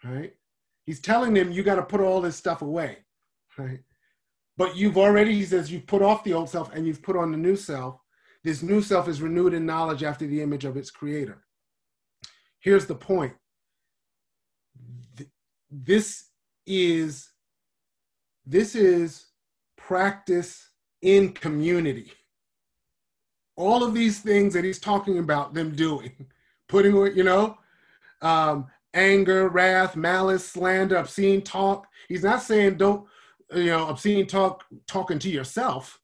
right? 0.02 0.32
He's 0.84 0.98
telling 0.98 1.32
them 1.32 1.52
you 1.52 1.62
got 1.62 1.76
to 1.76 1.84
put 1.84 2.00
all 2.00 2.20
this 2.20 2.34
stuff 2.34 2.60
away, 2.60 2.98
right? 3.56 3.78
But 4.56 4.74
you've 4.74 4.98
already, 4.98 5.32
he 5.32 5.44
says, 5.44 5.70
you've 5.70 5.86
put 5.86 6.02
off 6.02 6.24
the 6.24 6.32
old 6.32 6.50
self 6.50 6.74
and 6.74 6.84
you've 6.84 7.04
put 7.04 7.16
on 7.16 7.30
the 7.30 7.38
new 7.38 7.54
self. 7.54 8.00
This 8.42 8.64
new 8.64 8.82
self 8.82 9.06
is 9.06 9.22
renewed 9.22 9.54
in 9.54 9.64
knowledge 9.64 10.02
after 10.02 10.26
the 10.26 10.42
image 10.42 10.64
of 10.64 10.76
its 10.76 10.90
creator. 10.90 11.44
Here's 12.58 12.86
the 12.86 12.96
point 12.96 13.34
this 15.70 16.30
is 16.66 17.30
this 18.44 18.74
is 18.74 19.26
practice 19.76 20.68
in 21.00 21.32
community 21.32 22.10
all 23.56 23.84
of 23.84 23.94
these 23.94 24.20
things 24.20 24.54
that 24.54 24.64
he's 24.64 24.78
talking 24.78 25.18
about 25.18 25.54
them 25.54 25.74
doing 25.74 26.12
putting 26.68 26.94
you 27.16 27.24
know 27.24 27.56
um, 28.22 28.66
anger 28.94 29.48
wrath 29.48 29.96
malice 29.96 30.46
slander 30.46 30.96
obscene 30.96 31.42
talk. 31.42 31.86
He's 32.08 32.24
not 32.24 32.42
saying 32.42 32.76
don't 32.76 33.06
you 33.54 33.66
know 33.66 33.88
obscene 33.88 34.26
talk 34.26 34.64
talking 34.86 35.18
to 35.20 35.30
yourself 35.30 36.00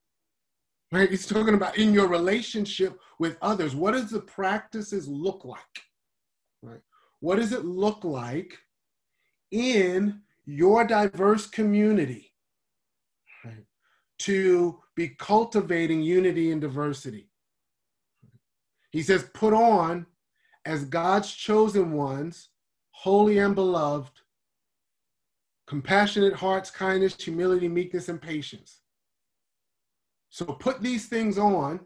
right? 0.92 1.08
He's 1.08 1.26
talking 1.26 1.54
about 1.54 1.78
in 1.78 1.94
your 1.94 2.08
relationship 2.08 2.98
with 3.20 3.36
others. 3.40 3.76
What 3.76 3.92
does 3.92 4.10
the 4.10 4.20
practices 4.20 5.06
look 5.06 5.44
like 5.44 5.60
right? 6.62 6.80
What 7.20 7.36
does 7.36 7.52
it 7.52 7.64
look 7.64 8.04
like 8.04 8.58
in 9.50 10.22
your 10.46 10.84
diverse 10.84 11.46
community 11.46 12.32
right, 13.44 13.64
to 14.18 14.80
be 14.94 15.08
cultivating 15.08 16.02
unity 16.02 16.50
and 16.52 16.60
diversity. 16.60 17.29
He 18.90 19.02
says, 19.02 19.30
put 19.34 19.54
on 19.54 20.06
as 20.64 20.84
God's 20.84 21.32
chosen 21.32 21.92
ones, 21.92 22.48
holy 22.90 23.38
and 23.38 23.54
beloved, 23.54 24.20
compassionate 25.66 26.34
hearts, 26.34 26.70
kindness, 26.70 27.16
humility, 27.22 27.68
meekness, 27.68 28.08
and 28.08 28.20
patience. 28.20 28.80
So 30.28 30.44
put 30.44 30.82
these 30.82 31.06
things 31.06 31.38
on. 31.38 31.80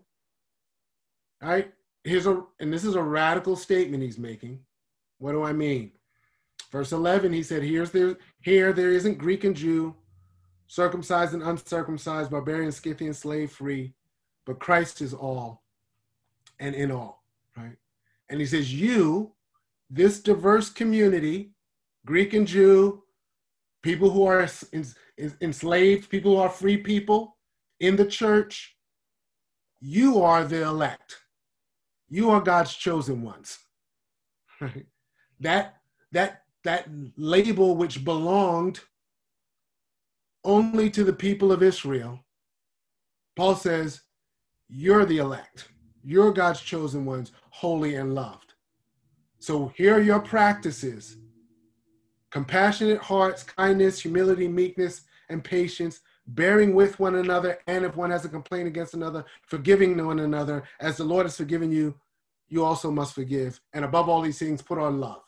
Right? 1.42 1.72
Here's 2.04 2.26
a, 2.26 2.42
and 2.60 2.72
this 2.72 2.84
is 2.84 2.94
a 2.94 3.02
radical 3.02 3.56
statement 3.56 4.02
he's 4.02 4.18
making. 4.18 4.60
What 5.18 5.32
do 5.32 5.42
I 5.42 5.52
mean? 5.52 5.92
Verse 6.70 6.92
11, 6.92 7.32
he 7.32 7.42
said, 7.42 7.62
Here's 7.62 7.90
there, 7.90 8.16
Here 8.40 8.72
there 8.72 8.90
isn't 8.90 9.18
Greek 9.18 9.44
and 9.44 9.54
Jew, 9.54 9.94
circumcised 10.66 11.34
and 11.34 11.42
uncircumcised, 11.42 12.30
barbarian, 12.30 12.72
Scythian, 12.72 13.14
slave 13.14 13.52
free, 13.52 13.94
but 14.44 14.58
Christ 14.58 15.00
is 15.00 15.14
all 15.14 15.63
and 16.58 16.74
in 16.74 16.90
all, 16.90 17.24
right? 17.56 17.76
And 18.30 18.40
he 18.40 18.46
says, 18.46 18.72
You, 18.72 19.32
this 19.90 20.20
diverse 20.20 20.70
community, 20.70 21.52
Greek 22.06 22.34
and 22.34 22.46
Jew, 22.46 23.02
people 23.82 24.10
who 24.10 24.26
are 24.26 24.48
enslaved, 25.40 26.08
people 26.08 26.36
who 26.36 26.42
are 26.42 26.48
free 26.48 26.76
people 26.78 27.36
in 27.80 27.96
the 27.96 28.06
church, 28.06 28.76
you 29.80 30.22
are 30.22 30.44
the 30.44 30.62
elect. 30.62 31.16
You 32.08 32.30
are 32.30 32.40
God's 32.40 32.74
chosen 32.74 33.22
ones. 33.22 33.58
Right? 34.60 34.86
That 35.40 35.74
that 36.12 36.44
that 36.62 36.88
label 37.16 37.76
which 37.76 38.04
belonged 38.04 38.80
only 40.44 40.90
to 40.90 41.02
the 41.02 41.12
people 41.12 41.50
of 41.50 41.62
Israel, 41.62 42.20
Paul 43.36 43.56
says, 43.56 44.02
You're 44.68 45.04
the 45.04 45.18
elect. 45.18 45.68
You're 46.04 46.32
God's 46.32 46.60
chosen 46.60 47.04
ones, 47.04 47.32
holy 47.50 47.94
and 47.94 48.14
loved. 48.14 48.54
So 49.38 49.72
here 49.76 49.96
are 49.96 50.00
your 50.00 50.20
practices 50.20 51.16
compassionate 52.30 52.98
hearts, 52.98 53.44
kindness, 53.44 54.00
humility, 54.00 54.48
meekness, 54.48 55.02
and 55.28 55.44
patience, 55.44 56.00
bearing 56.26 56.74
with 56.74 56.98
one 56.98 57.14
another, 57.14 57.58
and 57.68 57.84
if 57.84 57.94
one 57.94 58.10
has 58.10 58.24
a 58.24 58.28
complaint 58.28 58.66
against 58.66 58.94
another, 58.94 59.24
forgiving 59.42 60.04
one 60.04 60.18
another. 60.18 60.64
As 60.80 60.96
the 60.96 61.04
Lord 61.04 61.26
has 61.26 61.36
forgiven 61.36 61.70
you, 61.70 61.94
you 62.48 62.64
also 62.64 62.90
must 62.90 63.14
forgive. 63.14 63.60
And 63.72 63.84
above 63.84 64.08
all 64.08 64.20
these 64.20 64.40
things, 64.40 64.62
put 64.62 64.78
on 64.78 64.98
love 64.98 65.24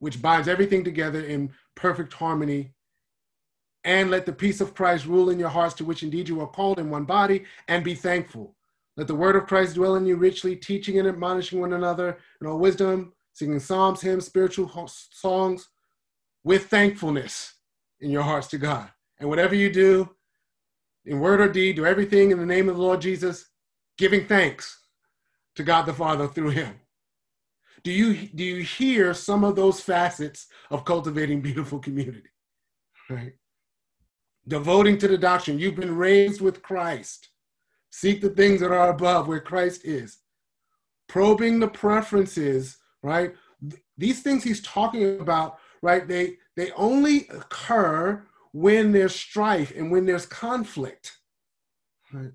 which 0.00 0.20
binds 0.20 0.48
everything 0.48 0.82
together 0.82 1.20
in 1.20 1.52
perfect 1.76 2.12
harmony. 2.12 2.72
And 3.84 4.10
let 4.10 4.26
the 4.26 4.32
peace 4.32 4.60
of 4.60 4.74
Christ 4.74 5.06
rule 5.06 5.30
in 5.30 5.38
your 5.38 5.48
hearts, 5.48 5.74
to 5.76 5.84
which 5.84 6.02
indeed 6.02 6.28
you 6.28 6.40
are 6.40 6.46
called 6.46 6.78
in 6.78 6.90
one 6.90 7.04
body, 7.04 7.44
and 7.68 7.84
be 7.84 7.94
thankful. 7.94 8.54
Let 8.96 9.06
the 9.06 9.14
word 9.14 9.36
of 9.36 9.46
Christ 9.46 9.74
dwell 9.74 9.96
in 9.96 10.06
you 10.06 10.16
richly, 10.16 10.56
teaching 10.56 10.98
and 10.98 11.08
admonishing 11.08 11.60
one 11.60 11.72
another 11.72 12.18
in 12.40 12.46
all 12.46 12.58
wisdom, 12.58 13.12
singing 13.32 13.60
psalms, 13.60 14.00
hymns, 14.00 14.26
spiritual 14.26 14.88
songs 15.12 15.68
with 16.44 16.66
thankfulness 16.66 17.54
in 18.00 18.10
your 18.10 18.22
hearts 18.22 18.48
to 18.48 18.58
God. 18.58 18.90
And 19.18 19.28
whatever 19.28 19.54
you 19.54 19.72
do, 19.72 20.10
in 21.04 21.20
word 21.20 21.40
or 21.40 21.48
deed, 21.48 21.76
do 21.76 21.86
everything 21.86 22.30
in 22.30 22.38
the 22.38 22.46
name 22.46 22.68
of 22.68 22.76
the 22.76 22.82
Lord 22.82 23.00
Jesus, 23.00 23.48
giving 23.96 24.26
thanks 24.26 24.80
to 25.56 25.62
God 25.62 25.82
the 25.86 25.94
Father 25.94 26.26
through 26.26 26.50
him. 26.50 26.74
do 27.82 27.90
you 27.90 28.28
do 28.28 28.44
you 28.44 28.62
hear 28.62 29.14
some 29.14 29.44
of 29.44 29.56
those 29.56 29.80
facets 29.80 30.46
of 30.70 30.84
cultivating 30.84 31.40
beautiful 31.40 31.78
community? 31.78 32.28
Right? 33.08 33.34
Devoting 34.46 34.98
to 34.98 35.08
the 35.08 35.18
doctrine. 35.18 35.58
You've 35.58 35.76
been 35.76 35.96
raised 35.96 36.40
with 36.40 36.62
Christ. 36.62 37.28
Seek 37.90 38.20
the 38.20 38.30
things 38.30 38.60
that 38.60 38.72
are 38.72 38.90
above 38.90 39.28
where 39.28 39.40
Christ 39.40 39.84
is. 39.84 40.18
Probing 41.08 41.58
the 41.58 41.68
preferences, 41.68 42.78
right? 43.02 43.34
These 43.98 44.22
things 44.22 44.44
he's 44.44 44.62
talking 44.62 45.20
about, 45.20 45.58
right? 45.82 46.06
They 46.06 46.36
they 46.56 46.70
only 46.72 47.28
occur 47.28 48.24
when 48.52 48.92
there's 48.92 49.14
strife 49.14 49.72
and 49.76 49.90
when 49.90 50.06
there's 50.06 50.26
conflict. 50.26 51.18
Right? 52.12 52.32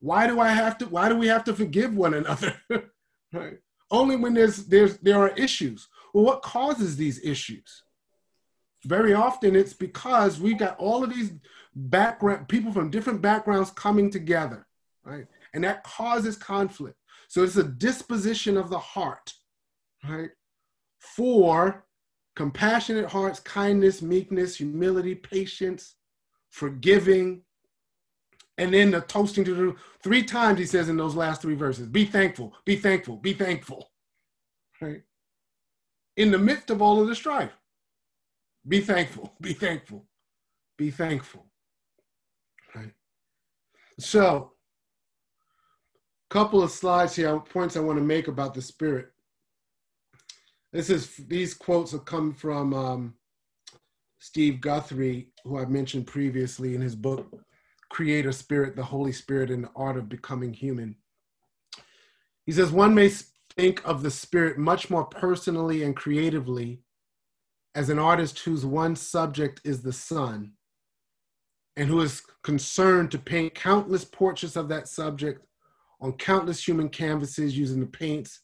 Why 0.00 0.26
do 0.26 0.40
I 0.40 0.48
have 0.48 0.78
to 0.78 0.86
why 0.86 1.08
do 1.08 1.16
we 1.16 1.28
have 1.28 1.44
to 1.44 1.54
forgive 1.54 1.94
one 1.94 2.14
another? 2.14 2.54
right? 3.32 3.58
Only 3.90 4.16
when 4.16 4.34
there's 4.34 4.66
there's 4.66 4.98
there 4.98 5.18
are 5.18 5.30
issues. 5.30 5.88
Well, 6.12 6.24
what 6.24 6.42
causes 6.42 6.96
these 6.96 7.24
issues? 7.24 7.82
Very 8.84 9.14
often 9.14 9.56
it's 9.56 9.72
because 9.72 10.38
we've 10.38 10.58
got 10.58 10.78
all 10.78 11.02
of 11.02 11.10
these 11.10 11.32
background 11.74 12.48
people 12.48 12.72
from 12.72 12.90
different 12.90 13.22
backgrounds 13.22 13.70
coming 13.70 14.10
together, 14.10 14.66
right? 15.04 15.26
And 15.52 15.62
that 15.64 15.84
causes 15.84 16.36
conflict. 16.36 16.96
So 17.28 17.42
it's 17.42 17.56
a 17.56 17.64
disposition 17.64 18.56
of 18.56 18.70
the 18.70 18.78
heart, 18.78 19.32
right? 20.08 20.30
For 20.98 21.84
compassionate 22.36 23.10
hearts, 23.10 23.40
kindness, 23.40 24.02
meekness, 24.02 24.56
humility, 24.56 25.14
patience, 25.14 25.96
forgiving, 26.50 27.42
and 28.58 28.72
then 28.72 28.92
the 28.92 29.00
toasting 29.00 29.44
to 29.44 29.54
the 29.54 29.74
three 30.02 30.22
times 30.22 30.58
he 30.58 30.66
says 30.66 30.88
in 30.88 30.96
those 30.96 31.16
last 31.16 31.42
three 31.42 31.54
verses 31.54 31.88
be 31.88 32.04
thankful, 32.04 32.54
be 32.64 32.76
thankful, 32.76 33.16
be 33.16 33.32
thankful. 33.32 33.90
Right? 34.80 35.02
In 36.16 36.30
the 36.30 36.38
midst 36.38 36.70
of 36.70 36.80
all 36.80 37.00
of 37.00 37.08
the 37.08 37.14
strife, 37.14 37.56
be 38.66 38.80
thankful, 38.80 39.34
be 39.40 39.52
thankful, 39.52 40.06
be 40.78 40.90
thankful. 40.90 41.46
Right? 42.74 42.92
So, 43.98 44.53
couple 46.30 46.62
of 46.62 46.70
slides 46.70 47.16
here, 47.16 47.38
points 47.38 47.76
I 47.76 47.80
want 47.80 47.98
to 47.98 48.04
make 48.04 48.28
about 48.28 48.54
the 48.54 48.62
Spirit. 48.62 49.08
This 50.72 50.90
is 50.90 51.16
these 51.28 51.54
quotes 51.54 51.92
have 51.92 52.04
come 52.04 52.32
from 52.32 52.74
um, 52.74 53.14
Steve 54.18 54.60
Guthrie, 54.60 55.28
who 55.44 55.58
I 55.58 55.66
mentioned 55.66 56.06
previously 56.06 56.74
in 56.74 56.80
his 56.80 56.96
book 56.96 57.32
creator 57.94 58.32
spirit, 58.32 58.74
the 58.74 58.82
Holy 58.82 59.12
Spirit, 59.12 59.52
and 59.52 59.62
the 59.62 59.70
art 59.76 59.96
of 59.96 60.08
becoming 60.08 60.52
human. 60.52 60.96
He 62.44 62.50
says, 62.50 62.72
one 62.72 62.92
may 62.92 63.08
think 63.56 63.80
of 63.84 64.02
the 64.02 64.10
spirit 64.10 64.58
much 64.58 64.90
more 64.90 65.04
personally 65.04 65.84
and 65.84 65.94
creatively 65.94 66.80
as 67.76 67.90
an 67.90 68.00
artist 68.00 68.40
whose 68.40 68.66
one 68.66 68.96
subject 68.96 69.60
is 69.62 69.82
the 69.82 69.92
Son 69.92 70.54
and 71.76 71.88
who 71.88 72.00
is 72.00 72.22
concerned 72.42 73.12
to 73.12 73.18
paint 73.18 73.54
countless 73.54 74.04
portraits 74.04 74.56
of 74.56 74.68
that 74.68 74.88
subject 74.88 75.46
on 76.00 76.12
countless 76.12 76.66
human 76.66 76.88
canvases 76.88 77.56
using 77.56 77.80
the 77.80 77.86
paints 77.86 78.40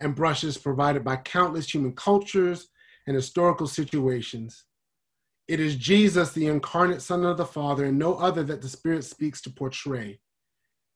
and 0.00 0.14
brushes 0.14 0.58
provided 0.58 1.04
by 1.04 1.16
countless 1.16 1.72
human 1.72 1.92
cultures 1.92 2.68
and 3.06 3.14
historical 3.14 3.66
situations 3.66 4.64
it 5.48 5.60
is 5.60 5.76
Jesus, 5.76 6.32
the 6.32 6.46
incarnate 6.46 7.02
Son 7.02 7.24
of 7.24 7.36
the 7.36 7.46
Father, 7.46 7.84
and 7.84 7.98
no 7.98 8.14
other 8.14 8.42
that 8.44 8.62
the 8.62 8.68
Spirit 8.68 9.04
speaks 9.04 9.40
to 9.42 9.50
portray. 9.50 10.18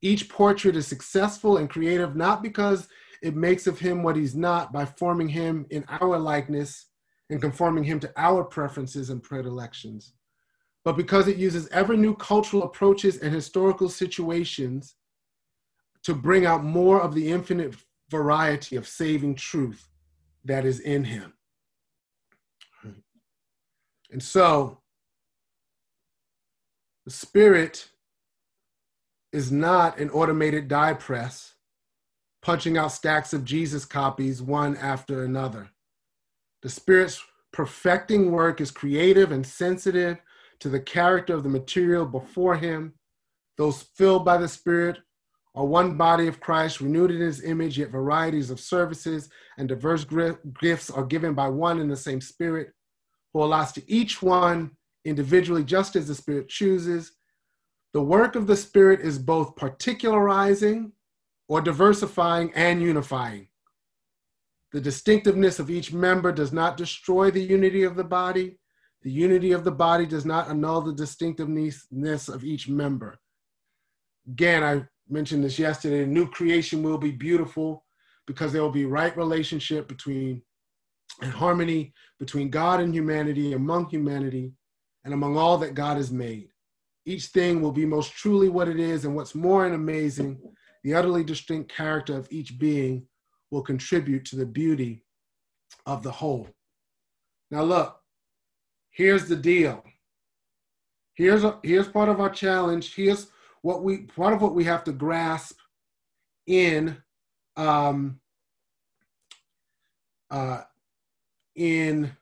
Each 0.02 0.28
portrait 0.28 0.76
is 0.76 0.86
successful 0.86 1.58
and 1.58 1.70
creative 1.70 2.16
not 2.16 2.42
because 2.42 2.88
it 3.22 3.36
makes 3.36 3.66
of 3.66 3.78
him 3.78 4.02
what 4.02 4.16
he's 4.16 4.34
not 4.34 4.72
by 4.72 4.86
forming 4.86 5.28
him 5.28 5.66
in 5.70 5.84
our 5.88 6.18
likeness 6.18 6.86
and 7.28 7.40
conforming 7.40 7.84
him 7.84 8.00
to 8.00 8.12
our 8.16 8.42
preferences 8.42 9.10
and 9.10 9.22
predilections, 9.22 10.14
but 10.84 10.96
because 10.96 11.28
it 11.28 11.36
uses 11.36 11.68
ever 11.68 11.96
new 11.96 12.16
cultural 12.16 12.64
approaches 12.64 13.18
and 13.18 13.32
historical 13.32 13.88
situations 13.88 14.96
to 16.04 16.14
bring 16.14 16.46
out 16.46 16.64
more 16.64 17.00
of 17.00 17.14
the 17.14 17.30
infinite 17.30 17.74
variety 18.08 18.76
of 18.76 18.88
saving 18.88 19.34
truth 19.34 19.88
that 20.44 20.64
is 20.64 20.80
in 20.80 21.04
him. 21.04 21.34
And 24.10 24.22
so 24.22 24.78
the 27.04 27.12
spirit 27.12 27.90
is 29.32 29.52
not 29.52 29.98
an 29.98 30.10
automated 30.10 30.66
die 30.68 30.94
press 30.94 31.54
punching 32.42 32.78
out 32.78 32.92
stacks 32.92 33.32
of 33.32 33.44
Jesus 33.44 33.84
copies 33.84 34.42
one 34.42 34.76
after 34.76 35.24
another. 35.24 35.70
The 36.62 36.70
spirit's 36.70 37.22
perfecting 37.52 38.30
work 38.30 38.60
is 38.60 38.70
creative 38.70 39.32
and 39.32 39.46
sensitive 39.46 40.18
to 40.60 40.68
the 40.68 40.80
character 40.80 41.34
of 41.34 41.42
the 41.42 41.48
material 41.48 42.06
before 42.06 42.56
him. 42.56 42.94
Those 43.56 43.82
filled 43.82 44.24
by 44.24 44.38
the 44.38 44.48
spirit 44.48 44.98
are 45.54 45.64
one 45.64 45.96
body 45.96 46.26
of 46.26 46.40
Christ, 46.40 46.80
renewed 46.80 47.10
in 47.10 47.20
his 47.20 47.42
image, 47.42 47.78
yet 47.78 47.90
varieties 47.90 48.50
of 48.50 48.60
services 48.60 49.28
and 49.58 49.68
diverse 49.68 50.06
gifts 50.60 50.90
are 50.90 51.04
given 51.04 51.34
by 51.34 51.48
one 51.48 51.80
and 51.80 51.90
the 51.90 51.96
same 51.96 52.20
spirit 52.20 52.72
who 53.32 53.40
allots 53.40 53.72
to 53.72 53.90
each 53.90 54.22
one 54.22 54.72
individually 55.04 55.64
just 55.64 55.96
as 55.96 56.08
the 56.08 56.14
Spirit 56.14 56.48
chooses. 56.48 57.12
The 57.92 58.02
work 58.02 58.36
of 58.36 58.46
the 58.46 58.56
Spirit 58.56 59.00
is 59.00 59.18
both 59.18 59.56
particularizing 59.56 60.92
or 61.48 61.60
diversifying 61.60 62.52
and 62.54 62.80
unifying. 62.80 63.48
The 64.72 64.80
distinctiveness 64.80 65.58
of 65.58 65.70
each 65.70 65.92
member 65.92 66.30
does 66.30 66.52
not 66.52 66.76
destroy 66.76 67.30
the 67.30 67.42
unity 67.42 67.82
of 67.82 67.96
the 67.96 68.04
body. 68.04 68.58
The 69.02 69.10
unity 69.10 69.52
of 69.52 69.64
the 69.64 69.72
body 69.72 70.06
does 70.06 70.24
not 70.24 70.48
annul 70.48 70.82
the 70.82 70.92
distinctiveness 70.92 72.28
of 72.28 72.44
each 72.44 72.68
member. 72.68 73.18
Again, 74.28 74.62
I 74.62 74.84
mentioned 75.10 75.44
this 75.44 75.58
yesterday. 75.58 76.06
new 76.06 76.28
creation 76.28 76.82
will 76.82 76.98
be 76.98 77.10
beautiful 77.10 77.84
because 78.26 78.52
there 78.52 78.62
will 78.62 78.70
be 78.70 78.84
right 78.84 79.16
relationship 79.16 79.88
between 79.88 80.42
and 81.20 81.32
harmony 81.32 81.92
between 82.18 82.50
God 82.50 82.80
and 82.80 82.94
humanity, 82.94 83.52
among 83.52 83.88
humanity, 83.88 84.52
and 85.04 85.12
among 85.12 85.36
all 85.36 85.58
that 85.58 85.74
God 85.74 85.96
has 85.96 86.10
made. 86.10 86.48
Each 87.06 87.26
thing 87.26 87.60
will 87.60 87.72
be 87.72 87.86
most 87.86 88.12
truly 88.12 88.48
what 88.48 88.68
it 88.68 88.78
is, 88.78 89.04
and 89.04 89.16
what's 89.16 89.34
more 89.34 89.66
and 89.66 89.74
amazing, 89.74 90.38
the 90.84 90.94
utterly 90.94 91.24
distinct 91.24 91.74
character 91.74 92.16
of 92.16 92.28
each 92.30 92.58
being 92.58 93.06
will 93.50 93.62
contribute 93.62 94.24
to 94.26 94.36
the 94.36 94.46
beauty 94.46 95.04
of 95.86 96.02
the 96.02 96.10
whole. 96.10 96.48
Now, 97.50 97.62
look, 97.62 98.00
here's 98.90 99.26
the 99.28 99.36
deal. 99.36 99.82
Here's, 101.14 101.42
a, 101.44 101.58
here's 101.62 101.88
part 101.88 102.08
of 102.08 102.20
our 102.20 102.30
challenge. 102.30 102.94
Here's 102.94 103.26
what 103.62 103.82
we 103.82 103.98
part 103.98 104.32
of 104.32 104.42
what 104.42 104.54
we 104.54 104.64
have 104.64 104.84
to 104.84 104.92
grasp 104.92 105.58
in 106.46 106.96
um, 107.56 108.20
uh, 110.30 110.62
in 111.54 112.12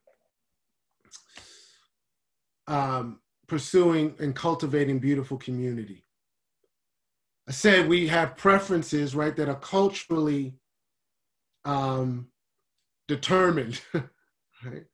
um, 2.67 3.21
pursuing 3.47 4.15
and 4.19 4.35
cultivating 4.35 4.99
beautiful 4.99 5.37
community. 5.37 6.05
I 7.49 7.53
said 7.53 7.89
we 7.89 8.09
have 8.09 8.37
preferences, 8.37 9.15
right, 9.15 9.35
that 9.37 9.49
are 9.49 9.59
culturally 9.59 10.55
um, 11.65 12.29
determined, 13.07 13.81
right? 13.95 14.85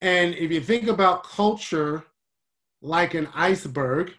And 0.00 0.34
if 0.34 0.50
you 0.50 0.60
think 0.60 0.88
about 0.88 1.24
culture 1.24 2.04
like 2.80 3.12
an 3.12 3.28
iceberg, 3.34 4.12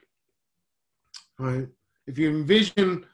right, 1.41 1.67
if 2.07 2.17
you 2.17 2.29
envision 2.29 3.05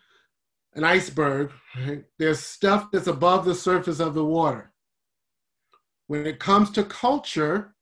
an 0.76 0.84
iceberg, 0.84 1.52
right, 1.86 2.04
there's 2.20 2.40
stuff 2.40 2.90
that's 2.92 3.08
above 3.08 3.46
the 3.46 3.56
surface 3.56 4.00
of 4.00 4.14
the 4.14 4.26
water 4.26 4.74
when 6.08 6.26
it 6.26 6.40
comes 6.40 6.72
to 6.72 6.84
culture, 6.84 7.76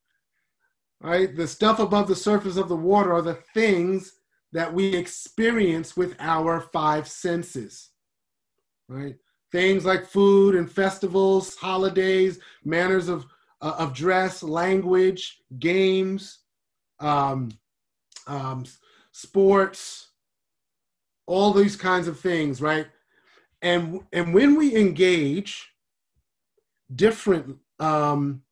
right, 1.02 1.36
the 1.36 1.48
stuff 1.48 1.80
above 1.80 2.08
the 2.08 2.16
surface 2.16 2.58
of 2.58 2.68
the 2.68 2.76
water 2.76 3.14
are 3.14 3.22
the 3.22 3.40
things 3.54 4.14
that 4.52 4.74
we 4.74 4.88
experience 4.94 5.96
with 5.96 6.16
our 6.20 6.62
five 6.74 7.08
senses, 7.08 7.92
right? 8.88 9.16
Things 9.52 9.86
like 9.86 10.08
food 10.08 10.56
and 10.56 10.70
festivals, 10.70 11.56
holidays, 11.56 12.40
manners 12.64 13.10
of, 13.10 13.26
uh, 13.62 13.76
of 13.78 13.94
dress, 13.94 14.42
language, 14.42 15.42
games, 15.60 16.40
um, 17.00 17.50
um, 18.28 18.66
sports, 19.12 20.10
all 21.26 21.52
these 21.52 21.76
kinds 21.76 22.08
of 22.08 22.20
things, 22.20 22.62
right? 22.62 22.88
And, 23.62 24.02
and 24.14 24.34
when 24.34 24.56
we 24.56 24.76
engage 24.76 25.72
different 26.94 27.58
um, 27.80 28.44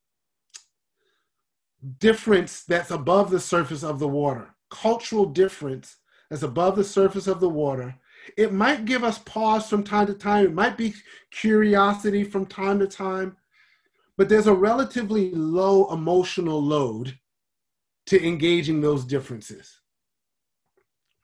difference 2.00 2.64
that's 2.64 2.92
above 2.92 3.30
the 3.30 3.40
surface 3.40 3.84
of 3.84 4.00
the 4.00 4.08
water, 4.08 4.50
cultural 4.70 5.26
difference 5.26 5.98
that's 6.30 6.44
above 6.44 6.76
the 6.76 6.84
surface 6.84 7.28
of 7.28 7.40
the 7.40 7.50
water, 7.50 7.96
it 8.38 8.54
might 8.54 8.86
give 8.86 9.04
us 9.04 9.20
pause 9.20 9.70
from 9.70 9.84
time 9.84 10.08
to 10.08 10.14
time. 10.14 10.46
It 10.46 10.54
might 10.54 10.78
be 10.78 10.94
curiosity 11.32 12.24
from 12.24 12.46
time 12.46 12.80
to 12.80 12.88
time, 12.88 13.38
but 14.18 14.30
there's 14.30 14.48
a 14.48 14.54
relatively 14.54 15.32
low 15.32 15.92
emotional 15.92 16.62
load 16.62 17.20
to 18.08 18.26
engaging 18.26 18.82
those 18.82 19.06
differences. 19.06 19.80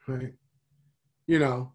Right? 0.08 0.34
You 1.30 1.38
know, 1.38 1.72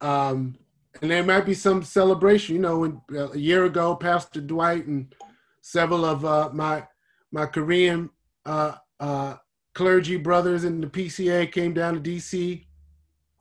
um, 0.00 0.56
and 1.02 1.10
there 1.10 1.22
might 1.22 1.44
be 1.44 1.52
some 1.52 1.82
celebration. 1.82 2.54
You 2.56 2.62
know, 2.62 2.78
when, 2.78 3.02
uh, 3.14 3.30
a 3.32 3.36
year 3.36 3.66
ago, 3.66 3.94
Pastor 3.94 4.40
Dwight 4.40 4.86
and 4.86 5.14
several 5.60 6.02
of 6.02 6.24
uh, 6.24 6.48
my 6.54 6.84
my 7.30 7.44
Korean 7.44 8.08
uh, 8.46 8.76
uh, 8.98 9.36
clergy 9.74 10.16
brothers 10.16 10.64
in 10.64 10.80
the 10.80 10.86
PCA 10.86 11.52
came 11.52 11.74
down 11.74 11.92
to 11.92 12.00
DC, 12.00 12.64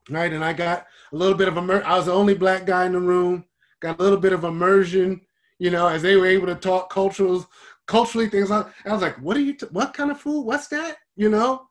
right? 0.10 0.34
And 0.34 0.44
I 0.44 0.52
got 0.52 0.88
a 1.14 1.16
little 1.16 1.38
bit 1.38 1.48
of 1.48 1.56
immer- 1.56 1.86
I 1.86 1.96
was 1.96 2.08
the 2.08 2.12
only 2.12 2.34
black 2.34 2.66
guy 2.66 2.86
in 2.86 2.92
the 2.92 3.00
room. 3.00 3.46
Got 3.80 3.98
a 3.98 4.04
little 4.04 4.20
bit 4.20 4.34
of 4.34 4.44
immersion, 4.44 5.22
you 5.58 5.70
know, 5.70 5.88
as 5.88 6.02
they 6.02 6.18
were 6.18 6.26
able 6.26 6.48
to 6.48 6.56
talk 6.56 6.90
cultural, 6.90 7.50
culturally 7.86 8.28
things. 8.28 8.52
I, 8.52 8.66
I 8.86 8.92
was 8.92 9.02
like, 9.02 9.16
"What 9.22 9.38
are 9.38 9.40
you? 9.40 9.54
T- 9.54 9.68
what 9.72 9.94
kind 9.94 10.12
of 10.12 10.20
food? 10.20 10.42
What's 10.42 10.68
that?" 10.68 10.98
You 11.16 11.30
know, 11.30 11.70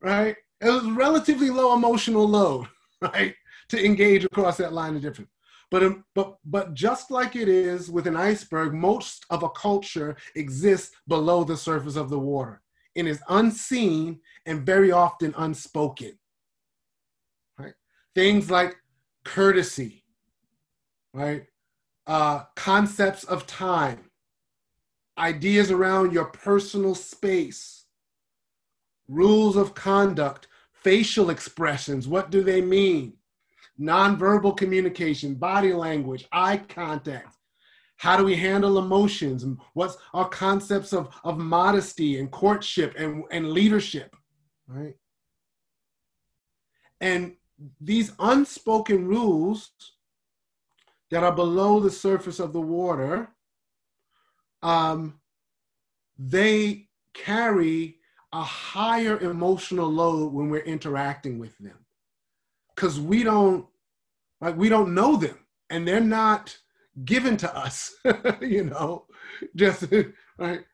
right? 0.00 0.36
It 0.60 0.70
was 0.70 0.84
relatively 0.92 1.50
low 1.50 1.74
emotional 1.74 2.28
load, 2.28 2.68
right, 3.14 3.34
to 3.68 3.84
engage 3.84 4.24
across 4.24 4.56
that 4.58 4.72
line 4.72 4.96
of 4.96 5.02
difference. 5.02 5.30
But, 5.70 5.82
um, 5.82 6.04
but, 6.14 6.36
but 6.44 6.74
just 6.74 7.10
like 7.10 7.34
it 7.34 7.48
is 7.48 7.90
with 7.90 8.06
an 8.06 8.16
iceberg, 8.16 8.74
most 8.74 9.24
of 9.30 9.42
a 9.42 9.48
culture 9.48 10.16
exists 10.36 10.94
below 11.08 11.44
the 11.44 11.56
surface 11.56 11.96
of 11.96 12.10
the 12.10 12.18
water 12.18 12.60
and 12.94 13.08
is 13.08 13.22
unseen 13.28 14.20
and 14.46 14.66
very 14.66 14.92
often 14.92 15.34
unspoken. 15.38 16.18
Right? 17.58 17.72
Things 18.14 18.50
like 18.50 18.76
courtesy, 19.24 20.04
right? 21.14 21.44
Uh, 22.06 22.42
concepts 22.54 23.24
of 23.24 23.46
time, 23.46 24.10
ideas 25.16 25.70
around 25.70 26.12
your 26.12 26.26
personal 26.26 26.94
space, 26.94 27.86
rules 29.08 29.56
of 29.56 29.74
conduct, 29.74 30.48
facial 30.82 31.30
expressions. 31.30 32.08
What 32.08 32.30
do 32.30 32.42
they 32.42 32.60
mean? 32.60 33.14
nonverbal 33.80 34.56
communication, 34.56 35.34
body 35.34 35.72
language, 35.72 36.26
eye 36.32 36.58
contact. 36.58 37.36
How 37.96 38.16
do 38.16 38.24
we 38.24 38.34
handle 38.34 38.78
emotions? 38.78 39.44
What's 39.74 39.96
our 40.12 40.28
concepts 40.28 40.92
of, 40.92 41.14
of 41.24 41.38
modesty 41.38 42.18
and 42.18 42.30
courtship 42.30 42.94
and, 42.98 43.24
and 43.30 43.50
leadership, 43.50 44.14
right? 44.66 44.94
And 47.00 47.34
these 47.80 48.12
unspoken 48.18 49.06
rules 49.06 49.70
that 51.10 51.22
are 51.22 51.34
below 51.34 51.78
the 51.80 51.90
surface 51.90 52.40
of 52.40 52.52
the 52.52 52.60
water, 52.60 53.30
um, 54.62 55.20
they 56.18 56.88
carry 57.14 57.98
a 58.32 58.42
higher 58.42 59.18
emotional 59.20 59.90
load 59.90 60.32
when 60.32 60.48
we're 60.48 60.60
interacting 60.60 61.38
with 61.38 61.56
them. 61.58 61.78
Because 62.74 62.98
we 62.98 63.22
don't 63.22 63.66
like 64.40 64.56
we 64.56 64.68
don't 64.68 64.94
know 64.94 65.16
them 65.16 65.38
and 65.70 65.86
they're 65.86 66.00
not 66.00 66.56
given 67.04 67.36
to 67.38 67.56
us 67.56 67.94
you 68.40 68.64
know 68.64 69.06
just 69.56 69.84
right? 70.38 70.64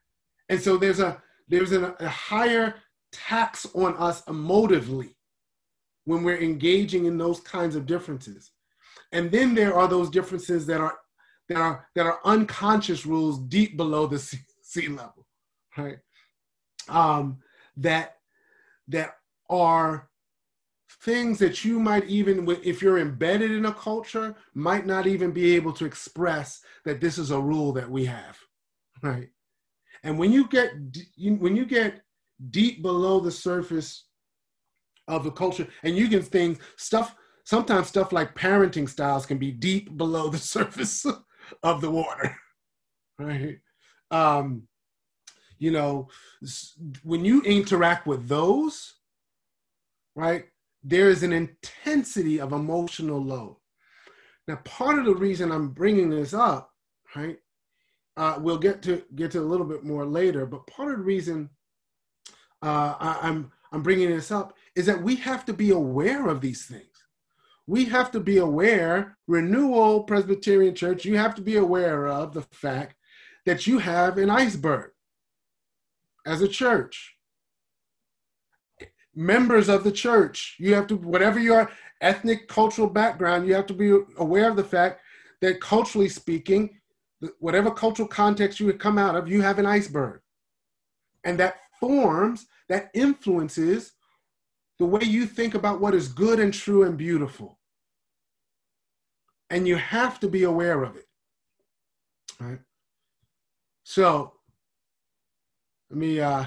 And 0.48 0.60
so 0.60 0.76
there's 0.76 1.00
a 1.00 1.22
there's 1.48 1.72
a, 1.72 1.94
a 2.00 2.08
higher 2.08 2.76
tax 3.12 3.66
on 3.74 3.96
us 3.96 4.22
emotively 4.26 5.14
when 6.04 6.22
we're 6.22 6.38
engaging 6.40 7.06
in 7.06 7.18
those 7.18 7.40
kinds 7.40 7.76
of 7.76 7.86
differences. 7.86 8.52
And 9.12 9.30
then 9.30 9.54
there 9.54 9.74
are 9.74 9.88
those 9.88 10.10
differences 10.10 10.66
that 10.66 10.80
are 10.80 10.98
that 11.48 11.58
are 11.58 11.88
that 11.94 12.06
are 12.06 12.20
unconscious 12.24 13.04
rules 13.06 13.38
deep 13.48 13.76
below 13.76 14.06
the 14.06 14.18
sea, 14.28 14.38
sea 14.62 14.88
level 14.88 15.26
right? 15.76 15.98
Um 16.88 17.38
that 17.78 18.16
that 18.88 19.16
are 19.50 20.08
things 21.02 21.38
that 21.38 21.64
you 21.64 21.78
might 21.78 22.04
even 22.04 22.46
if 22.62 22.82
you're 22.82 22.98
embedded 22.98 23.50
in 23.50 23.66
a 23.66 23.72
culture 23.72 24.34
might 24.54 24.86
not 24.86 25.06
even 25.06 25.30
be 25.30 25.54
able 25.54 25.72
to 25.72 25.84
express 25.84 26.60
that 26.84 27.00
this 27.00 27.18
is 27.18 27.30
a 27.30 27.40
rule 27.40 27.72
that 27.72 27.90
we 27.90 28.04
have 28.04 28.38
right? 29.02 29.28
And 30.02 30.18
when 30.18 30.32
you 30.32 30.48
get 30.48 30.72
when 31.16 31.56
you 31.56 31.64
get 31.64 32.02
deep 32.50 32.82
below 32.82 33.20
the 33.20 33.30
surface 33.30 34.06
of 35.08 35.24
the 35.24 35.30
culture 35.30 35.66
and 35.82 35.96
you 35.96 36.08
can 36.08 36.22
think 36.22 36.60
stuff 36.76 37.16
sometimes 37.44 37.88
stuff 37.88 38.12
like 38.12 38.34
parenting 38.34 38.88
styles 38.88 39.26
can 39.26 39.38
be 39.38 39.50
deep 39.50 39.96
below 39.96 40.28
the 40.28 40.38
surface 40.54 41.04
of 41.62 41.80
the 41.80 41.90
water 41.90 42.36
right? 43.18 43.58
Um 44.10 44.62
you 45.58 45.70
know 45.70 46.08
when 47.02 47.24
you 47.24 47.42
interact 47.42 48.06
with 48.06 48.28
those 48.28 48.94
right 50.14 50.46
there 50.82 51.10
is 51.10 51.22
an 51.22 51.32
intensity 51.32 52.40
of 52.40 52.52
emotional 52.52 53.22
load. 53.22 53.56
Now, 54.46 54.56
part 54.64 54.98
of 54.98 55.04
the 55.04 55.14
reason 55.14 55.52
I'm 55.52 55.68
bringing 55.68 56.10
this 56.10 56.32
up, 56.32 56.70
right? 57.14 57.38
Uh, 58.16 58.38
we'll 58.40 58.58
get 58.58 58.82
to 58.82 59.02
get 59.14 59.30
to 59.32 59.40
a 59.40 59.42
little 59.42 59.66
bit 59.66 59.84
more 59.84 60.06
later, 60.06 60.46
but 60.46 60.66
part 60.66 60.92
of 60.92 60.98
the 60.98 61.04
reason 61.04 61.50
uh, 62.62 62.94
I, 62.98 63.18
I'm 63.22 63.52
I'm 63.70 63.82
bringing 63.82 64.10
this 64.10 64.30
up 64.30 64.56
is 64.74 64.86
that 64.86 65.02
we 65.02 65.16
have 65.16 65.44
to 65.44 65.52
be 65.52 65.70
aware 65.70 66.26
of 66.28 66.40
these 66.40 66.66
things. 66.66 66.84
We 67.66 67.84
have 67.86 68.10
to 68.12 68.20
be 68.20 68.38
aware, 68.38 69.18
Renewal 69.26 70.04
Presbyterian 70.04 70.74
Church, 70.74 71.04
you 71.04 71.18
have 71.18 71.34
to 71.34 71.42
be 71.42 71.56
aware 71.56 72.08
of 72.08 72.32
the 72.32 72.42
fact 72.42 72.96
that 73.44 73.66
you 73.66 73.78
have 73.78 74.16
an 74.16 74.30
iceberg 74.30 74.92
as 76.28 76.42
a 76.42 76.48
church 76.48 77.18
members 79.18 79.68
of 79.68 79.82
the 79.82 79.90
church. 79.90 80.54
You 80.58 80.74
have 80.74 80.86
to, 80.86 80.96
whatever 80.96 81.40
your 81.40 81.70
ethnic, 82.00 82.46
cultural 82.46 82.88
background, 82.88 83.48
you 83.48 83.54
have 83.54 83.66
to 83.66 83.74
be 83.74 83.98
aware 84.16 84.48
of 84.48 84.56
the 84.56 84.64
fact 84.64 85.00
that 85.40 85.60
culturally 85.60 86.08
speaking, 86.08 86.78
whatever 87.40 87.70
cultural 87.72 88.06
context 88.06 88.60
you 88.60 88.66
would 88.66 88.78
come 88.78 88.96
out 88.96 89.16
of, 89.16 89.28
you 89.28 89.42
have 89.42 89.58
an 89.58 89.66
iceberg. 89.66 90.20
And 91.24 91.38
that 91.40 91.56
forms, 91.80 92.46
that 92.68 92.90
influences 92.94 93.92
the 94.78 94.86
way 94.86 95.02
you 95.02 95.26
think 95.26 95.54
about 95.54 95.80
what 95.80 95.94
is 95.94 96.06
good 96.06 96.38
and 96.38 96.54
true 96.54 96.84
and 96.84 96.96
beautiful. 96.96 97.58
And 99.50 99.66
you 99.66 99.74
have 99.76 100.20
to 100.20 100.28
be 100.28 100.44
aware 100.44 100.84
of 100.84 100.96
it. 100.96 101.06
Right? 102.38 102.60
So, 103.82 104.34
let 105.90 105.98
me 105.98 106.20
uh, 106.20 106.44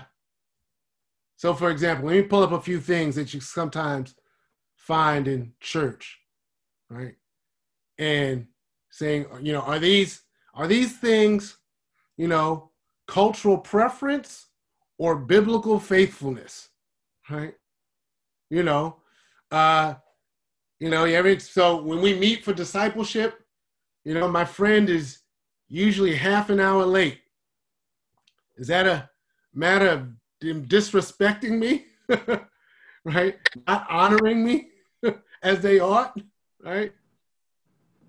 so, 1.41 1.55
for 1.55 1.71
example, 1.71 2.05
let 2.05 2.17
me 2.17 2.21
pull 2.21 2.43
up 2.43 2.51
a 2.51 2.61
few 2.61 2.79
things 2.79 3.15
that 3.15 3.33
you 3.33 3.39
sometimes 3.39 4.13
find 4.75 5.27
in 5.27 5.53
church, 5.59 6.19
right? 6.87 7.15
And 7.97 8.45
saying, 8.91 9.25
you 9.41 9.51
know, 9.51 9.61
are 9.61 9.79
these 9.79 10.21
are 10.53 10.67
these 10.67 10.99
things, 10.99 11.57
you 12.15 12.27
know, 12.27 12.69
cultural 13.07 13.57
preference 13.57 14.49
or 14.99 15.15
biblical 15.15 15.79
faithfulness, 15.79 16.69
right? 17.27 17.55
You 18.51 18.61
know, 18.61 18.97
uh, 19.49 19.95
you 20.79 20.89
know, 20.89 21.37
so 21.39 21.81
when 21.81 22.01
we 22.01 22.13
meet 22.13 22.45
for 22.45 22.53
discipleship, 22.53 23.43
you 24.03 24.13
know, 24.13 24.27
my 24.27 24.45
friend 24.45 24.91
is 24.91 25.21
usually 25.69 26.13
half 26.13 26.51
an 26.51 26.59
hour 26.59 26.85
late. 26.85 27.21
Is 28.57 28.67
that 28.67 28.85
a 28.85 29.09
matter 29.53 29.89
of 29.89 30.07
disrespecting 30.41 31.57
me, 31.57 31.85
right? 33.03 33.37
Not 33.67 33.87
honoring 33.89 34.43
me 34.43 34.69
as 35.43 35.61
they 35.61 35.79
ought, 35.79 36.19
right? 36.63 36.93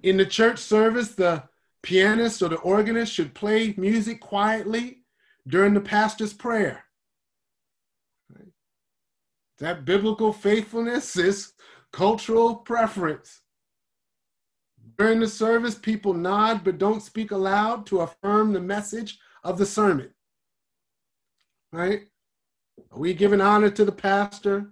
In 0.02 0.16
the 0.16 0.26
church 0.26 0.58
service, 0.58 1.14
the 1.14 1.44
pianist 1.82 2.42
or 2.42 2.48
the 2.48 2.56
organist 2.56 3.12
should 3.12 3.34
play 3.34 3.74
music 3.76 4.20
quietly 4.20 4.98
during 5.46 5.74
the 5.74 5.80
pastor's 5.80 6.32
prayer. 6.32 6.84
Right? 8.34 8.48
That 9.58 9.84
biblical 9.84 10.32
faithfulness 10.32 11.16
is 11.16 11.52
cultural 11.92 12.56
preference. 12.56 13.40
During 14.98 15.20
the 15.20 15.28
service, 15.28 15.74
people 15.74 16.14
nod 16.14 16.62
but 16.64 16.78
don't 16.78 17.02
speak 17.02 17.30
aloud 17.30 17.86
to 17.86 18.00
affirm 18.00 18.52
the 18.52 18.60
message 18.60 19.18
of 19.42 19.58
the 19.58 19.66
sermon. 19.66 20.10
Right? 21.72 22.02
Are 22.90 22.98
we 22.98 23.14
giving 23.14 23.40
honor 23.40 23.70
to 23.70 23.84
the 23.84 23.92
pastor, 23.92 24.70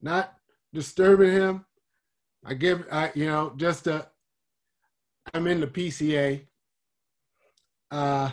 not 0.00 0.34
disturbing 0.72 1.32
him? 1.32 1.64
I 2.44 2.54
give, 2.54 2.86
I, 2.90 3.10
you 3.14 3.26
know, 3.26 3.52
just 3.56 3.88
uh, 3.88 4.02
I'm 5.32 5.46
in 5.46 5.60
the 5.60 5.66
PCA. 5.66 6.42
Uh, 7.90 8.30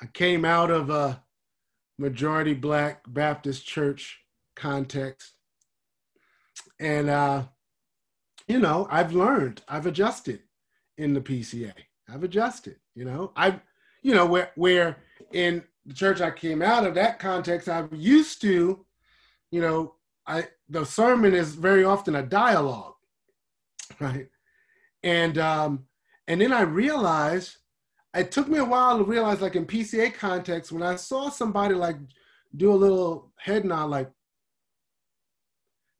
I 0.00 0.06
came 0.12 0.44
out 0.44 0.70
of 0.70 0.90
a 0.90 1.22
majority 1.98 2.54
black 2.54 3.02
Baptist 3.06 3.66
church 3.66 4.20
context. 4.54 5.32
And 6.80 7.08
uh, 7.08 7.44
you 8.46 8.58
know, 8.58 8.86
I've 8.90 9.12
learned, 9.14 9.62
I've 9.68 9.86
adjusted 9.86 10.40
in 10.98 11.14
the 11.14 11.20
PCA. 11.20 11.72
I've 12.12 12.24
adjusted, 12.24 12.76
you 12.94 13.04
know, 13.04 13.32
I've, 13.34 13.60
you 14.02 14.14
know, 14.14 14.26
where, 14.26 14.50
where 14.54 14.98
in 15.32 15.62
the 15.86 15.94
church 15.94 16.20
I 16.20 16.30
came 16.30 16.62
out 16.62 16.86
of 16.86 16.94
that 16.94 17.18
context, 17.18 17.68
I'm 17.68 17.88
used 17.92 18.40
to, 18.42 18.84
you 19.50 19.60
know, 19.60 19.94
I, 20.26 20.48
the 20.68 20.84
sermon 20.84 21.34
is 21.34 21.54
very 21.54 21.84
often 21.84 22.14
a 22.16 22.22
dialogue, 22.22 22.94
right? 24.00 24.28
And, 25.02 25.36
um, 25.38 25.86
and 26.26 26.40
then 26.40 26.52
I 26.52 26.62
realized 26.62 27.56
it 28.14 28.30
took 28.30 28.48
me 28.48 28.58
a 28.58 28.64
while 28.64 28.98
to 28.98 29.04
realize, 29.04 29.40
like 29.40 29.56
in 29.56 29.66
PCA 29.66 30.14
context, 30.14 30.72
when 30.72 30.82
I 30.82 30.96
saw 30.96 31.28
somebody 31.28 31.74
like 31.74 31.96
do 32.56 32.72
a 32.72 32.74
little 32.74 33.32
head 33.36 33.64
nod, 33.64 33.90
like 33.90 34.10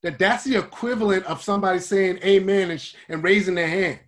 that, 0.03 0.19
that's 0.19 0.45
the 0.45 0.59
equivalent 0.59 1.25
of 1.25 1.43
somebody 1.43 1.81
saying 1.81 2.19
"Amen" 2.23 2.71
and, 2.71 2.81
sh- 2.81 2.95
and 3.09 3.25
raising 3.25 3.57
their 3.57 3.69
hand. 3.69 3.99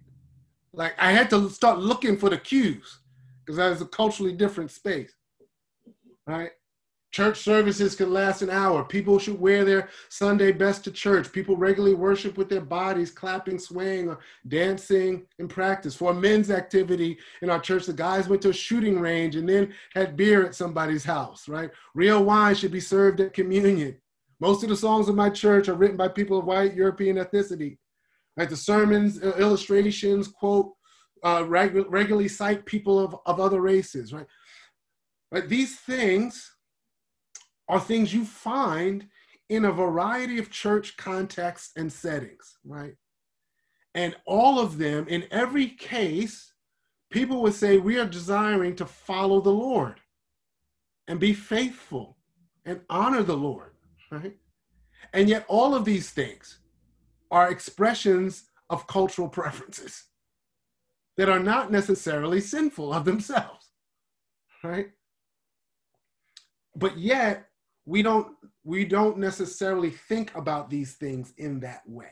Like 0.72 0.94
I 0.98 1.10
had 1.10 1.30
to 1.30 1.50
start 1.50 1.78
looking 1.78 2.16
for 2.16 2.30
the 2.30 2.38
cues 2.38 3.00
because 3.44 3.56
that 3.56 3.72
is 3.72 3.80
a 3.80 3.86
culturally 3.86 4.32
different 4.32 4.70
space, 4.70 5.12
right? 6.26 6.50
Church 7.12 7.38
services 7.38 7.94
can 7.94 8.12
last 8.12 8.42
an 8.42 8.50
hour. 8.50 8.84
People 8.84 9.18
should 9.18 9.40
wear 9.40 9.64
their 9.64 9.88
Sunday 10.10 10.52
best 10.52 10.84
to 10.84 10.90
church. 10.90 11.32
People 11.32 11.56
regularly 11.56 11.94
worship 11.94 12.36
with 12.36 12.50
their 12.50 12.60
bodies, 12.60 13.10
clapping, 13.10 13.58
swaying, 13.58 14.08
or 14.08 14.18
dancing 14.48 15.24
in 15.38 15.48
practice. 15.48 15.94
For 15.94 16.10
a 16.10 16.14
men's 16.14 16.50
activity 16.50 17.16
in 17.40 17.48
our 17.48 17.60
church, 17.60 17.86
the 17.86 17.94
guys 17.94 18.28
went 18.28 18.42
to 18.42 18.50
a 18.50 18.52
shooting 18.52 19.00
range 19.00 19.36
and 19.36 19.48
then 19.48 19.72
had 19.94 20.16
beer 20.16 20.44
at 20.44 20.54
somebody's 20.54 21.04
house, 21.04 21.48
right? 21.48 21.70
Real 21.94 22.22
wine 22.22 22.54
should 22.54 22.72
be 22.72 22.80
served 22.80 23.20
at 23.20 23.32
communion. 23.32 23.96
Most 24.38 24.62
of 24.62 24.68
the 24.68 24.76
songs 24.76 25.08
of 25.08 25.14
my 25.14 25.30
church 25.30 25.68
are 25.68 25.74
written 25.74 25.96
by 25.96 26.08
people 26.08 26.38
of 26.38 26.44
white 26.44 26.74
European 26.74 27.16
ethnicity. 27.16 27.78
Right? 28.36 28.50
The 28.50 28.56
sermons, 28.56 29.22
uh, 29.22 29.32
illustrations, 29.38 30.28
quote, 30.28 30.74
uh, 31.22 31.42
regu- 31.44 31.86
regularly 31.88 32.28
cite 32.28 32.66
people 32.66 32.98
of, 32.98 33.16
of 33.24 33.40
other 33.40 33.60
races, 33.62 34.12
right? 34.12 34.26
Right? 35.36 35.50
These 35.50 35.76
things 35.80 36.50
are 37.68 37.78
things 37.78 38.14
you 38.14 38.24
find 38.24 39.06
in 39.50 39.66
a 39.66 39.70
variety 39.70 40.38
of 40.38 40.50
church 40.50 40.96
contexts 40.96 41.72
and 41.76 41.92
settings, 41.92 42.56
right? 42.64 42.94
And 43.94 44.16
all 44.26 44.58
of 44.58 44.78
them, 44.78 45.06
in 45.08 45.24
every 45.30 45.68
case, 45.68 46.54
people 47.10 47.42
would 47.42 47.52
say, 47.52 47.76
We 47.76 47.98
are 47.98 48.06
desiring 48.06 48.76
to 48.76 48.86
follow 48.86 49.42
the 49.42 49.52
Lord 49.52 50.00
and 51.06 51.20
be 51.20 51.34
faithful 51.34 52.16
and 52.64 52.80
honor 52.88 53.22
the 53.22 53.36
Lord, 53.36 53.72
right? 54.10 54.38
And 55.12 55.28
yet, 55.28 55.44
all 55.48 55.74
of 55.74 55.84
these 55.84 56.08
things 56.08 56.60
are 57.30 57.50
expressions 57.50 58.44
of 58.70 58.86
cultural 58.86 59.28
preferences 59.38 60.04
that 61.18 61.28
are 61.28 61.40
not 61.40 61.70
necessarily 61.70 62.40
sinful 62.40 62.94
of 62.94 63.04
themselves, 63.04 63.68
right? 64.64 64.92
But 66.76 66.98
yet, 66.98 67.48
we 67.84 68.02
don't 68.02 68.34
we 68.64 68.84
don't 68.84 69.18
necessarily 69.18 69.90
think 69.90 70.34
about 70.34 70.70
these 70.70 70.94
things 70.94 71.32
in 71.38 71.60
that 71.60 71.82
way. 71.86 72.10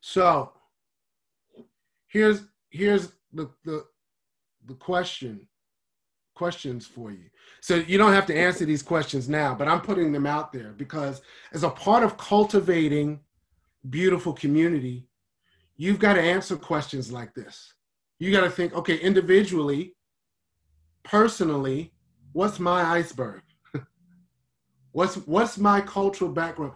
So 0.00 0.52
here's 2.06 2.42
here's 2.70 3.12
the 3.32 3.50
the, 3.64 3.84
the 4.66 4.74
question 4.74 5.48
questions 6.34 6.86
for 6.86 7.10
you. 7.10 7.30
So 7.62 7.76
you 7.76 7.96
don't 7.96 8.12
have 8.12 8.26
to 8.26 8.36
answer 8.36 8.66
these 8.66 8.82
questions 8.82 9.26
now 9.26 9.54
but 9.54 9.68
i'm 9.68 9.80
putting 9.80 10.12
them 10.12 10.26
out 10.26 10.52
there 10.52 10.74
because 10.76 11.22
as 11.54 11.62
a 11.62 11.70
part 11.70 12.02
of 12.02 12.18
cultivating 12.18 13.20
beautiful 13.88 14.34
community 14.34 15.08
you've 15.76 15.98
got 15.98 16.14
to 16.14 16.20
answer 16.20 16.56
questions 16.56 17.12
like 17.12 17.34
this. 17.34 17.72
You 18.18 18.32
got 18.32 18.42
to 18.42 18.50
think 18.50 18.74
okay 18.74 18.96
individually 18.96 19.94
personally 21.04 21.92
what's 22.36 22.60
my 22.60 22.82
iceberg? 22.82 23.40
what's 24.92 25.16
what's 25.26 25.56
my 25.56 25.80
cultural 25.80 26.30
background? 26.30 26.74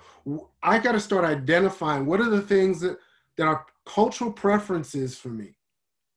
I 0.62 0.78
got 0.78 0.92
to 0.92 1.00
start 1.00 1.24
identifying 1.24 2.06
what 2.06 2.20
are 2.20 2.30
the 2.30 2.40
things 2.40 2.80
that 2.80 2.96
that 3.36 3.46
are 3.46 3.66
cultural 3.84 4.32
preferences 4.32 5.18
for 5.18 5.28
me 5.28 5.58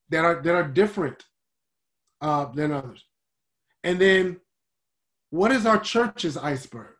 that 0.09 0.23
are 0.23 0.41
that 0.41 0.55
are 0.55 0.67
different 0.67 1.25
uh, 2.21 2.45
than 2.53 2.71
others, 2.71 3.05
and 3.83 3.99
then 3.99 4.39
what 5.29 5.51
is 5.51 5.65
our 5.65 5.79
church's 5.79 6.37
iceberg? 6.37 6.95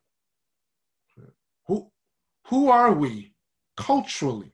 Who 1.68 1.90
who 2.48 2.70
are 2.70 2.94
we 2.94 3.36
culturally? 3.78 4.54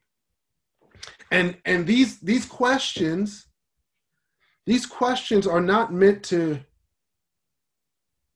And 1.32 1.58
and 1.66 1.88
these 1.88 2.20
these 2.20 2.46
questions 2.46 3.48
these 4.68 4.86
questions 4.86 5.48
are 5.48 5.62
not 5.62 5.92
meant 5.92 6.22
to 6.26 6.60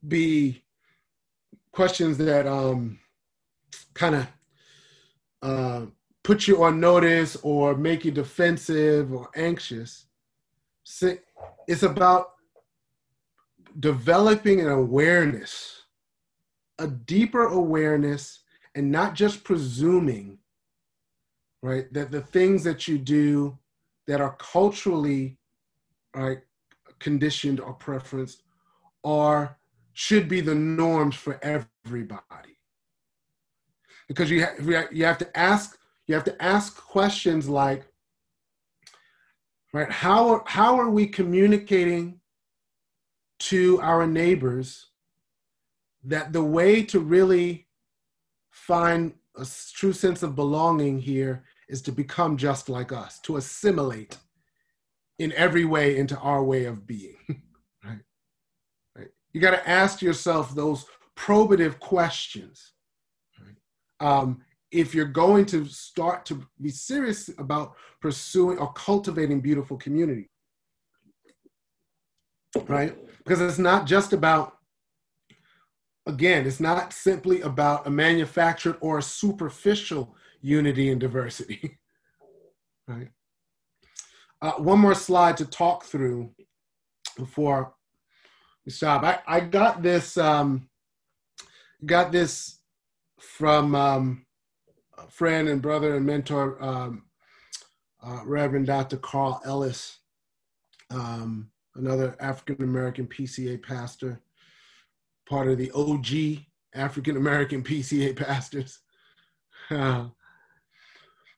be 0.07 0.63
questions 1.71 2.17
that 2.17 2.45
um, 2.47 2.99
kind 3.93 4.15
of 4.15 4.27
uh, 5.41 5.85
put 6.23 6.47
you 6.47 6.63
on 6.63 6.79
notice 6.79 7.35
or 7.43 7.75
make 7.75 8.05
you 8.05 8.11
defensive 8.11 9.13
or 9.13 9.29
anxious. 9.35 10.05
It's 11.67 11.83
about 11.83 12.33
developing 13.79 14.61
an 14.61 14.69
awareness, 14.69 15.83
a 16.79 16.87
deeper 16.87 17.45
awareness, 17.45 18.39
and 18.75 18.91
not 18.91 19.15
just 19.15 19.43
presuming, 19.43 20.39
right, 21.61 21.91
that 21.93 22.11
the 22.11 22.21
things 22.21 22.63
that 22.63 22.87
you 22.87 22.97
do 22.97 23.57
that 24.07 24.21
are 24.21 24.35
culturally 24.39 25.37
right, 26.15 26.39
conditioned 26.99 27.59
or 27.59 27.73
preferenced 27.75 28.41
are 29.03 29.57
should 29.93 30.27
be 30.27 30.41
the 30.41 30.55
norms 30.55 31.15
for 31.15 31.39
everybody. 31.43 32.57
Because 34.07 34.29
you, 34.29 34.45
ha- 34.45 34.87
you 34.91 35.05
have 35.05 35.17
to 35.19 35.37
ask 35.37 35.77
you 36.07 36.15
have 36.15 36.23
to 36.25 36.43
ask 36.43 36.75
questions 36.75 37.47
like 37.47 37.87
right 39.73 39.89
how 39.89 40.29
are, 40.29 40.43
how 40.45 40.77
are 40.77 40.89
we 40.89 41.07
communicating 41.07 42.19
to 43.39 43.79
our 43.81 44.05
neighbors 44.05 44.87
that 46.03 46.33
the 46.33 46.43
way 46.43 46.83
to 46.83 46.99
really 46.99 47.67
find 48.51 49.13
a 49.37 49.47
true 49.73 49.93
sense 49.93 50.23
of 50.23 50.35
belonging 50.35 50.99
here 50.99 51.43
is 51.69 51.81
to 51.81 51.91
become 51.91 52.37
just 52.37 52.69
like 52.69 52.91
us 52.91 53.19
to 53.21 53.37
assimilate 53.37 54.17
in 55.19 55.31
every 55.33 55.65
way 55.65 55.97
into 55.97 56.17
our 56.19 56.43
way 56.43 56.65
of 56.65 56.85
being 56.85 57.17
you 59.33 59.41
got 59.41 59.51
to 59.51 59.69
ask 59.69 60.01
yourself 60.01 60.53
those 60.53 60.85
probative 61.17 61.79
questions. 61.79 62.73
Um, 63.99 64.41
if 64.71 64.95
you're 64.95 65.05
going 65.05 65.45
to 65.47 65.65
start 65.65 66.25
to 66.25 66.43
be 66.61 66.69
serious 66.69 67.29
about 67.37 67.75
pursuing 68.01 68.57
or 68.57 68.73
cultivating 68.73 69.39
beautiful 69.39 69.77
community, 69.77 70.29
right? 72.67 72.95
Because 73.19 73.39
it's 73.41 73.59
not 73.59 73.85
just 73.85 74.13
about, 74.13 74.57
again, 76.07 76.45
it's 76.45 76.59
not 76.59 76.91
simply 76.91 77.41
about 77.41 77.87
a 77.87 77.89
manufactured 77.89 78.77
or 78.81 78.97
a 78.97 79.03
superficial 79.03 80.15
unity 80.41 80.89
and 80.89 80.99
diversity, 80.99 81.77
right? 82.87 83.09
Uh, 84.41 84.53
one 84.53 84.79
more 84.79 84.95
slide 84.95 85.37
to 85.37 85.45
talk 85.45 85.85
through 85.85 86.31
before 87.15 87.73
stop. 88.71 89.03
I, 89.03 89.19
I 89.27 89.39
got 89.41 89.81
this 89.81 90.17
um, 90.17 90.69
got 91.85 92.11
this 92.11 92.59
from 93.19 93.75
um, 93.75 94.25
a 94.97 95.07
friend 95.07 95.47
and 95.47 95.61
brother 95.61 95.95
and 95.95 96.05
mentor, 96.05 96.61
um, 96.63 97.03
uh, 98.05 98.19
Reverend 98.25 98.67
Dr. 98.67 98.97
Carl 98.97 99.41
Ellis, 99.45 99.99
um, 100.89 101.49
another 101.75 102.15
African 102.19 102.63
American 102.63 103.07
PCA 103.07 103.61
pastor, 103.61 104.21
part 105.27 105.47
of 105.47 105.57
the 105.57 105.71
OG 105.71 106.45
African 106.73 107.17
American 107.17 107.63
PCA 107.69 108.15
pastors. 108.15 108.79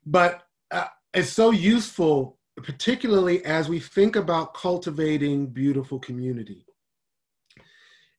But 0.08 0.44
uh, 0.70 0.86
it's 1.16 1.32
so 1.32 1.50
useful, 1.50 2.38
particularly 2.58 3.44
as 3.44 3.68
we 3.68 3.80
think 3.80 4.16
about 4.16 4.54
cultivating 4.54 5.48
beautiful 5.48 5.98
community 5.98 6.65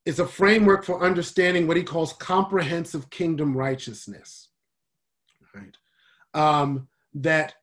is 0.06 0.20
a 0.20 0.26
framework 0.26 0.84
for 0.84 1.02
understanding 1.02 1.66
what 1.66 1.76
he 1.76 1.82
calls 1.82 2.14
comprehensive 2.14 3.10
kingdom 3.10 3.56
righteousness. 3.56 4.48
Right? 5.54 5.76
Um, 6.32 6.88
that 7.14 7.54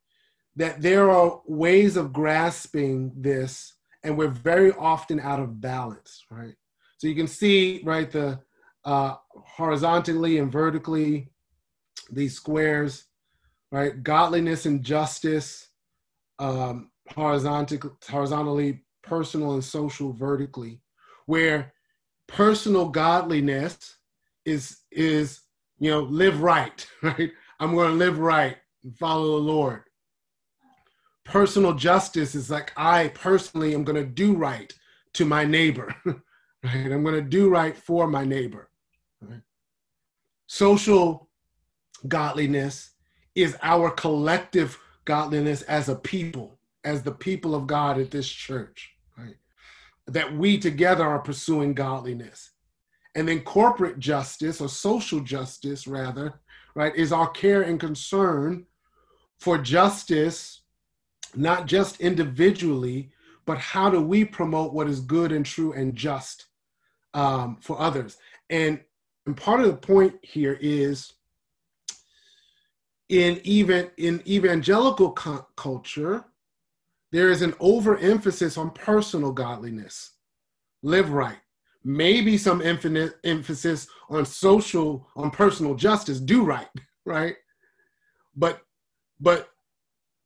that 0.56 0.82
there 0.82 1.10
are 1.10 1.42
ways 1.48 1.98
of 1.98 2.14
grasping 2.14 3.12
this, 3.16 3.74
and 4.04 4.18
we're 4.18 4.28
very 4.28 4.72
often 4.74 5.20
out 5.20 5.40
of 5.40 5.60
balance. 5.60 6.24
Right. 6.30 6.56
So 6.98 7.08
you 7.08 7.16
can 7.16 7.28
see 7.28 7.82
right 7.84 8.12
the 8.12 8.40
uh, 8.86 9.16
horizontally 9.58 10.38
and 10.38 10.52
vertically 10.52 11.32
these 12.12 12.36
squares. 12.36 13.06
right? 13.74 14.04
Godliness 14.04 14.66
and 14.66 14.84
justice, 14.84 15.68
um, 16.40 16.92
horizontal, 17.16 17.98
horizontally, 18.10 18.84
personal 19.02 19.54
and 19.54 19.64
social, 19.64 20.14
vertically, 20.14 20.80
where 21.26 21.73
personal 22.34 22.90
godliness 22.90 23.96
is 24.44 24.80
is 24.92 25.42
you 25.80 25.90
know 25.90 26.02
live 26.02 26.42
right, 26.42 26.86
right? 27.04 27.32
I'm 27.60 27.76
going 27.76 27.90
to 27.90 27.96
live 27.96 28.20
right 28.20 28.58
and 28.84 28.98
follow 28.98 29.38
the 29.38 29.52
Lord. 29.52 29.84
Personal 31.24 31.74
justice 31.74 32.36
is 32.36 32.50
like 32.50 32.74
I 32.76 33.10
personally 33.10 33.74
am 33.74 33.84
going 33.84 34.04
to 34.04 34.10
do 34.10 34.34
right 34.34 34.74
to 35.14 35.26
my 35.26 35.46
neighbor, 35.46 35.96
right? 36.06 36.92
I'm 36.92 37.04
going 37.04 37.16
to 37.16 37.22
do 37.22 37.50
right 37.50 37.78
for 37.78 38.08
my 38.08 38.26
neighbor. 38.26 38.70
Right? 39.22 39.42
Social 40.48 41.30
godliness 42.08 42.92
is 43.36 43.56
our 43.62 43.90
collective 43.92 44.78
godliness 45.06 45.62
as 45.64 45.88
a 45.88 45.96
people, 45.96 46.60
as 46.84 47.04
the 47.04 47.12
people 47.12 47.56
of 47.56 47.68
God 47.68 48.00
at 48.00 48.12
this 48.12 48.28
church? 48.28 48.93
That 50.08 50.36
we 50.36 50.58
together 50.58 51.06
are 51.06 51.20
pursuing 51.20 51.74
godliness. 51.74 52.52
And 53.16 53.28
then 53.28 53.42
corporate 53.42 54.00
justice 54.00 54.60
or 54.60 54.68
social 54.68 55.20
justice, 55.20 55.88
rather, 55.88 56.42
right, 56.76 56.96
is 56.96 57.12
our 57.12 57.30
care 57.30 57.62
and 57.62 57.80
concern 57.80 58.66
for 59.40 59.58
justice, 59.58 60.62
not 61.36 61.68
just 61.68 62.02
individually, 62.02 63.12
but 63.46 63.58
how 63.58 63.90
do 63.90 64.02
we 64.02 64.26
promote 64.26 64.74
what 64.74 64.90
is 64.90 65.00
good 65.00 65.32
and 65.32 65.46
true 65.46 65.74
and 65.74 65.96
just 65.96 66.48
um, 67.14 67.58
for 67.62 67.80
others? 67.80 68.18
And, 68.50 68.80
and 69.26 69.38
part 69.38 69.60
of 69.60 69.68
the 69.68 69.76
point 69.76 70.16
here 70.22 70.58
is 70.62 71.14
in 73.10 73.40
even 73.44 73.92
in 73.98 74.24
evangelical 74.28 75.12
co- 75.12 75.48
culture, 75.56 76.26
there 77.14 77.30
is 77.30 77.44
an 77.44 77.54
overemphasis 77.60 78.58
on 78.58 78.72
personal 78.72 79.32
godliness, 79.32 80.14
live 80.82 81.12
right. 81.12 81.38
Maybe 81.84 82.40
some 82.40 82.60
infinite 82.60 83.18
emphasis 83.24 83.88
on 84.10 84.26
social, 84.26 85.08
on 85.16 85.30
personal 85.30 85.76
justice, 85.76 86.20
do 86.20 86.44
right, 86.44 86.68
right? 87.06 87.36
But 88.36 88.62
but 89.20 89.50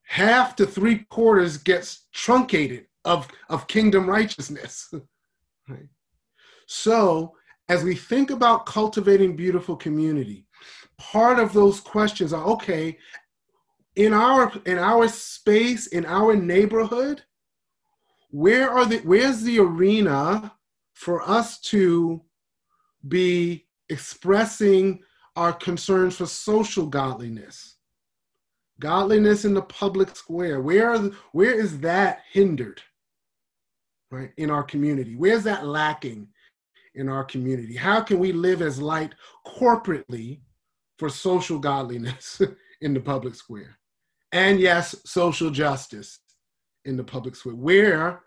half 0.04 0.56
to 0.56 0.66
three 0.66 1.00
quarters 1.10 1.58
gets 1.58 2.08
truncated 2.14 2.86
of, 3.04 3.28
of 3.50 3.68
kingdom 3.68 4.10
righteousness. 4.10 4.92
right? 5.70 5.90
So 6.68 7.36
as 7.68 7.84
we 7.84 7.96
think 7.96 8.30
about 8.30 8.66
cultivating 8.66 9.36
beautiful 9.36 9.76
community, 9.76 10.48
part 10.98 11.38
of 11.38 11.52
those 11.52 11.82
questions 11.82 12.32
are 12.32 12.46
okay 12.46 12.98
in 13.98 14.14
our 14.14 14.54
in 14.66 14.78
our 14.78 15.08
space 15.08 15.88
in 15.88 16.06
our 16.06 16.36
neighborhood 16.36 17.24
where 18.30 18.70
are 18.70 18.86
the 18.86 19.00
where's 19.00 19.42
the 19.42 19.60
arena 19.60 20.54
for 20.94 21.28
us 21.28 21.60
to 21.60 22.22
be 23.08 23.66
expressing 23.90 25.02
our 25.36 25.54
concerns 25.54 26.16
for 26.18 26.26
social 26.26 26.86
godliness? 26.86 27.76
Godliness 28.80 29.46
in 29.46 29.54
the 29.54 29.62
public 29.62 30.16
square. 30.16 30.62
Where 30.62 30.98
the, 30.98 31.16
where 31.32 31.60
is 31.60 31.80
that 31.80 32.22
hindered? 32.32 32.82
Right 34.12 34.32
in 34.38 34.52
our 34.52 34.64
community. 34.64 35.16
Where's 35.16 35.44
that 35.44 35.66
lacking 35.66 36.28
in 36.96 37.10
our 37.10 37.24
community? 37.24 37.76
How 37.76 38.02
can 38.02 38.20
we 38.20 38.32
live 38.32 38.62
as 38.62 38.80
light 38.80 39.16
corporately 39.46 40.42
for 40.98 41.10
social 41.10 41.60
godliness 41.60 42.42
in 42.82 42.94
the 42.94 43.00
public 43.00 43.36
square. 43.36 43.78
And 44.38 44.60
yes, 44.60 44.96
social 45.04 45.50
justice 45.50 46.20
in 46.86 46.96
the 46.96 47.04
public 47.04 47.36
square. 47.36 47.56
Where, 47.56 48.22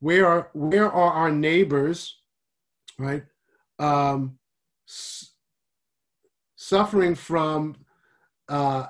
where 0.00 0.26
are, 0.26 0.50
where 0.54 0.90
are 0.90 1.12
our 1.12 1.30
neighbors, 1.30 2.16
right, 2.98 3.24
um, 3.78 4.38
s- 4.88 5.32
suffering 6.56 7.14
from 7.14 7.76
uh, 8.48 8.86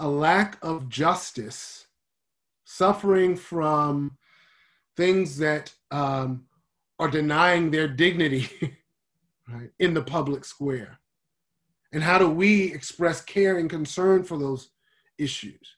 a 0.00 0.08
lack 0.08 0.58
of 0.60 0.88
justice, 0.88 1.86
suffering 2.64 3.36
from 3.36 4.18
things 4.96 5.38
that 5.38 5.72
um, 5.92 6.46
are 6.98 7.08
denying 7.08 7.70
their 7.70 7.86
dignity 7.86 8.48
right, 9.48 9.70
in 9.78 9.94
the 9.94 10.02
public 10.02 10.44
square? 10.44 10.98
And 11.92 12.02
how 12.02 12.18
do 12.18 12.28
we 12.28 12.72
express 12.72 13.20
care 13.20 13.56
and 13.56 13.70
concern 13.70 14.24
for 14.24 14.36
those 14.36 14.70
issues 15.16 15.75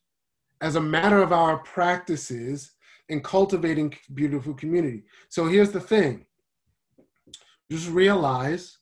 as 0.61 0.76
a 0.76 0.80
matter 0.80 1.22
of 1.22 1.32
our 1.32 1.59
practices 1.59 2.72
in 3.09 3.20
cultivating 3.20 3.94
beautiful 4.14 4.54
community? 4.54 5.04
So 5.28 5.46
here's 5.46 5.72
the 5.72 5.80
thing 5.80 6.26
just 7.70 7.90
realize 7.90 8.78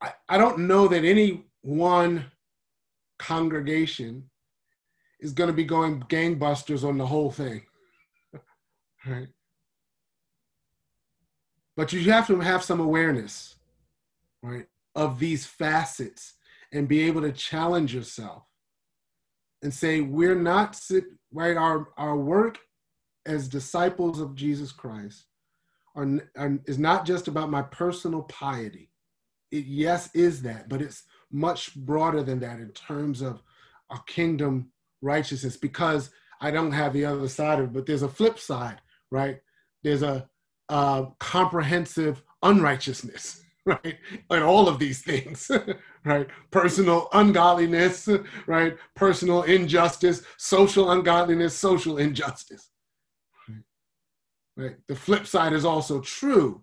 I, 0.00 0.12
I 0.28 0.38
don't 0.38 0.60
know 0.60 0.88
that 0.88 1.04
any 1.04 1.46
one 1.62 2.26
congregation 3.18 4.28
is 5.20 5.32
going 5.32 5.48
to 5.48 5.54
be 5.54 5.64
going 5.64 6.00
gangbusters 6.02 6.86
on 6.86 6.98
the 6.98 7.06
whole 7.06 7.30
thing. 7.30 7.62
right? 9.06 9.28
But 11.76 11.92
you 11.92 12.10
have 12.10 12.26
to 12.26 12.40
have 12.40 12.64
some 12.64 12.80
awareness 12.80 13.54
right, 14.42 14.66
of 14.94 15.18
these 15.18 15.46
facets 15.46 16.34
and 16.72 16.88
be 16.88 17.02
able 17.02 17.20
to 17.22 17.32
challenge 17.32 17.94
yourself 17.94 18.44
and 19.62 19.72
say, 19.72 20.00
we're 20.00 20.34
not, 20.34 20.78
right, 21.32 21.56
our, 21.56 21.88
our 21.96 22.16
work 22.16 22.58
as 23.26 23.48
disciples 23.48 24.20
of 24.20 24.34
Jesus 24.34 24.72
Christ 24.72 25.26
are, 25.94 26.08
are, 26.36 26.58
is 26.66 26.78
not 26.78 27.06
just 27.06 27.28
about 27.28 27.50
my 27.50 27.62
personal 27.62 28.22
piety. 28.22 28.90
It, 29.50 29.66
yes, 29.66 30.08
is 30.14 30.42
that, 30.42 30.68
but 30.68 30.82
it's 30.82 31.04
much 31.30 31.74
broader 31.74 32.22
than 32.22 32.40
that 32.40 32.58
in 32.58 32.70
terms 32.70 33.20
of 33.20 33.42
a 33.90 33.98
kingdom 34.06 34.70
righteousness 35.02 35.56
because 35.56 36.10
I 36.40 36.50
don't 36.50 36.72
have 36.72 36.92
the 36.92 37.04
other 37.04 37.28
side 37.28 37.60
of 37.60 37.66
it, 37.66 37.72
but 37.72 37.86
there's 37.86 38.02
a 38.02 38.08
flip 38.08 38.38
side, 38.38 38.80
right? 39.10 39.40
There's 39.84 40.02
a, 40.02 40.28
a 40.68 41.06
comprehensive 41.20 42.22
unrighteousness 42.42 43.41
right? 43.66 43.98
And 44.30 44.42
all 44.42 44.68
of 44.68 44.78
these 44.78 45.02
things, 45.02 45.50
right? 46.04 46.26
Personal 46.50 47.08
ungodliness, 47.12 48.08
right? 48.46 48.76
Personal 48.96 49.42
injustice, 49.42 50.22
social 50.36 50.90
ungodliness, 50.90 51.56
social 51.56 51.98
injustice. 51.98 52.70
Right? 54.56 54.76
The 54.88 54.96
flip 54.96 55.26
side 55.26 55.52
is 55.52 55.64
also 55.64 56.00
true, 56.00 56.62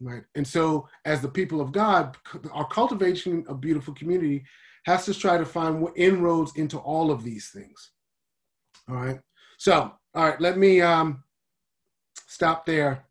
right? 0.00 0.22
And 0.34 0.46
so, 0.46 0.88
as 1.04 1.20
the 1.20 1.28
people 1.28 1.60
of 1.60 1.72
God, 1.72 2.16
our 2.52 2.66
cultivation 2.66 3.44
of 3.48 3.60
beautiful 3.60 3.92
community 3.92 4.44
has 4.84 5.04
to 5.06 5.12
try 5.12 5.36
to 5.36 5.44
find 5.44 5.86
inroads 5.96 6.52
into 6.56 6.78
all 6.78 7.10
of 7.10 7.22
these 7.22 7.50
things. 7.50 7.90
All 8.88 8.96
right. 8.96 9.20
So, 9.58 9.92
all 10.14 10.24
right, 10.24 10.40
let 10.40 10.56
me 10.56 10.80
um, 10.80 11.24
stop 12.28 12.64
there, 12.64 13.04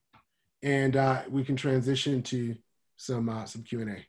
and 0.64 0.96
uh, 0.96 1.24
we 1.30 1.43
can 1.43 1.56
transition 1.56 2.24
to 2.24 2.56
some 3.06 3.30
uh, 3.30 3.45
some 3.45 3.64
Q 3.64 3.82
and 3.82 3.91
A. 3.91 4.06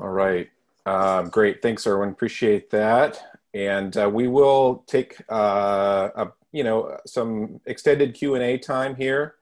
All 0.00 0.08
right, 0.08 0.48
um, 0.86 1.28
great. 1.28 1.60
Thanks, 1.62 1.86
Irwyn. 1.86 2.10
Appreciate 2.10 2.70
that. 2.70 3.20
And 3.52 3.96
uh, 3.96 4.08
we 4.08 4.28
will 4.28 4.84
take 4.86 5.20
uh, 5.30 6.10
a, 6.14 6.28
you 6.52 6.62
know 6.62 6.96
some 7.06 7.60
extended 7.66 8.14
Q 8.14 8.36
and 8.36 8.44
A 8.44 8.56
time 8.58 8.94
here. 8.94 9.34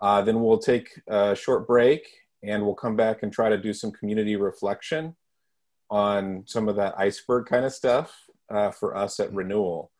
Uh, 0.00 0.20
then 0.22 0.42
we'll 0.42 0.58
take 0.58 1.00
a 1.06 1.36
short 1.36 1.66
break, 1.66 2.06
and 2.42 2.64
we'll 2.64 2.74
come 2.74 2.96
back 2.96 3.22
and 3.22 3.32
try 3.32 3.48
to 3.48 3.56
do 3.56 3.72
some 3.72 3.92
community 3.92 4.36
reflection 4.36 5.14
on 5.90 6.42
some 6.46 6.68
of 6.68 6.76
that 6.76 6.98
iceberg 6.98 7.46
kind 7.46 7.64
of 7.64 7.72
stuff 7.72 8.26
uh, 8.50 8.70
for 8.70 8.96
us 8.96 9.20
at 9.20 9.32
Renewal. 9.32 9.92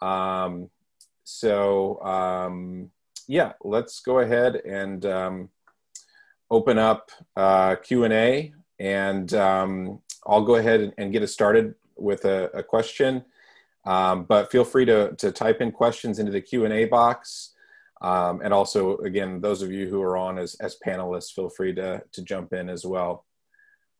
Um, 0.00 0.70
so 1.24 2.00
um, 2.02 2.90
yeah, 3.30 3.52
let's 3.62 4.00
go 4.00 4.18
ahead 4.18 4.56
and 4.56 5.06
um, 5.06 5.50
open 6.50 6.78
up 6.78 7.12
uh, 7.36 7.76
Q&A 7.76 8.52
and 8.80 9.32
um, 9.34 10.00
I'll 10.26 10.42
go 10.42 10.56
ahead 10.56 10.92
and 10.98 11.12
get 11.12 11.22
us 11.22 11.32
started 11.32 11.76
with 11.96 12.24
a, 12.24 12.50
a 12.52 12.64
question. 12.64 13.24
Um, 13.86 14.24
but 14.24 14.50
feel 14.50 14.64
free 14.64 14.84
to, 14.86 15.14
to 15.18 15.30
type 15.30 15.60
in 15.60 15.70
questions 15.70 16.18
into 16.18 16.32
the 16.32 16.40
Q&A 16.40 16.86
box. 16.86 17.54
Um, 18.02 18.40
and 18.42 18.52
also, 18.52 18.96
again, 18.98 19.40
those 19.40 19.62
of 19.62 19.70
you 19.70 19.86
who 19.88 20.02
are 20.02 20.16
on 20.16 20.36
as, 20.36 20.56
as 20.56 20.76
panelists, 20.84 21.32
feel 21.32 21.50
free 21.50 21.72
to, 21.74 22.02
to 22.10 22.22
jump 22.22 22.52
in 22.52 22.68
as 22.68 22.84
well. 22.84 23.26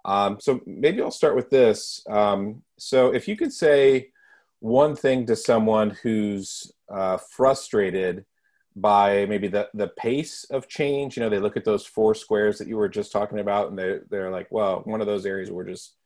Um, 0.05 0.39
so 0.41 0.61
maybe 0.67 1.01
I'll 1.01 1.13
start 1.13 1.37
with 1.37 1.51
this. 1.51 2.03
Um, 2.11 2.63
so 2.81 3.15
if 3.15 3.29
you 3.29 3.37
could 3.37 3.53
say 3.53 4.11
one 4.59 4.97
thing 4.97 5.25
to 5.27 5.37
someone 5.37 5.91
who's 6.03 6.73
uh, 6.93 7.17
frustrated 7.17 8.25
by 8.77 9.27
maybe 9.27 9.49
the 9.49 9.69
the 9.75 9.89
pace 9.89 10.45
of 10.51 10.69
change. 10.69 11.17
You 11.17 11.23
know, 11.23 11.29
they 11.29 11.39
look 11.39 11.57
at 11.57 11.65
those 11.65 11.87
four 11.87 12.15
squares 12.15 12.59
that 12.59 12.69
you 12.69 12.77
were 12.77 12.89
just 12.89 13.13
talking 13.13 13.41
about, 13.41 13.71
and 13.71 13.79
they 13.79 13.99
they're 14.11 14.31
like, 14.31 14.49
well, 14.51 14.83
one 14.85 15.01
of 15.01 15.07
those 15.07 15.27
areas 15.27 15.51
we're 15.51 15.65
just 15.65 15.97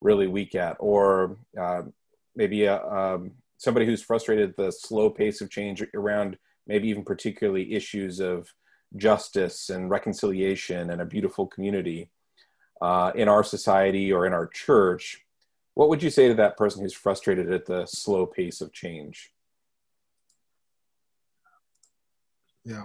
really 0.00 0.26
weak 0.26 0.54
at, 0.54 0.76
or 0.80 1.38
uh, 1.60 1.82
maybe 2.34 2.64
a, 2.64 2.84
um, 2.84 3.32
somebody 3.56 3.86
who's 3.86 4.02
frustrated 4.02 4.50
at 4.50 4.56
the 4.56 4.70
slow 4.70 5.08
pace 5.08 5.40
of 5.40 5.50
change 5.50 5.84
around 5.94 6.36
maybe 6.66 6.88
even 6.88 7.04
particularly 7.04 7.74
issues 7.74 8.20
of 8.20 8.52
justice 8.96 9.70
and 9.70 9.90
reconciliation 9.90 10.90
and 10.90 11.00
a 11.00 11.06
beautiful 11.06 11.46
community 11.46 12.10
uh, 12.80 13.12
in 13.14 13.28
our 13.28 13.44
society 13.44 14.12
or 14.12 14.26
in 14.26 14.32
our 14.32 14.46
church. 14.48 15.24
What 15.74 15.88
would 15.88 16.02
you 16.02 16.10
say 16.10 16.28
to 16.28 16.34
that 16.34 16.56
person 16.56 16.82
who's 16.82 16.92
frustrated 16.92 17.52
at 17.52 17.66
the 17.66 17.86
slow 17.86 18.26
pace 18.26 18.60
of 18.60 18.72
change? 18.72 19.32
Yeah. 22.64 22.84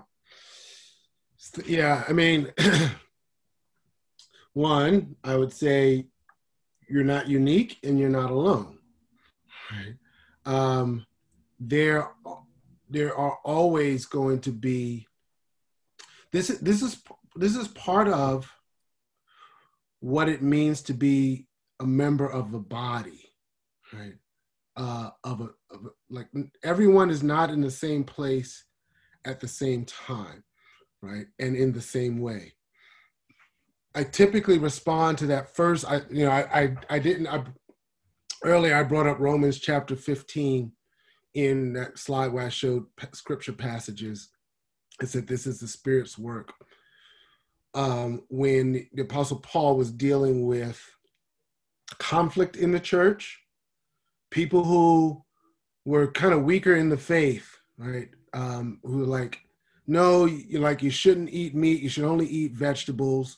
Yeah, 1.65 2.03
I 2.07 2.13
mean, 2.13 2.51
one, 4.53 5.15
I 5.23 5.35
would 5.35 5.53
say 5.53 6.07
you're 6.89 7.03
not 7.03 7.27
unique 7.27 7.77
and 7.83 7.99
you're 7.99 8.09
not 8.09 8.31
alone. 8.31 8.79
Right? 9.71 9.95
Um, 10.45 11.05
there, 11.59 12.09
there 12.89 13.15
are 13.15 13.37
always 13.43 14.05
going 14.05 14.39
to 14.41 14.51
be. 14.51 15.07
This 16.31 16.49
is 16.49 16.59
this 16.59 16.81
is 16.81 17.01
this 17.35 17.55
is 17.55 17.67
part 17.69 18.07
of 18.07 18.51
what 19.99 20.29
it 20.29 20.41
means 20.41 20.81
to 20.83 20.93
be 20.93 21.47
a 21.79 21.85
member 21.85 22.27
of 22.27 22.51
the 22.51 22.59
body, 22.59 23.31
right? 23.93 24.15
Uh, 24.75 25.09
of, 25.23 25.41
a, 25.41 25.49
of 25.71 25.85
a, 25.85 25.89
like 26.09 26.27
everyone 26.63 27.09
is 27.09 27.23
not 27.23 27.49
in 27.49 27.61
the 27.61 27.71
same 27.71 28.03
place 28.03 28.65
at 29.27 29.39
the 29.39 29.47
same 29.47 29.85
time, 29.85 30.43
right? 31.01 31.25
And 31.37 31.55
in 31.55 31.73
the 31.73 31.81
same 31.81 32.19
way. 32.19 32.53
I 33.93 34.03
typically 34.03 34.57
respond 34.57 35.17
to 35.19 35.27
that 35.27 35.55
first. 35.55 35.85
I, 35.85 36.01
you 36.09 36.25
know, 36.25 36.31
I, 36.31 36.61
I, 36.61 36.75
I 36.89 36.99
didn't. 36.99 37.27
I, 37.27 37.43
earlier, 38.43 38.75
I 38.75 38.83
brought 38.83 39.07
up 39.07 39.19
Romans 39.19 39.59
chapter 39.59 39.95
15 39.95 40.71
in 41.33 41.73
that 41.73 41.97
slide 41.97 42.27
where 42.27 42.45
I 42.45 42.49
showed 42.49 42.85
scripture 43.13 43.53
passages. 43.53 44.29
I 45.01 45.05
said 45.05 45.27
this 45.27 45.45
is 45.45 45.59
the 45.59 45.67
Spirit's 45.67 46.17
work. 46.17 46.53
Um, 47.73 48.23
when 48.29 48.87
the 48.93 49.03
Apostle 49.03 49.37
Paul 49.37 49.77
was 49.77 49.91
dealing 49.91 50.45
with 50.47 50.81
conflict 51.99 52.55
in 52.55 52.71
the 52.71 52.79
church, 52.79 53.39
people 54.31 54.63
who 54.63 55.23
were 55.85 56.11
kind 56.11 56.33
of 56.33 56.43
weaker 56.43 56.75
in 56.75 56.89
the 56.89 56.97
faith, 56.97 57.57
right? 57.77 58.09
Um, 58.37 58.79
who 58.83 59.03
like, 59.03 59.39
no, 59.87 60.25
you 60.25 60.59
like 60.59 60.83
you 60.83 60.91
shouldn't 60.91 61.29
eat 61.29 61.55
meat. 61.55 61.81
You 61.81 61.89
should 61.89 62.03
only 62.03 62.27
eat 62.27 62.51
vegetables. 62.51 63.37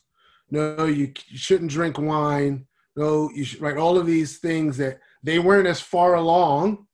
No, 0.50 0.84
you, 0.84 1.12
you 1.28 1.38
shouldn't 1.38 1.70
drink 1.70 1.98
wine. 1.98 2.66
No, 2.96 3.30
you 3.34 3.44
should 3.44 3.60
right. 3.60 3.76
All 3.76 3.96
of 3.96 4.06
these 4.06 4.38
things 4.38 4.76
that 4.76 5.00
they 5.22 5.38
weren't 5.38 5.68
as 5.68 5.80
far 5.80 6.14
along 6.16 6.86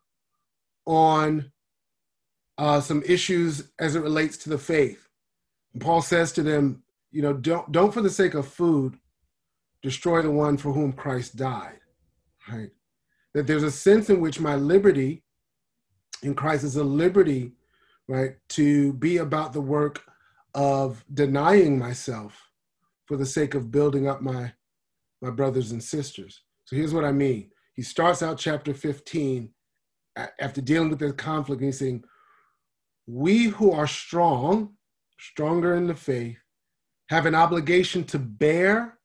on 0.86 1.50
uh, 2.58 2.80
some 2.80 3.02
issues 3.06 3.72
as 3.80 3.96
it 3.96 4.02
relates 4.02 4.36
to 4.38 4.50
the 4.50 4.58
faith. 4.58 5.08
And 5.72 5.82
Paul 5.82 6.02
says 6.02 6.32
to 6.32 6.42
them, 6.42 6.82
you 7.10 7.22
know, 7.22 7.32
don't 7.32 7.72
don't 7.72 7.94
for 7.94 8.02
the 8.02 8.10
sake 8.10 8.34
of 8.34 8.46
food 8.46 8.96
destroy 9.82 10.22
the 10.22 10.30
one 10.30 10.56
for 10.58 10.72
whom 10.72 10.92
Christ 10.92 11.36
died. 11.36 11.80
Right? 12.48 12.70
That 13.34 13.46
there's 13.46 13.64
a 13.64 13.70
sense 13.70 14.10
in 14.10 14.20
which 14.20 14.38
my 14.38 14.54
liberty 14.54 15.24
in 16.22 16.34
Christ 16.34 16.62
is 16.62 16.76
a 16.76 16.84
liberty 16.84 17.56
right? 18.08 18.36
To 18.50 18.92
be 18.94 19.18
about 19.18 19.52
the 19.52 19.60
work 19.60 20.02
of 20.54 21.04
denying 21.12 21.78
myself 21.78 22.50
for 23.06 23.16
the 23.16 23.26
sake 23.26 23.54
of 23.54 23.70
building 23.70 24.08
up 24.08 24.20
my 24.22 24.52
my 25.22 25.30
brothers 25.30 25.72
and 25.72 25.82
sisters. 25.82 26.42
So 26.64 26.76
here's 26.76 26.92
what 26.92 27.04
I 27.04 27.12
mean. 27.12 27.50
He 27.74 27.82
starts 27.82 28.22
out 28.22 28.38
chapter 28.38 28.74
15 28.74 29.50
after 30.40 30.60
dealing 30.60 30.90
with 30.90 30.98
the 30.98 31.12
conflict, 31.12 31.60
and 31.60 31.68
he's 31.68 31.78
saying, 31.78 32.04
We 33.06 33.44
who 33.44 33.72
are 33.72 33.86
strong, 33.86 34.74
stronger 35.18 35.74
in 35.74 35.86
the 35.86 35.94
faith, 35.94 36.38
have 37.08 37.26
an 37.26 37.34
obligation 37.34 38.04
to 38.04 38.18
bear 38.18 38.98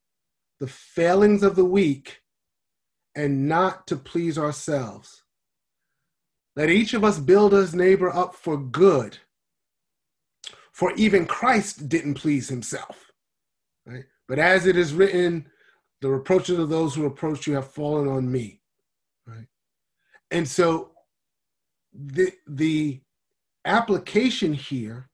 the 0.59 0.67
failings 0.67 1.43
of 1.43 1.55
the 1.55 1.65
weak 1.65 2.21
and 3.15 3.47
not 3.47 3.87
to 3.87 3.95
please 3.95 4.37
ourselves. 4.37 5.20
Let 6.55 6.69
each 6.69 6.93
of 6.93 7.03
us 7.03 7.19
build 7.19 7.53
his 7.53 7.73
neighbor 7.73 8.13
up 8.13 8.35
for 8.35 8.57
good. 8.57 9.17
For 10.71 10.93
even 10.95 11.25
Christ 11.25 11.89
didn't 11.89 12.15
please 12.15 12.49
himself. 12.49 13.11
Right? 13.85 14.05
But 14.27 14.39
as 14.39 14.65
it 14.65 14.77
is 14.77 14.93
written, 14.93 15.47
the 16.01 16.09
reproaches 16.09 16.57
of 16.57 16.69
those 16.69 16.95
who 16.95 17.05
approach 17.05 17.47
you 17.47 17.53
have 17.53 17.71
fallen 17.71 18.07
on 18.07 18.31
me. 18.31 18.61
Right? 19.25 19.47
And 20.31 20.47
so 20.47 20.91
the 21.93 22.31
the 22.47 23.01
application 23.65 24.53
here 24.53 25.09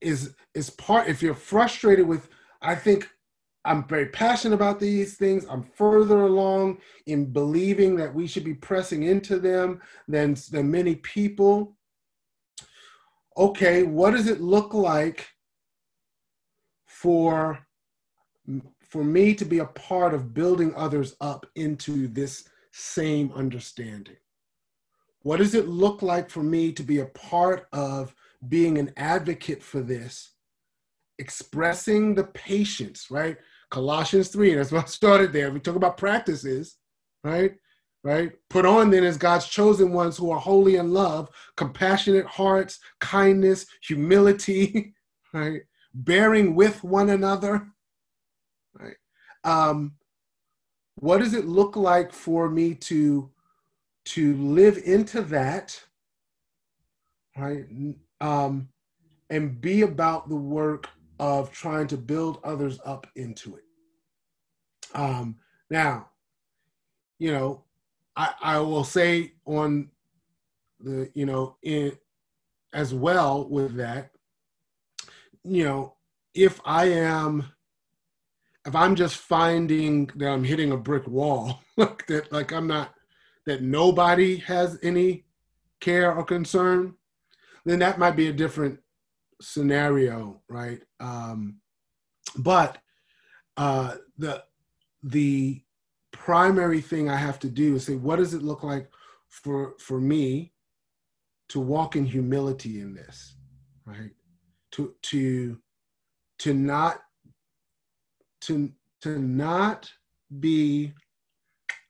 is 0.00 0.34
is 0.54 0.70
part 0.70 1.08
if 1.08 1.22
you're 1.22 1.34
frustrated 1.34 2.06
with 2.06 2.28
I 2.60 2.74
think 2.74 3.08
I'm 3.64 3.86
very 3.86 4.06
passionate 4.06 4.56
about 4.56 4.80
these 4.80 5.16
things. 5.16 5.46
I'm 5.48 5.62
further 5.62 6.22
along 6.22 6.78
in 7.06 7.32
believing 7.32 7.94
that 7.96 8.12
we 8.12 8.26
should 8.26 8.44
be 8.44 8.54
pressing 8.54 9.04
into 9.04 9.38
them 9.38 9.80
than, 10.08 10.36
than 10.50 10.70
many 10.70 10.96
people. 10.96 11.76
Okay, 13.36 13.84
what 13.84 14.10
does 14.10 14.26
it 14.26 14.40
look 14.40 14.74
like 14.74 15.28
for, 16.86 17.66
for 18.80 19.04
me 19.04 19.34
to 19.34 19.44
be 19.44 19.60
a 19.60 19.66
part 19.66 20.12
of 20.12 20.34
building 20.34 20.74
others 20.74 21.14
up 21.20 21.46
into 21.54 22.08
this 22.08 22.48
same 22.72 23.32
understanding? 23.32 24.16
What 25.22 25.36
does 25.36 25.54
it 25.54 25.68
look 25.68 26.02
like 26.02 26.30
for 26.30 26.42
me 26.42 26.72
to 26.72 26.82
be 26.82 26.98
a 26.98 27.06
part 27.06 27.68
of 27.72 28.12
being 28.48 28.76
an 28.78 28.92
advocate 28.96 29.62
for 29.62 29.80
this? 29.80 30.32
Expressing 31.18 32.16
the 32.16 32.24
patience, 32.24 33.08
right? 33.08 33.36
Colossians 33.72 34.28
3, 34.28 34.54
that's 34.54 34.70
what 34.70 34.84
I 34.84 34.86
started 34.86 35.32
there. 35.32 35.50
We 35.50 35.58
talk 35.58 35.76
about 35.76 35.96
practices, 35.96 36.76
right? 37.24 37.54
Right? 38.04 38.32
Put 38.50 38.66
on 38.66 38.90
then 38.90 39.02
as 39.02 39.16
God's 39.16 39.48
chosen 39.48 39.92
ones 39.92 40.18
who 40.18 40.30
are 40.30 40.38
holy 40.38 40.76
in 40.76 40.92
love, 40.92 41.30
compassionate 41.56 42.26
hearts, 42.26 42.80
kindness, 43.00 43.64
humility, 43.82 44.92
right? 45.32 45.62
Bearing 45.94 46.54
with 46.54 46.84
one 46.84 47.08
another, 47.08 47.66
right? 48.78 48.96
Um, 49.42 49.94
what 50.96 51.18
does 51.18 51.32
it 51.32 51.46
look 51.46 51.74
like 51.74 52.12
for 52.12 52.50
me 52.50 52.74
to 52.74 53.30
to 54.04 54.36
live 54.36 54.82
into 54.84 55.22
that, 55.22 55.80
right? 57.38 57.64
Um, 58.20 58.68
and 59.30 59.58
be 59.60 59.80
about 59.80 60.28
the 60.28 60.36
work 60.36 60.88
of 61.22 61.52
trying 61.52 61.86
to 61.86 61.96
build 61.96 62.40
others 62.42 62.80
up 62.84 63.06
into 63.14 63.54
it. 63.54 63.62
Um, 64.92 65.36
now, 65.70 66.08
you 67.20 67.30
know, 67.30 67.62
I, 68.16 68.34
I 68.42 68.58
will 68.58 68.82
say 68.82 69.34
on 69.46 69.88
the, 70.80 71.12
you 71.14 71.24
know, 71.24 71.58
in 71.62 71.96
as 72.72 72.92
well 72.92 73.48
with 73.48 73.76
that, 73.76 74.10
you 75.44 75.62
know, 75.62 75.94
if 76.34 76.60
I 76.64 76.86
am, 76.86 77.44
if 78.66 78.74
I'm 78.74 78.96
just 78.96 79.14
finding 79.14 80.10
that 80.16 80.28
I'm 80.28 80.42
hitting 80.42 80.72
a 80.72 80.76
brick 80.76 81.06
wall, 81.06 81.60
like 81.76 82.04
that, 82.08 82.32
like 82.32 82.52
I'm 82.52 82.66
not, 82.66 82.94
that 83.46 83.62
nobody 83.62 84.38
has 84.38 84.76
any 84.82 85.22
care 85.78 86.12
or 86.12 86.24
concern, 86.24 86.94
then 87.64 87.78
that 87.78 88.00
might 88.00 88.16
be 88.16 88.26
a 88.26 88.32
different 88.32 88.80
scenario, 89.40 90.40
right? 90.48 90.80
Um, 91.02 91.56
but 92.36 92.78
uh, 93.56 93.96
the 94.16 94.44
the 95.02 95.62
primary 96.12 96.80
thing 96.80 97.10
I 97.10 97.16
have 97.16 97.40
to 97.40 97.48
do 97.48 97.74
is 97.74 97.84
say, 97.86 97.96
what 97.96 98.16
does 98.16 98.34
it 98.34 98.42
look 98.42 98.62
like 98.62 98.88
for 99.28 99.74
for 99.78 100.00
me 100.00 100.52
to 101.48 101.60
walk 101.60 101.96
in 101.96 102.06
humility 102.06 102.80
in 102.80 102.94
this, 102.94 103.34
right? 103.84 104.12
To 104.72 104.94
to 105.02 105.58
to 106.38 106.54
not 106.54 107.00
to 108.42 108.70
to 109.02 109.18
not 109.18 109.90
be 110.40 110.92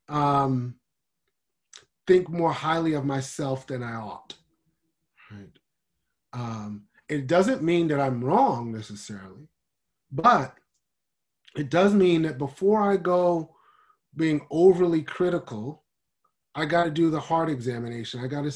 um, 0.09 0.77
think 2.07 2.29
more 2.29 2.53
highly 2.53 2.95
of 2.95 3.05
myself 3.05 3.67
than 3.67 3.83
I 3.83 3.95
ought, 3.95 4.35
right? 5.31 5.59
Um, 6.33 6.87
it 7.09 7.26
doesn't 7.26 7.62
mean 7.62 7.88
that 7.88 8.00
I'm 8.00 8.24
wrong 8.24 8.72
necessarily, 8.72 9.48
but 10.11 10.55
it 11.57 11.70
does 11.70 11.94
mean 11.94 12.22
that 12.22 12.38
before 12.38 12.82
I 12.82 12.96
go 12.96 13.55
being 14.16 14.46
overly 14.50 15.03
critical 15.03 15.82
I 16.55 16.66
got 16.66 16.84
to 16.84 16.90
do 16.90 17.11
the 17.11 17.20
heart 17.20 17.48
examination. 17.48 18.20
I 18.20 18.26
got 18.26 18.44
to 18.44 18.53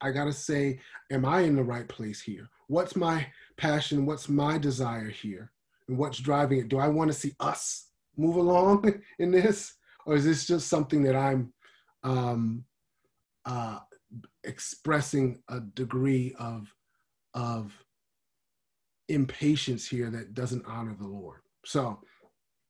I 0.00 0.10
got 0.10 0.24
to 0.24 0.32
say, 0.32 0.78
am 1.10 1.24
I 1.24 1.40
in 1.40 1.56
the 1.56 1.64
right 1.64 1.88
place 1.88 2.20
here? 2.20 2.48
What's 2.68 2.96
my 2.96 3.26
passion? 3.56 4.06
What's 4.06 4.28
my 4.28 4.58
desire 4.58 5.08
here? 5.08 5.50
And 5.88 5.98
what's 5.98 6.18
driving 6.18 6.60
it? 6.60 6.68
Do 6.68 6.78
I 6.78 6.88
want 6.88 7.10
to 7.10 7.18
see 7.18 7.34
us 7.40 7.88
move 8.16 8.36
along 8.36 9.02
in 9.18 9.30
this, 9.30 9.74
or 10.06 10.14
is 10.14 10.24
this 10.24 10.46
just 10.46 10.68
something 10.68 11.02
that 11.04 11.16
I'm 11.16 11.52
um, 12.04 12.64
uh, 13.44 13.78
expressing 14.44 15.42
a 15.48 15.60
degree 15.60 16.34
of 16.38 16.72
of 17.34 17.72
impatience 19.08 19.88
here 19.88 20.10
that 20.10 20.34
doesn't 20.34 20.66
honor 20.66 20.94
the 20.98 21.06
Lord? 21.06 21.40
So 21.64 22.00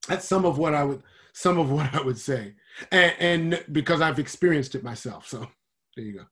that's 0.09 0.27
some 0.27 0.45
of 0.45 0.59
what 0.59 0.75
I 0.75 0.85
would 0.85 1.03
some 1.33 1.59
of 1.59 1.71
what 1.71 1.95
I 1.95 2.01
would 2.01 2.19
say, 2.19 2.55
and, 2.91 3.15
and 3.21 3.65
because 3.71 4.01
I've 4.01 4.19
experienced 4.19 4.75
it 4.75 4.83
myself. 4.83 5.29
So 5.29 5.47
there 5.97 6.05
you 6.05 6.13
go. 6.19 6.25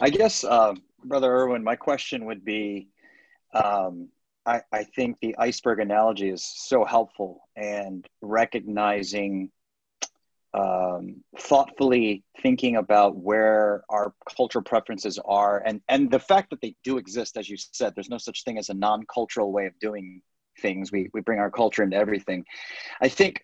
I 0.00 0.10
guess, 0.10 0.44
uh, 0.44 0.74
Brother 1.04 1.32
Irwyn, 1.32 1.64
my 1.64 1.76
question 1.76 2.26
would 2.26 2.44
be 2.44 2.88
um, 3.54 4.08
I, 4.46 4.60
I 4.72 4.84
think 4.84 5.16
the 5.20 5.34
iceberg 5.38 5.80
analogy 5.80 6.28
is 6.28 6.44
so 6.44 6.84
helpful 6.84 7.48
and 7.56 8.06
recognizing, 8.20 9.50
um, 10.54 11.16
thoughtfully 11.38 12.22
thinking 12.40 12.76
about 12.76 13.16
where 13.16 13.82
our 13.88 14.14
cultural 14.36 14.62
preferences 14.62 15.18
are 15.24 15.62
and, 15.66 15.80
and 15.88 16.10
the 16.10 16.18
fact 16.18 16.50
that 16.50 16.60
they 16.60 16.76
do 16.84 16.96
exist, 16.96 17.36
as 17.36 17.50
you 17.50 17.56
said, 17.58 17.92
there's 17.94 18.08
no 18.08 18.18
such 18.18 18.44
thing 18.44 18.56
as 18.56 18.68
a 18.68 18.74
non 18.74 19.04
cultural 19.12 19.52
way 19.52 19.66
of 19.66 19.76
doing 19.80 20.22
things. 20.60 20.92
We, 20.92 21.10
we 21.12 21.20
bring 21.20 21.40
our 21.40 21.50
culture 21.50 21.82
into 21.82 21.96
everything. 21.96 22.44
I 23.02 23.08
think 23.08 23.42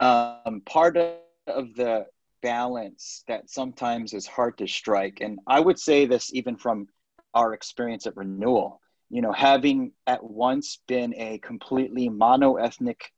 um, 0.00 0.62
part 0.66 0.98
of, 0.98 1.14
of 1.46 1.74
the 1.74 2.06
balance 2.42 3.24
that 3.26 3.48
sometimes 3.50 4.12
is 4.12 4.26
hard 4.26 4.58
to 4.58 4.66
strike. 4.66 5.18
And 5.22 5.38
I 5.46 5.60
would 5.60 5.78
say 5.78 6.06
this 6.06 6.32
even 6.34 6.56
from 6.56 6.88
our 7.34 7.54
experience 7.54 8.06
at 8.06 8.16
Renewal. 8.16 8.80
You 9.08 9.22
know, 9.22 9.32
having 9.32 9.92
at 10.06 10.22
once 10.22 10.78
been 10.86 11.14
a 11.16 11.38
completely 11.38 12.08
mono 12.08 12.56
ethnic 12.56 13.10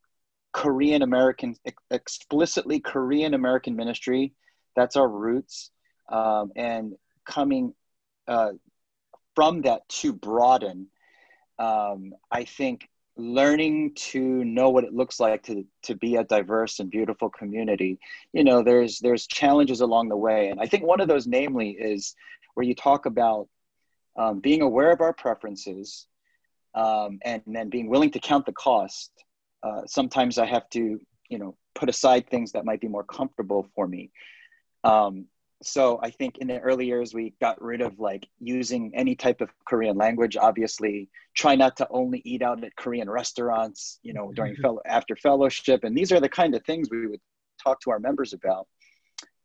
Korean 0.53 1.01
American, 1.01 1.55
explicitly 1.91 2.79
Korean 2.79 3.33
American 3.33 3.75
ministry, 3.75 4.33
that's 4.75 4.95
our 4.95 5.09
roots. 5.09 5.71
Um, 6.09 6.51
and 6.55 6.93
coming 7.25 7.73
uh, 8.27 8.51
from 9.35 9.61
that 9.63 9.87
to 9.89 10.13
broaden, 10.13 10.87
um, 11.59 12.13
I 12.31 12.43
think 12.43 12.87
learning 13.15 13.93
to 13.95 14.19
know 14.19 14.69
what 14.69 14.83
it 14.83 14.93
looks 14.93 15.19
like 15.19 15.43
to 15.43 15.63
to 15.83 15.95
be 15.95 16.15
a 16.15 16.23
diverse 16.23 16.79
and 16.79 16.89
beautiful 16.89 17.29
community 17.29 17.99
you 18.33 18.43
know 18.43 18.63
there's 18.63 18.97
there's 19.01 19.27
challenges 19.27 19.81
along 19.81 20.09
the 20.09 20.17
way 20.17 20.49
and 20.49 20.59
i 20.59 20.65
think 20.65 20.83
one 20.83 20.99
of 20.99 21.07
those 21.07 21.27
namely 21.27 21.69
is 21.69 22.15
where 22.55 22.65
you 22.65 22.73
talk 22.73 23.05
about 23.05 23.47
um, 24.17 24.39
being 24.39 24.63
aware 24.63 24.91
of 24.91 24.99
our 24.99 25.13
preferences 25.13 26.07
um, 26.73 27.19
and 27.23 27.43
then 27.45 27.69
being 27.69 27.87
willing 27.87 28.09
to 28.09 28.19
count 28.19 28.47
the 28.47 28.51
cost 28.51 29.11
uh, 29.63 29.81
sometimes 29.85 30.37
i 30.37 30.45
have 30.45 30.69
to 30.69 30.99
you 31.29 31.37
know 31.39 31.55
put 31.75 31.89
aside 31.89 32.29
things 32.29 32.51
that 32.51 32.65
might 32.65 32.81
be 32.81 32.87
more 32.87 33.03
comfortable 33.03 33.67
for 33.75 33.87
me 33.87 34.11
um, 34.83 35.27
so 35.63 35.99
I 36.03 36.09
think 36.09 36.39
in 36.39 36.47
the 36.47 36.59
early 36.59 36.85
years 36.85 37.13
we 37.13 37.33
got 37.39 37.61
rid 37.61 37.81
of 37.81 37.99
like 37.99 38.27
using 38.39 38.91
any 38.93 39.15
type 39.15 39.41
of 39.41 39.49
Korean 39.65 39.97
language. 39.97 40.35
Obviously, 40.35 41.09
try 41.35 41.55
not 41.55 41.77
to 41.77 41.87
only 41.89 42.21
eat 42.25 42.41
out 42.41 42.63
at 42.63 42.75
Korean 42.75 43.09
restaurants, 43.09 43.99
you 44.03 44.13
know, 44.13 44.31
during 44.33 44.55
fellow 44.57 44.81
after 44.85 45.15
fellowship, 45.15 45.83
and 45.83 45.95
these 45.97 46.11
are 46.11 46.19
the 46.19 46.29
kind 46.29 46.53
of 46.53 46.63
things 46.65 46.89
we 46.91 47.07
would 47.07 47.21
talk 47.63 47.79
to 47.81 47.91
our 47.91 47.99
members 47.99 48.33
about. 48.33 48.67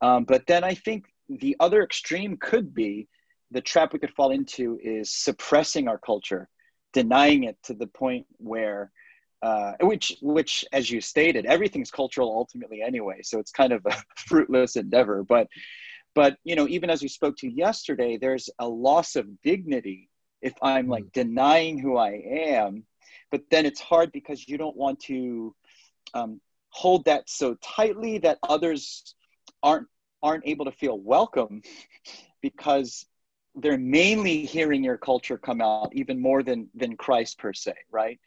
Um, 0.00 0.24
but 0.24 0.46
then 0.46 0.64
I 0.64 0.74
think 0.74 1.06
the 1.28 1.56
other 1.60 1.82
extreme 1.82 2.36
could 2.36 2.74
be 2.74 3.08
the 3.50 3.60
trap 3.60 3.92
we 3.92 3.98
could 3.98 4.14
fall 4.14 4.30
into 4.30 4.78
is 4.82 5.12
suppressing 5.12 5.88
our 5.88 5.98
culture, 5.98 6.48
denying 6.92 7.44
it 7.44 7.56
to 7.64 7.74
the 7.74 7.86
point 7.86 8.26
where 8.38 8.90
uh, 9.42 9.72
which 9.80 10.16
which 10.20 10.64
as 10.72 10.90
you 10.90 11.00
stated 11.00 11.46
everything's 11.46 11.90
cultural 11.90 12.32
ultimately 12.34 12.82
anyway 12.82 13.20
so 13.22 13.38
it's 13.38 13.52
kind 13.52 13.72
of 13.72 13.84
a 13.86 13.96
fruitless 14.16 14.76
endeavor. 14.76 15.22
But 15.22 15.48
but 16.14 16.36
you 16.44 16.56
know 16.56 16.66
even 16.68 16.90
as 16.90 17.02
we 17.02 17.08
spoke 17.08 17.36
to 17.38 17.48
yesterday 17.48 18.16
there's 18.16 18.50
a 18.58 18.68
loss 18.68 19.14
of 19.14 19.40
dignity 19.42 20.08
if 20.42 20.54
i'm 20.62 20.88
like 20.88 21.04
mm. 21.04 21.12
denying 21.12 21.78
who 21.78 21.96
i 21.96 22.10
am. 22.10 22.84
But 23.30 23.42
then 23.50 23.66
it's 23.66 23.80
hard 23.80 24.10
because 24.12 24.48
you 24.48 24.56
don't 24.56 24.76
want 24.76 25.00
to 25.00 25.54
um, 26.14 26.40
hold 26.70 27.04
that 27.04 27.28
so 27.28 27.56
tightly 27.62 28.18
that 28.18 28.38
others 28.42 29.14
aren't 29.62 29.86
aren't 30.22 30.46
able 30.46 30.64
to 30.64 30.72
feel 30.72 30.98
welcome 30.98 31.62
because 32.42 33.06
they're 33.54 33.78
mainly 33.78 34.44
hearing 34.44 34.84
your 34.84 34.96
culture 34.96 35.38
come 35.38 35.60
out 35.60 35.90
even 35.92 36.20
more 36.20 36.42
than 36.42 36.68
than 36.74 36.96
christ 36.96 37.38
per 37.38 37.52
se 37.52 37.74
right 37.90 38.18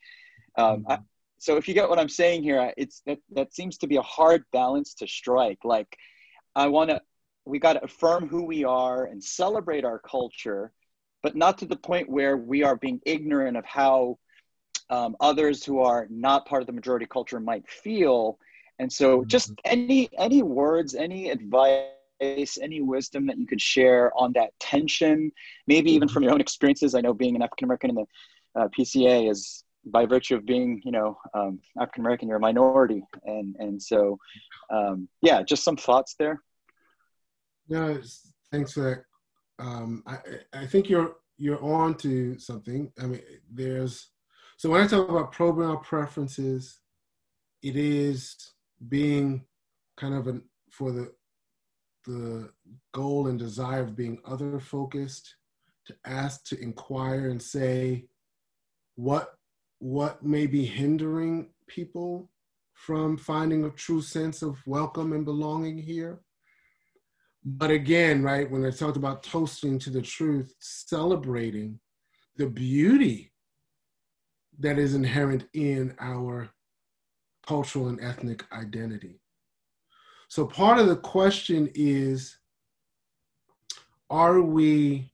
um, 0.57 0.81
mm-hmm. 0.81 0.91
I, 0.91 0.99
so 1.37 1.57
if 1.57 1.67
you 1.67 1.73
get 1.73 1.89
what 1.89 1.99
i'm 1.99 2.09
saying 2.09 2.43
here 2.43 2.73
it's 2.77 3.01
that 3.05 3.19
that 3.31 3.53
seems 3.53 3.77
to 3.79 3.87
be 3.87 3.97
a 3.97 4.01
hard 4.01 4.43
balance 4.51 4.93
to 4.95 5.07
strike 5.07 5.59
like 5.63 5.97
i 6.55 6.67
want 6.67 6.89
to 6.89 7.01
we 7.45 7.59
got 7.59 7.73
to 7.73 7.83
affirm 7.83 8.27
who 8.27 8.43
we 8.43 8.63
are 8.63 9.05
and 9.05 9.23
celebrate 9.23 9.83
our 9.83 9.99
culture, 9.99 10.71
but 11.23 11.35
not 11.35 11.57
to 11.59 11.65
the 11.65 11.75
point 11.75 12.09
where 12.09 12.37
we 12.37 12.63
are 12.63 12.75
being 12.75 12.99
ignorant 13.05 13.57
of 13.57 13.65
how 13.65 14.17
um, 14.89 15.15
others 15.19 15.63
who 15.63 15.79
are 15.79 16.07
not 16.09 16.45
part 16.45 16.61
of 16.61 16.67
the 16.67 16.73
majority 16.73 17.05
culture 17.05 17.39
might 17.39 17.67
feel. 17.69 18.37
And 18.79 18.91
so, 18.91 19.19
mm-hmm. 19.19 19.27
just 19.27 19.51
any 19.65 20.09
any 20.17 20.43
words, 20.43 20.95
any 20.95 21.29
advice, 21.29 22.57
any 22.61 22.81
wisdom 22.81 23.27
that 23.27 23.37
you 23.37 23.47
could 23.47 23.61
share 23.61 24.11
on 24.15 24.33
that 24.33 24.51
tension, 24.59 25.31
maybe 25.67 25.91
even 25.91 26.07
from 26.07 26.23
your 26.23 26.33
own 26.33 26.41
experiences. 26.41 26.95
I 26.95 27.01
know 27.01 27.13
being 27.13 27.35
an 27.35 27.41
African 27.41 27.65
American 27.65 27.89
in 27.91 27.95
the 27.95 28.61
uh, 28.61 28.67
PCA 28.77 29.29
is 29.29 29.63
by 29.85 30.05
virtue 30.05 30.35
of 30.35 30.45
being, 30.45 30.81
you 30.83 30.91
know, 30.91 31.17
um, 31.33 31.59
African 31.79 32.03
American, 32.03 32.27
you're 32.27 32.37
a 32.37 32.41
minority, 32.41 33.03
and 33.25 33.55
and 33.59 33.81
so, 33.81 34.17
um, 34.69 35.07
yeah, 35.21 35.41
just 35.43 35.63
some 35.63 35.77
thoughts 35.77 36.15
there. 36.17 36.41
No, 37.67 37.99
thanks 38.51 38.73
for 38.73 38.81
that. 38.81 39.03
Um, 39.63 40.03
I, 40.05 40.17
I 40.53 40.65
think 40.65 40.89
you're 40.89 41.15
you're 41.37 41.63
on 41.63 41.95
to 41.95 42.37
something. 42.37 42.91
I 43.01 43.05
mean, 43.07 43.21
there's 43.51 44.09
so 44.57 44.69
when 44.69 44.81
I 44.81 44.87
talk 44.87 45.09
about 45.09 45.31
program 45.31 45.79
preferences, 45.79 46.79
it 47.63 47.75
is 47.75 48.35
being 48.89 49.45
kind 49.97 50.13
of 50.13 50.27
an 50.27 50.43
for 50.69 50.91
the 50.91 51.11
the 52.05 52.49
goal 52.93 53.27
and 53.27 53.37
desire 53.37 53.81
of 53.81 53.95
being 53.95 54.19
other 54.25 54.59
focused, 54.59 55.35
to 55.85 55.95
ask, 56.05 56.43
to 56.45 56.59
inquire, 56.61 57.29
and 57.29 57.41
say 57.41 58.05
what 58.95 59.37
what 59.81 60.23
may 60.23 60.47
be 60.47 60.65
hindering 60.65 61.49
people 61.67 62.29
from 62.73 63.17
finding 63.17 63.65
a 63.65 63.69
true 63.71 64.01
sense 64.01 64.41
of 64.41 64.57
welcome 64.65 65.13
and 65.13 65.25
belonging 65.25 65.77
here 65.77 66.21
but 67.43 67.71
again, 67.71 68.21
right, 68.21 68.49
when 68.49 68.65
I 68.65 68.69
talked 68.69 68.97
about 68.97 69.23
toasting 69.23 69.79
to 69.79 69.89
the 69.89 70.01
truth, 70.01 70.53
celebrating 70.59 71.79
the 72.37 72.47
beauty 72.47 73.31
that 74.59 74.77
is 74.77 74.93
inherent 74.93 75.47
in 75.53 75.95
our 75.99 76.49
cultural 77.47 77.87
and 77.87 77.99
ethnic 77.99 78.45
identity. 78.51 79.19
So 80.27 80.45
part 80.45 80.79
of 80.79 80.87
the 80.87 80.97
question 80.97 81.69
is 81.73 82.37
are 84.09 84.41
we 84.41 85.11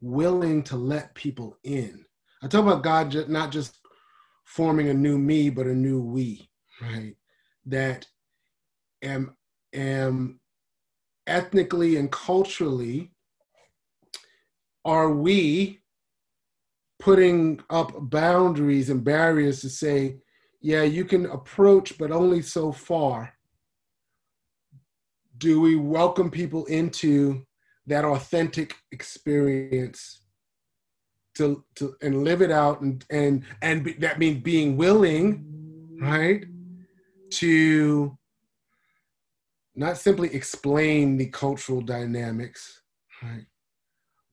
willing 0.00 0.62
to 0.64 0.76
let 0.76 1.14
people 1.14 1.56
in? 1.62 2.04
I 2.42 2.48
talk 2.48 2.62
about 2.62 2.82
God 2.82 3.28
not 3.28 3.52
just 3.52 3.78
forming 4.44 4.88
a 4.88 4.94
new 4.94 5.16
me, 5.16 5.48
but 5.48 5.66
a 5.66 5.74
new 5.74 6.00
we, 6.00 6.50
right? 6.80 7.14
That 7.66 8.06
am 9.02 9.36
am 9.72 10.40
ethnically 11.26 11.96
and 11.96 12.10
culturally 12.10 13.12
are 14.84 15.10
we 15.10 15.80
putting 16.98 17.60
up 17.70 17.92
boundaries 18.10 18.90
and 18.90 19.04
barriers 19.04 19.60
to 19.60 19.70
say, 19.70 20.18
yeah, 20.60 20.82
you 20.82 21.04
can 21.04 21.26
approach, 21.26 21.96
but 21.98 22.10
only 22.10 22.42
so 22.42 22.72
far? 22.72 23.32
Do 25.38 25.60
we 25.60 25.76
welcome 25.76 26.30
people 26.30 26.64
into 26.66 27.44
that 27.86 28.04
authentic 28.04 28.74
experience 28.90 30.21
to, 31.36 31.64
to 31.76 31.96
and 32.02 32.24
live 32.24 32.42
it 32.42 32.50
out 32.50 32.80
and 32.80 33.04
and 33.10 33.44
and 33.62 33.84
be, 33.84 33.92
that 33.94 34.18
means 34.18 34.42
being 34.42 34.76
willing, 34.76 35.44
right, 36.00 36.44
to 37.30 38.16
not 39.74 39.96
simply 39.96 40.34
explain 40.34 41.16
the 41.16 41.26
cultural 41.26 41.80
dynamics, 41.80 42.82
right? 43.22 43.46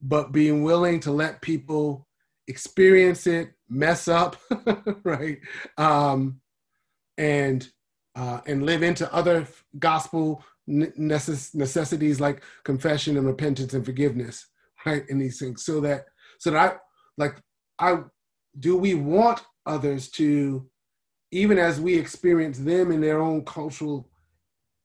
But 0.02 0.32
being 0.32 0.62
willing 0.62 1.00
to 1.00 1.12
let 1.12 1.40
people 1.40 2.06
experience 2.46 3.26
it, 3.26 3.52
mess 3.68 4.08
up, 4.08 4.36
right? 5.04 5.38
Um, 5.78 6.40
and 7.16 7.68
uh, 8.16 8.40
and 8.46 8.66
live 8.66 8.82
into 8.82 9.12
other 9.14 9.46
gospel 9.78 10.44
necess- 10.68 11.54
necessities 11.54 12.20
like 12.20 12.42
confession 12.64 13.16
and 13.16 13.26
repentance 13.26 13.72
and 13.72 13.84
forgiveness, 13.84 14.46
right? 14.84 15.04
And 15.08 15.20
these 15.20 15.38
things, 15.38 15.64
so 15.64 15.80
that 15.80 16.06
so 16.38 16.50
that 16.50 16.72
I 16.72 16.76
like 17.20 17.36
I 17.78 17.98
do 18.58 18.76
we 18.76 18.94
want 18.94 19.42
others 19.66 20.10
to 20.12 20.66
even 21.30 21.58
as 21.58 21.80
we 21.80 21.96
experience 21.96 22.58
them 22.58 22.90
in 22.90 23.00
their 23.00 23.20
own 23.20 23.44
cultural 23.44 24.10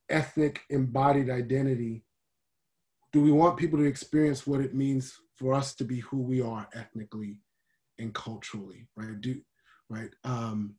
ethnic 0.09 0.61
embodied 0.69 1.29
identity 1.29 2.03
do 3.11 3.21
we 3.21 3.31
want 3.31 3.57
people 3.57 3.79
to 3.79 3.85
experience 3.85 4.45
what 4.45 4.59
it 4.59 4.75
means 4.75 5.17
for 5.35 5.53
us 5.53 5.73
to 5.75 5.85
be 5.85 6.01
who 6.01 6.21
we 6.21 6.41
are 6.41 6.67
ethnically 6.75 7.39
and 7.97 8.13
culturally 8.13 8.87
right? 8.95 9.19
Do 9.21 9.41
right? 9.89 10.09
Um 10.23 10.75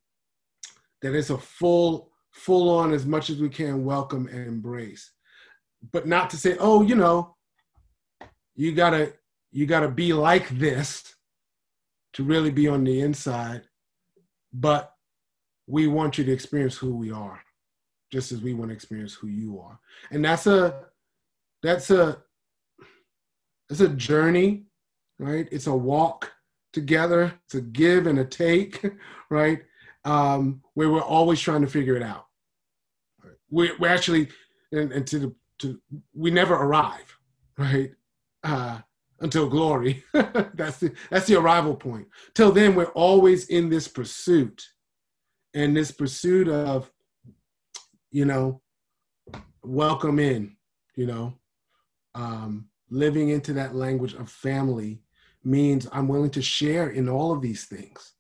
that 1.03 1.15
it's 1.15 1.31
a 1.31 1.39
full 1.39 2.13
full 2.33 2.69
on 2.69 2.93
as 2.93 3.07
much 3.07 3.31
as 3.31 3.39
we 3.39 3.49
can 3.49 3.85
welcome 3.85 4.29
and 4.29 4.47
embrace. 4.47 5.11
But 5.91 6.07
not 6.07 6.29
to 6.31 6.37
say 6.37 6.57
oh 6.61 6.83
you 6.83 6.95
know 6.95 7.35
you 8.55 8.73
gotta 8.73 9.15
you 9.51 9.67
gotta 9.67 9.89
be 9.89 10.13
like 10.13 10.49
this 10.51 11.16
to 12.17 12.25
really 12.25 12.51
be 12.51 12.69
on 12.69 12.85
the 12.85 13.01
inside 13.01 13.63
but 14.53 14.95
we 15.67 15.87
want 15.87 16.19
you 16.19 16.25
to 16.25 16.33
experience 16.33 16.77
who 16.77 16.95
we 16.95 17.11
are 17.11 17.41
just 18.13 18.33
as 18.33 18.41
we 18.41 18.55
want 18.55 18.71
to 18.71 18.75
experience 18.75 19.15
who 19.15 19.27
you 19.27 19.61
are. 19.61 19.79
And 20.11 20.25
that's 20.25 20.47
a 20.47 20.87
that's 21.63 21.91
a 21.91 22.19
it's 23.69 23.81
a 23.81 23.89
journey 23.89 24.65
right? 25.19 25.49
It's 25.51 25.67
a 25.67 25.75
walk 25.75 26.33
together 26.73 27.33
it's 27.47 27.55
a 27.55 27.61
give 27.61 28.07
and 28.07 28.19
a 28.19 28.25
take 28.25 28.85
right? 29.31 29.63
Um, 30.05 30.63
where 30.75 30.91
we're 30.91 31.01
always 31.01 31.41
trying 31.41 31.63
to 31.63 31.67
figure 31.67 31.97
it 31.97 32.03
out. 32.03 32.27
We're, 33.51 33.77
we're 33.79 33.93
actually 33.93 34.29
and, 34.73 34.93
and 34.93 35.07
to 35.09 35.19
the 35.19 35.35
to 35.61 35.81
we 36.15 36.31
never 36.31 36.55
arrive 36.55 37.17
right? 37.59 37.93
Uh, 38.45 38.81
until 39.21 39.49
glory. 39.49 40.05
That's 40.13 40.79
the 40.79 40.93
that's 41.11 41.27
the 41.27 41.37
arrival 41.37 41.75
point. 41.75 42.09
Till 42.35 42.53
then 42.53 42.75
we're 42.75 42.93
always 42.93 43.49
in 43.49 43.71
this 43.71 43.89
pursuit. 43.89 44.67
And 45.55 45.75
this 45.75 45.91
pursuit 45.91 46.49
of 46.49 46.91
you 48.11 48.25
know 48.25 48.61
welcome 49.63 50.19
in 50.19 50.57
you 50.95 51.07
know. 51.07 51.35
Um, 52.15 52.69
living 52.89 53.29
into 53.29 53.53
that 53.55 53.75
language 53.75 54.15
of 54.15 54.31
family 54.31 55.03
means 55.45 55.89
i'm 55.93 56.09
willing 56.09 56.31
to 56.31 56.41
share 56.41 56.91
in 56.91 57.09
all 57.09 57.33
of 57.33 57.43
these 57.43 57.65
things 57.65 58.15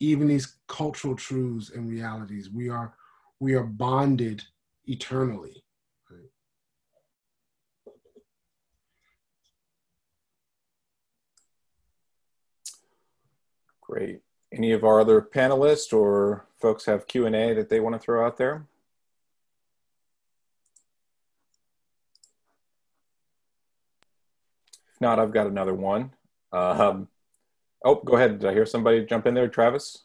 even 0.00 0.28
these 0.28 0.56
cultural 0.66 1.14
truths 1.14 1.70
and 1.70 1.88
realities. 1.88 2.50
We 2.50 2.68
are 2.68 2.94
we 3.38 3.54
are 3.54 3.64
bonded 3.64 4.42
eternally 4.86 5.62
Great. 13.90 14.20
Any 14.52 14.70
of 14.70 14.84
our 14.84 15.00
other 15.00 15.20
panelists 15.20 15.92
or 15.92 16.46
folks 16.60 16.84
have 16.84 17.08
Q&A 17.08 17.54
that 17.54 17.68
they 17.68 17.80
want 17.80 17.94
to 17.94 17.98
throw 17.98 18.24
out 18.24 18.36
there? 18.36 18.64
If 24.94 25.00
not, 25.00 25.18
I've 25.18 25.32
got 25.32 25.48
another 25.48 25.74
one. 25.74 26.12
Um, 26.52 27.08
oh, 27.84 27.96
go 27.96 28.14
ahead. 28.14 28.38
Did 28.38 28.50
I 28.50 28.52
hear 28.52 28.64
somebody 28.64 29.04
jump 29.04 29.26
in 29.26 29.34
there? 29.34 29.48
Travis? 29.48 30.04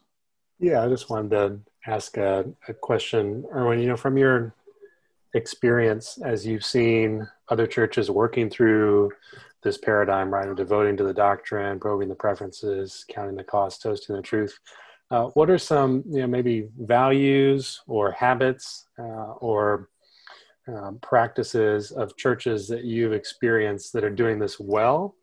Yeah, 0.57 0.83
I 0.83 0.89
just 0.89 1.11
wanted 1.11 1.29
to 1.31 1.59
ask 1.85 2.17
a, 2.17 2.45
a 2.67 2.73
question. 2.73 3.45
Irwyn, 3.53 3.79
you 3.79 3.87
know, 3.87 3.97
from 3.97 4.17
your 4.17 4.55
experience 5.35 6.17
as 6.25 6.43
you've 6.43 6.65
seen 6.65 7.27
other 7.49 7.67
churches 7.67 8.09
working 8.09 8.49
through 8.49 9.11
this 9.65 9.77
paradigm, 9.77 10.33
right, 10.33 10.47
of 10.47 10.55
devoting 10.55 10.95
to 10.95 11.03
the 11.03 11.13
doctrine, 11.13 11.79
probing 11.79 12.07
the 12.07 12.15
preferences, 12.15 13.03
counting 13.09 13.35
the 13.35 13.43
cost, 13.43 13.81
toasting 13.81 14.15
the 14.15 14.21
truth. 14.21 14.57
Uh, 15.11 15.25
what 15.33 15.49
are 15.49 15.57
some, 15.57 16.03
you 16.07 16.21
know, 16.21 16.27
maybe 16.27 16.69
values 16.79 17.81
or 17.87 18.11
habits 18.11 18.87
uh, 18.97 19.33
or 19.41 19.89
um, 20.67 20.99
practices 21.01 21.91
of 21.91 22.15
churches 22.15 22.67
that 22.67 22.85
you've 22.85 23.13
experienced 23.13 23.91
that 23.91 24.03
are 24.03 24.09
doing 24.09 24.39
this 24.39 24.59
well? 24.59 25.15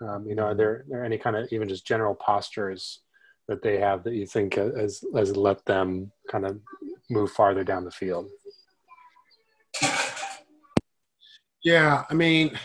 Um, 0.00 0.26
you 0.28 0.34
know, 0.34 0.44
are 0.44 0.54
there, 0.54 0.70
are 0.70 0.84
there 0.88 1.04
any 1.04 1.18
kind 1.18 1.34
of 1.34 1.48
even 1.50 1.68
just 1.68 1.86
general 1.86 2.14
postures 2.14 3.00
that 3.48 3.62
they 3.62 3.78
have 3.78 4.04
that 4.04 4.14
you 4.14 4.26
think 4.26 4.54
has 4.54 5.04
has 5.14 5.36
let 5.36 5.64
them 5.64 6.12
kind 6.30 6.44
of 6.44 6.60
move 7.08 7.30
farther 7.30 7.64
down 7.64 7.84
the 7.84 7.90
field? 7.90 8.28
Yeah, 11.62 12.04
I 12.08 12.14
mean, 12.14 12.56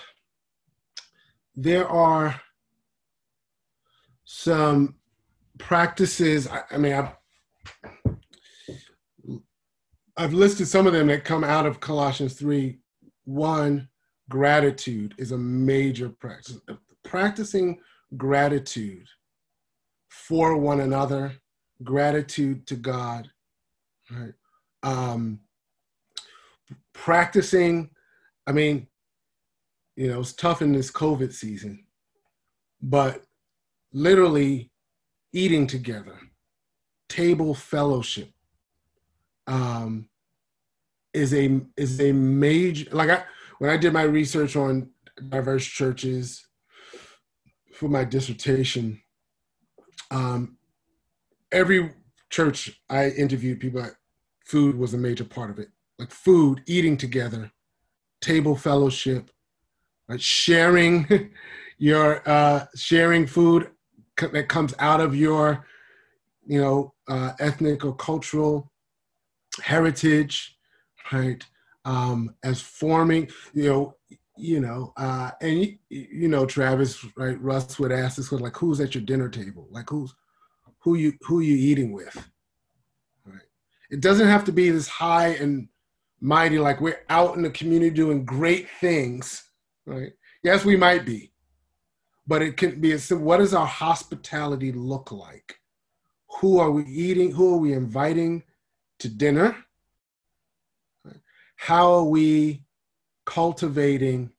there 1.56 1.88
are 1.88 2.40
some 4.24 4.96
practices. 5.58 6.48
I, 6.48 6.64
I 6.72 6.78
mean, 6.78 6.94
I've, 6.94 7.16
I've 10.18 10.34
listed 10.34 10.68
some 10.68 10.88
of 10.88 10.94
them 10.94 11.08
that 11.08 11.26
come 11.26 11.44
out 11.44 11.66
of 11.66 11.80
Colossians 11.80 12.34
3. 12.34 12.80
One, 13.26 13.90
gratitude 14.30 15.16
is 15.18 15.32
a 15.32 15.38
major 15.38 16.10
practice. 16.10 16.58
Practicing 17.04 17.80
gratitude 18.18 19.08
for 20.10 20.58
one 20.58 20.82
another, 20.82 21.34
gratitude 21.84 22.68
to 22.68 22.76
God, 22.76 23.30
right? 24.10 24.34
Um, 24.84 25.40
practicing, 26.94 27.90
I 28.48 28.52
mean, 28.52 28.88
you 29.96 30.10
know, 30.10 30.20
it's 30.20 30.34
tough 30.34 30.62
in 30.62 30.72
this 30.72 30.92
COVID 30.92 31.34
season, 31.34 31.86
but 32.82 33.24
literally 33.94 34.72
eating 35.34 35.68
together, 35.68 36.18
table 37.10 37.54
fellowship, 37.54 38.30
um, 39.48 40.08
is 41.14 41.34
a 41.34 41.60
is 41.76 42.00
a 42.00 42.12
major 42.14 42.90
like 42.92 43.10
I 43.10 43.24
when 43.60 43.70
I 43.70 43.78
did 43.78 43.94
my 43.94 44.04
research 44.04 44.56
on 44.56 44.90
diverse 45.30 45.66
churches 45.66 46.48
for 47.74 47.90
my 47.90 48.04
dissertation, 48.04 49.02
um, 50.10 50.58
every 51.52 51.92
church 52.30 52.82
I 52.90 53.10
interviewed 53.10 53.60
people, 53.60 53.86
food 54.46 54.78
was 54.78 54.94
a 54.94 54.98
major 54.98 55.26
part 55.26 55.50
of 55.50 55.60
it. 55.60 55.70
Like 56.00 56.12
food, 56.12 56.62
eating 56.66 56.98
together, 56.98 57.52
table 58.22 58.56
fellowship, 58.56 59.30
sharing 60.20 61.32
your 61.78 62.28
uh, 62.28 62.66
sharing 62.76 63.28
food 63.28 63.72
that 64.18 64.48
comes 64.48 64.74
out 64.80 65.02
of 65.02 65.16
your 65.16 65.66
you 66.46 66.62
know 66.62 66.94
uh, 67.08 67.34
ethnic 67.40 67.84
or 67.86 67.96
cultural 67.96 68.72
heritage 69.62 70.58
right? 71.12 71.46
Um, 71.84 72.36
as 72.44 72.62
forming 72.62 73.30
you 73.54 73.70
know 73.70 73.96
you 74.38 74.60
know 74.60 74.94
uh, 74.98 75.32
and 75.42 75.66
you, 75.66 75.78
you 75.90 76.28
know 76.28 76.46
travis 76.46 77.04
right 77.18 77.42
russ 77.42 77.80
would 77.80 77.92
ask 77.92 78.18
this 78.18 78.32
like 78.32 78.56
who's 78.56 78.80
at 78.80 78.96
your 78.96 79.04
dinner 79.04 79.30
table? 79.30 79.68
Like 79.72 79.90
who's 79.90 80.14
who 80.80 80.96
you 80.96 81.14
who 81.22 81.42
you 81.42 81.56
eating 81.56 81.92
with? 81.92 82.16
Right. 83.26 83.42
It 83.90 84.02
doesn't 84.02 84.28
have 84.28 84.46
to 84.46 84.52
be 84.52 84.70
this 84.70 84.88
high 84.88 85.30
and 85.30 85.68
mighty 86.20 86.60
like 86.60 86.82
we're 86.82 87.04
out 87.10 87.36
in 87.36 87.42
the 87.42 87.50
community 87.50 87.90
doing 87.90 88.24
great 88.24 88.68
things 88.80 89.44
right? 89.92 90.14
Yes, 90.44 90.66
we 90.66 90.76
might 90.76 91.06
be, 91.06 91.32
but 92.26 92.42
it 92.42 92.58
can 92.58 92.80
be 92.80 92.98
simple. 92.98 93.26
What 93.26 93.38
does 93.38 93.54
our 93.54 93.68
hospitality 93.68 94.72
look 94.72 95.12
like? 95.12 95.60
Who 96.40 96.60
are 96.60 96.72
we 96.72 96.86
eating? 96.86 97.32
Who 97.32 97.56
are 97.56 97.58
we 97.58 97.74
inviting 97.74 98.44
to 99.00 99.10
dinner? 99.10 99.56
How 101.58 101.92
are 101.94 102.04
we 102.06 102.64
cultivating 103.26 104.32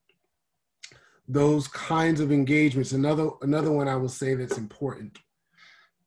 those 1.28 1.68
kinds 1.68 2.20
of 2.20 2.32
engagements? 2.32 2.92
Another 2.92 3.30
another 3.42 3.70
one 3.70 3.88
I 3.88 3.96
will 3.96 4.08
say 4.08 4.34
that's 4.34 4.58
important 4.58 5.18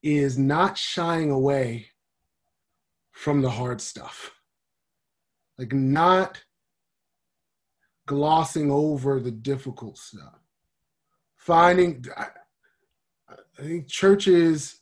is 0.04 0.38
not 0.38 0.78
shying 0.78 1.32
away 1.32 1.88
from 3.12 3.42
the 3.42 3.50
hard 3.50 3.80
stuff. 3.80 4.32
Like 5.58 5.72
not 5.72 6.44
glossing 8.08 8.72
over 8.72 9.20
the 9.20 9.32
difficult 9.32 9.98
stuff. 9.98 10.40
Finding, 11.36 12.06
I, 12.18 12.28
think 13.62 13.88
churches 13.88 14.82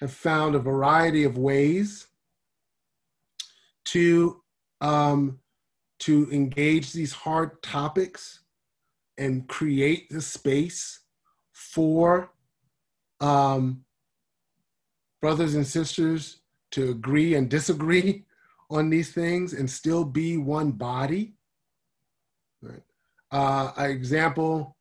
have 0.00 0.12
found 0.12 0.54
a 0.54 0.58
variety 0.58 1.24
of 1.24 1.38
ways 1.38 2.06
to 3.86 4.42
um, 4.80 5.38
to 6.00 6.28
engage 6.30 6.92
these 6.92 7.12
hard 7.12 7.62
topics 7.62 8.40
and 9.16 9.48
create 9.48 10.08
the 10.10 10.20
space 10.20 11.00
for 11.52 12.30
um, 13.20 13.84
brothers 15.20 15.54
and 15.54 15.66
sisters 15.66 16.40
to 16.72 16.90
agree 16.90 17.34
and 17.34 17.48
disagree 17.48 18.24
on 18.70 18.90
these 18.90 19.12
things 19.12 19.52
and 19.52 19.70
still 19.70 20.04
be 20.04 20.36
one 20.36 20.72
body. 20.72 21.34
Right. 23.34 23.40
Uh, 23.40 23.72
an 23.76 23.90
example 23.90 24.74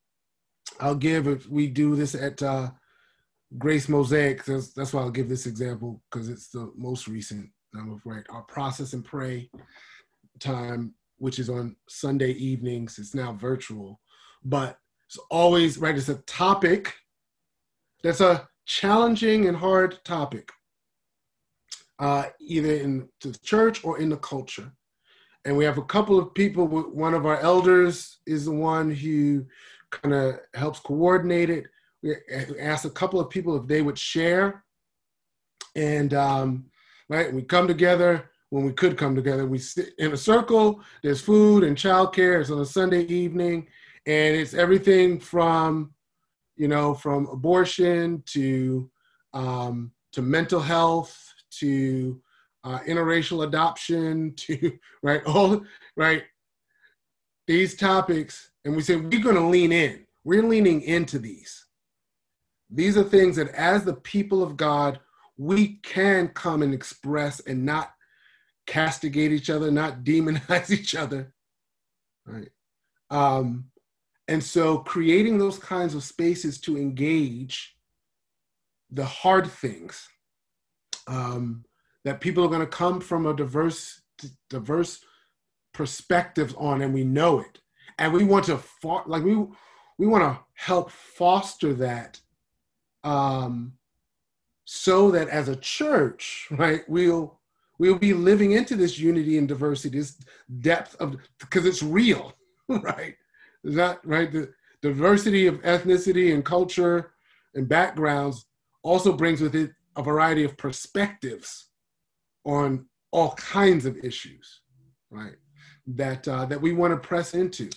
I'll 0.79 0.95
give 0.95 1.27
if 1.27 1.47
we 1.47 1.67
do 1.67 1.95
this 1.95 2.15
at 2.15 2.41
uh, 2.41 2.71
Grace 3.57 3.87
Mosaic, 3.87 4.43
that's, 4.45 4.73
that's 4.73 4.93
why 4.93 5.01
I'll 5.01 5.11
give 5.11 5.29
this 5.29 5.45
example 5.45 6.01
because 6.11 6.29
it's 6.29 6.49
the 6.49 6.71
most 6.75 7.07
recent. 7.07 7.49
I'm 7.75 7.93
afraid 7.93 8.23
our 8.29 8.43
process 8.43 8.93
and 8.93 9.03
pray 9.03 9.49
time, 10.39 10.93
which 11.17 11.39
is 11.39 11.49
on 11.49 11.75
Sunday 11.89 12.31
evenings, 12.31 12.99
it's 12.99 13.15
now 13.15 13.33
virtual, 13.33 13.99
but 14.43 14.77
it's 15.07 15.17
always 15.31 15.77
right. 15.77 15.95
It's 15.95 16.09
a 16.09 16.15
topic 16.23 16.93
that's 18.03 18.21
a 18.21 18.47
challenging 18.65 19.47
and 19.47 19.57
hard 19.57 20.03
topic, 20.05 20.51
uh, 21.99 22.25
either 22.39 22.73
in 22.73 23.07
the 23.21 23.37
church 23.43 23.83
or 23.83 23.99
in 23.99 24.09
the 24.09 24.17
culture. 24.17 24.71
And 25.45 25.57
we 25.57 25.65
have 25.65 25.77
a 25.77 25.83
couple 25.83 26.17
of 26.17 26.33
people. 26.33 26.67
One 26.67 27.13
of 27.13 27.25
our 27.25 27.39
elders 27.39 28.19
is 28.25 28.45
the 28.45 28.51
one 28.51 28.91
who 28.91 29.45
kind 29.91 30.13
of 30.13 30.39
helps 30.53 30.79
coordinate 30.79 31.49
it. 31.49 31.65
We 32.01 32.15
asked 32.59 32.85
a 32.85 32.89
couple 32.89 33.19
of 33.19 33.29
people 33.29 33.55
if 33.55 33.67
they 33.67 33.81
would 33.81 33.97
share, 33.97 34.63
and 35.75 36.13
um, 36.13 36.65
right, 37.07 37.33
we 37.33 37.41
come 37.41 37.65
together 37.65 38.29
when 38.49 38.65
we 38.65 38.73
could 38.73 38.97
come 38.97 39.15
together. 39.15 39.45
We 39.45 39.57
sit 39.57 39.93
in 39.97 40.11
a 40.11 40.17
circle. 40.17 40.81
There's 41.01 41.21
food 41.21 41.63
and 41.63 41.77
childcare. 41.77 42.41
It's 42.41 42.49
on 42.49 42.59
a 42.59 42.65
Sunday 42.65 43.03
evening, 43.05 43.67
and 44.05 44.35
it's 44.35 44.53
everything 44.53 45.19
from 45.19 45.93
you 46.55 46.67
know, 46.67 46.93
from 46.93 47.27
abortion 47.27 48.23
to 48.27 48.89
um, 49.33 49.91
to 50.11 50.21
mental 50.21 50.59
health 50.59 51.17
to 51.59 52.21
uh, 52.63 52.79
interracial 52.87 53.45
adoption 53.45 54.33
to 54.37 54.77
right 55.01 55.23
all 55.25 55.61
right 55.95 56.23
these 57.47 57.75
topics, 57.75 58.51
and 58.63 58.75
we 58.75 58.81
say 58.81 58.95
we're 58.95 59.21
going 59.21 59.35
to 59.35 59.47
lean 59.47 59.71
in. 59.71 60.05
We're 60.23 60.47
leaning 60.47 60.81
into 60.81 61.19
these. 61.19 61.65
These 62.69 62.97
are 62.97 63.03
things 63.03 63.35
that, 63.35 63.49
as 63.49 63.83
the 63.83 63.95
people 63.95 64.41
of 64.41 64.55
God, 64.55 64.99
we 65.37 65.79
can 65.83 66.29
come 66.29 66.61
and 66.61 66.73
express 66.73 67.39
and 67.41 67.65
not 67.65 67.93
castigate 68.65 69.31
each 69.31 69.49
other, 69.49 69.69
not 69.71 69.99
demonize 70.03 70.71
each 70.71 70.95
other. 70.95 71.33
Right. 72.25 72.49
Um, 73.09 73.65
and 74.27 74.41
so 74.41 74.77
creating 74.77 75.37
those 75.37 75.59
kinds 75.59 75.93
of 75.93 76.03
spaces 76.03 76.59
to 76.61 76.77
engage 76.77 77.75
the 78.89 79.05
hard 79.05 79.47
things 79.47 80.07
um, 81.07 81.65
that 82.03 82.21
people 82.21 82.43
are 82.43 82.49
going 82.49 82.59
to 82.59 82.67
come 82.67 82.99
from 82.99 83.25
a 83.25 83.35
diverse, 83.35 84.01
diverse 84.49 85.03
perspectives 85.73 86.53
on, 86.57 86.81
and 86.81 86.93
we 86.93 87.03
know 87.03 87.39
it. 87.39 87.59
And 87.97 88.13
we 88.13 88.23
want 88.23 88.45
to, 88.45 88.57
fo- 88.57 89.03
like 89.05 89.23
we, 89.23 89.35
we 89.97 90.07
want 90.07 90.23
to 90.23 90.39
help 90.55 90.91
foster 90.91 91.73
that 91.75 92.19
um, 93.03 93.73
so 94.65 95.11
that 95.11 95.29
as 95.29 95.49
a 95.49 95.55
church, 95.55 96.47
right, 96.51 96.81
we'll, 96.87 97.39
we'll 97.79 97.97
be 97.97 98.13
living 98.13 98.53
into 98.53 98.75
this 98.75 98.97
unity 98.97 99.37
and 99.37 99.47
diversity, 99.47 99.99
this 99.99 100.17
depth 100.61 100.95
of, 100.99 101.17
because 101.39 101.65
it's 101.65 101.83
real, 101.83 102.33
right? 102.67 103.15
Is 103.63 103.75
that 103.75 103.99
right? 104.03 104.31
The 104.31 104.53
diversity 104.81 105.47
of 105.47 105.61
ethnicity 105.61 106.33
and 106.33 106.43
culture 106.43 107.11
and 107.55 107.67
backgrounds 107.67 108.45
also 108.83 109.13
brings 109.13 109.39
with 109.39 109.55
it 109.55 109.71
a 109.95 110.03
variety 110.03 110.43
of 110.43 110.57
perspectives 110.57 111.69
on 112.45 112.85
all 113.11 113.33
kinds 113.35 113.85
of 113.85 113.97
issues, 113.97 114.61
right? 115.09 115.35
That 115.87 116.27
uh, 116.27 116.45
that 116.45 116.61
we 116.61 116.73
want 116.73 116.93
to 116.93 117.07
press 117.07 117.33
into. 117.33 117.69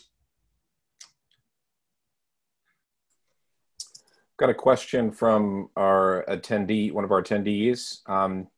Got 4.38 4.51
a 4.51 4.55
question 4.55 5.10
from 5.10 5.70
our 5.76 6.24
attendee, 6.28 6.93
one 6.93 7.05
of 7.05 7.10
our 7.10 7.22
attendees. 7.22 8.06
Um, 8.09 8.48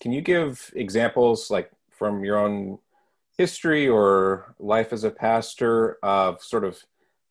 can 0.00 0.12
you 0.12 0.22
give 0.22 0.70
examples, 0.74 1.50
like 1.50 1.70
from 1.90 2.24
your 2.24 2.38
own 2.38 2.78
history 3.36 3.86
or 3.86 4.54
life 4.58 4.92
as 4.92 5.04
a 5.04 5.10
pastor 5.10 5.98
of 6.02 6.42
sort 6.42 6.64
of 6.64 6.82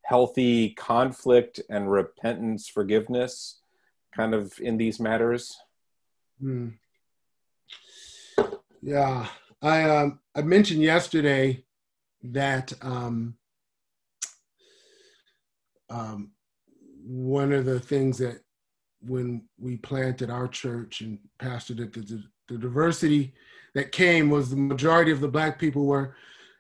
healthy 0.04 0.70
conflict 0.70 1.60
and 1.70 1.92
repentance, 1.92 2.68
forgiveness, 2.68 3.60
kind 4.16 4.34
of 4.34 4.54
in 4.60 4.78
these 4.78 5.00
matters? 5.00 5.58
Hmm. 6.40 6.70
Yeah, 8.82 9.28
I 9.62 9.84
um, 9.84 10.20
I 10.36 10.42
mentioned 10.42 10.82
yesterday 10.82 11.64
that 12.24 12.74
um, 12.82 13.36
um, 15.90 16.32
one 17.06 17.52
of 17.52 17.66
the 17.66 17.80
things 17.80 18.18
that 18.20 18.42
when 19.02 19.44
we 19.60 19.78
planted 19.78 20.30
our 20.30 20.48
church 20.48 21.02
and 21.02 21.20
pastored 21.40 21.80
it, 21.80 21.94
the, 21.94 22.24
the 22.48 22.58
diversity 22.58 23.34
that 23.74 23.92
came 23.92 24.30
was 24.30 24.50
the 24.50 24.56
majority 24.56 25.12
of 25.12 25.22
the 25.22 25.28
black 25.28 25.60
people 25.60 25.86
were 25.86 26.16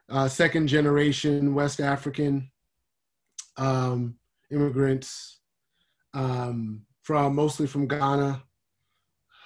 uh, 0.09 0.27
second 0.27 0.67
generation 0.67 1.55
West 1.55 1.79
African 1.79 2.51
um, 3.57 4.15
immigrants 4.51 5.39
um, 6.13 6.85
from 7.01 7.35
mostly 7.35 7.67
from 7.67 7.87
Ghana, 7.87 8.43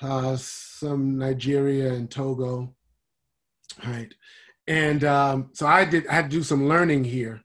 uh, 0.02 0.36
some 0.36 1.18
Nigeria 1.18 1.94
and 1.94 2.10
Togo, 2.10 2.74
right? 3.86 4.14
And 4.68 5.04
um, 5.04 5.50
so 5.54 5.66
I 5.68 5.86
did 5.86 6.08
I 6.08 6.14
had 6.14 6.30
to 6.30 6.38
do 6.38 6.44
some 6.44 6.68
learning 6.68 7.04
here, 7.04 7.42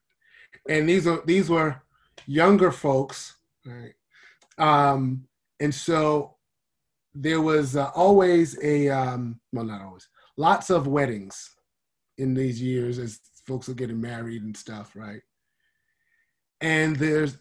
and 0.68 0.88
these 0.88 1.06
are 1.06 1.22
these 1.24 1.48
were 1.48 1.82
younger 2.26 2.70
folks, 2.70 3.36
right? 3.66 3.94
Um, 4.58 5.26
and 5.60 5.74
so 5.74 6.36
there 7.14 7.40
was 7.40 7.76
uh, 7.76 7.90
always 7.94 8.62
a 8.62 8.88
um, 8.88 9.40
well, 9.52 9.64
not 9.64 9.82
always, 9.82 10.08
lots 10.36 10.70
of 10.70 10.86
weddings 10.86 11.54
in 12.18 12.34
these 12.34 12.60
years 12.60 12.98
as 12.98 13.20
folks 13.46 13.68
are 13.68 13.74
getting 13.74 14.00
married 14.00 14.42
and 14.42 14.56
stuff, 14.56 14.92
right? 14.94 15.22
And 16.60 16.96
there's 16.96 17.38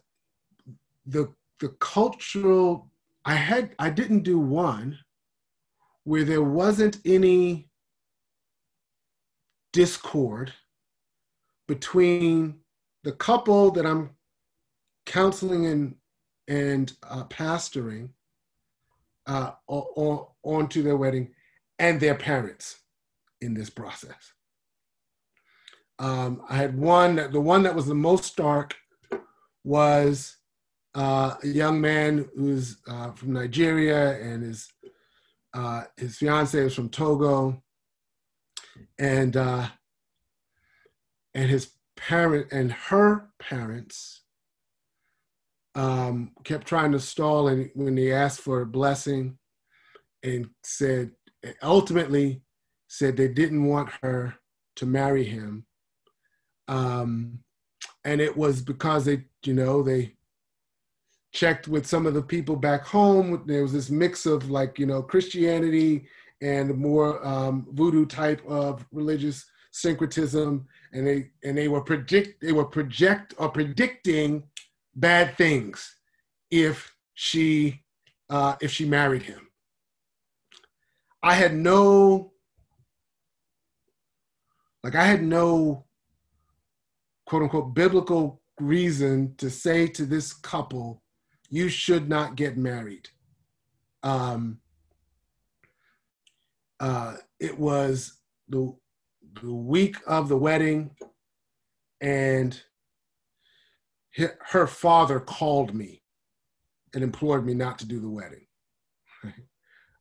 the 1.06 1.34
the 1.60 1.70
cultural 1.80 2.90
I 3.26 3.36
had 3.36 3.76
I 3.80 3.90
didn't 3.90 4.24
do 4.24 4.38
one 4.38 4.98
where 6.04 6.24
there 6.24 6.44
wasn't 6.44 6.98
any 7.06 7.70
discord 9.72 10.54
between 11.68 12.60
the 13.04 13.12
couple 13.12 13.72
that 13.72 13.86
I'm 13.86 14.12
counseling 15.06 15.66
and 15.66 15.96
and 16.48 16.92
uh, 17.10 17.24
pastoring 17.26 18.10
uh, 19.28 19.52
on, 19.68 20.26
onto 20.44 20.84
their 20.84 20.98
wedding 20.98 21.32
and 21.80 22.00
their 22.00 22.16
parents 22.16 22.80
in 23.42 23.54
this 23.54 23.70
process. 23.70 24.34
Um, 26.00 26.42
I 26.50 26.58
had 26.58 26.78
one, 26.78 27.16
the 27.16 27.40
one 27.40 27.64
that 27.64 27.76
was 27.76 27.86
the 27.86 27.96
most 27.96 28.26
stark 28.26 28.76
was 29.64 30.38
uh, 30.96 31.36
a 31.42 31.48
young 31.48 31.80
man 31.80 32.30
who's 32.36 32.78
uh, 32.88 33.12
from 33.12 33.34
Nigeria 33.34 34.20
and 34.20 34.44
his, 34.44 34.68
uh, 35.54 35.84
his 35.98 36.18
fiance 36.18 36.58
is 36.58 36.76
from 36.76 36.90
Togo. 36.90 37.62
And, 38.98 39.38
uh, 39.38 39.68
and 41.34 41.50
his 41.50 41.72
parent 41.96 42.52
and 42.52 42.72
her 42.72 43.30
parents 43.40 44.24
um, 45.76 46.32
kept 46.44 46.68
trying 46.68 46.92
to 46.92 47.00
stall 47.00 47.48
and 47.48 47.70
when 47.76 47.96
they 47.96 48.12
asked 48.12 48.42
for 48.42 48.62
a 48.62 48.66
blessing 48.66 49.38
and 50.24 50.50
said 50.64 51.12
ultimately 51.62 52.42
said 52.88 53.18
they 53.18 53.28
didn't 53.28 53.66
want 53.66 53.90
her 54.02 54.36
to 54.76 54.86
marry 54.86 55.24
him. 55.24 55.66
Um, 56.68 57.40
and 58.06 58.22
it 58.22 58.38
was 58.38 58.62
because 58.62 59.06
they, 59.06 59.26
you 59.44 59.54
know, 59.54 59.82
they 59.82 60.16
checked 61.34 61.68
with 61.68 61.86
some 61.86 62.06
of 62.06 62.14
the 62.14 62.22
people 62.22 62.56
back 62.56 62.86
home. 62.86 63.44
There 63.46 63.64
was 63.64 63.74
this 63.74 63.90
mix 63.90 64.26
of 64.26 64.50
like, 64.50 64.80
you 64.80 64.86
know, 64.86 65.02
Christianity 65.02 66.08
and 66.42 66.78
more 66.78 67.26
um, 67.26 67.68
voodoo 67.72 68.06
type 68.06 68.42
of 68.48 68.86
religious 68.92 69.46
syncretism, 69.72 70.68
and 70.94 71.08
they 71.08 71.32
and 71.44 71.58
they 71.58 71.68
were 71.68 71.82
predict 71.82 72.42
they 72.42 72.52
were 72.52 72.66
project 72.66 73.34
or 73.38 73.50
predicting 73.50 74.44
bad 74.96 75.36
things 75.38 75.96
if 76.52 76.96
she 77.16 77.84
uh, 78.30 78.56
if 78.62 78.72
she 78.72 78.86
married 78.86 79.24
him. 79.24 79.48
I 81.24 81.36
had 81.36 81.56
no, 81.56 82.34
like, 84.84 84.96
I 84.96 85.06
had 85.06 85.24
no 85.24 85.86
quote 87.26 87.44
unquote 87.44 87.74
biblical 87.74 88.42
reason 88.60 89.36
to 89.38 89.50
say 89.50 89.88
to 89.88 90.06
this 90.06 90.34
couple, 90.34 91.03
you 91.54 91.70
should 91.70 92.10
not 92.10 92.36
get 92.36 92.58
married. 92.58 93.10
Um, 94.02 94.60
uh, 96.80 97.18
it 97.40 97.60
was 97.60 98.18
the 98.50 98.76
the 99.40 99.54
week 99.54 99.98
of 100.08 100.30
the 100.30 100.38
wedding, 100.38 100.96
and 102.02 102.60
her 104.48 104.66
father 104.66 105.20
called 105.20 105.76
me 105.76 106.02
and 106.96 107.04
implored 107.04 107.46
me 107.46 107.54
not 107.54 107.78
to 107.80 107.88
do 107.88 108.00
the 108.00 108.10
wedding. 108.10 108.48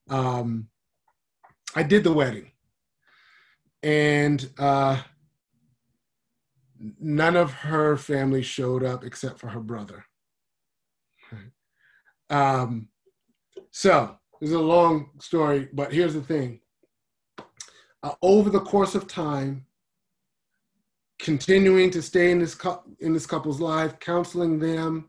um, 0.09 0.69
I 1.77 1.83
did 1.83 2.03
the 2.03 2.15
wedding, 2.15 2.51
and 3.83 4.49
uh, 4.59 5.03
none 6.99 7.37
of 7.37 7.53
her 7.53 7.99
family 7.99 8.43
showed 8.43 8.83
up 8.83 9.05
except 9.05 9.39
for 9.39 9.49
her 9.49 9.61
brother. 9.61 10.07
Um, 12.33 12.89
so 13.71 14.19
this 14.41 14.51
is 14.51 14.57
a 14.57 14.61
long 14.61 15.11
story, 15.21 15.69
but 15.73 15.93
here's 15.93 16.15
the 16.15 16.23
thing. 16.23 16.61
Uh, 18.03 18.15
over 18.23 18.51
the 18.51 18.61
course 18.61 18.95
of 18.95 19.07
time, 19.07 19.67
continuing 21.21 21.91
to 21.91 22.03
stay 22.03 22.33
in 22.33 22.41
this 22.41 22.55
cu- 22.55 22.81
in 22.99 23.13
this 23.13 23.27
couple's 23.27 23.61
life, 23.61 24.01
counseling 24.01 24.59
them, 24.59 25.09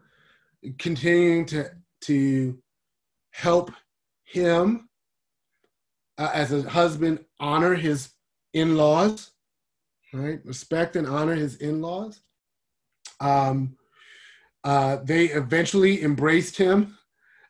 continuing 0.78 1.46
to 1.48 1.72
to 2.02 2.60
help 3.32 3.72
him 4.26 4.90
uh, 6.18 6.30
as 6.34 6.52
a 6.52 6.70
husband 6.70 7.24
honor 7.40 7.74
his 7.74 8.12
in-laws, 8.54 9.32
right? 10.14 10.40
Respect 10.46 10.96
and 10.96 11.08
honor 11.08 11.36
his 11.36 11.56
in-laws. 11.56 12.22
Um, 13.20 13.78
uh, 14.64 14.98
they 15.04 15.26
eventually 15.26 16.04
embraced 16.04 16.58
him, 16.58 16.98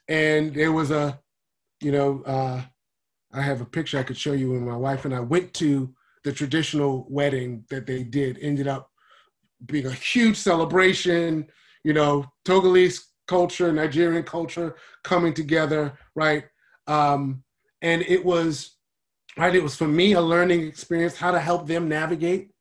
and 0.08 0.54
there 0.54 0.72
was 0.72 0.92
a, 0.92 1.20
you 1.82 1.92
know, 1.92 2.24
uh, 2.26 2.62
I 3.34 3.42
have 3.42 3.62
a 3.62 3.66
picture 3.66 3.98
I 3.98 4.04
could 4.04 4.18
show 4.18 4.34
you 4.34 4.52
when 4.52 4.66
my 4.66 4.76
wife 4.76 5.06
and 5.06 5.14
I 5.14 5.20
went 5.20 5.54
to 5.56 5.94
the 6.24 6.32
traditional 6.32 7.06
wedding 7.10 7.66
that 7.70 7.86
they 7.86 8.04
did. 8.04 8.38
Ended 8.42 8.68
up 8.68 8.90
being 9.66 9.86
a 9.86 9.92
huge 9.92 10.38
celebration. 10.38 11.48
You 11.84 11.94
know, 11.94 12.26
Togolese 12.46 13.00
culture, 13.28 13.72
Nigerian 13.72 14.24
culture 14.24 14.76
coming 15.04 15.34
together, 15.34 15.98
right? 16.16 16.46
Um, 16.88 17.44
and 17.82 18.02
it 18.04 18.24
was, 18.24 18.78
right, 19.38 19.56
it 19.56 19.64
was 19.64 19.76
for 19.76 19.88
me 19.88 20.14
a 20.14 20.22
learning 20.22 20.68
experience 20.68 21.18
how 21.18 21.32
to 21.32 21.40
help 21.40 21.68
them 21.68 21.88
navigate 21.90 22.52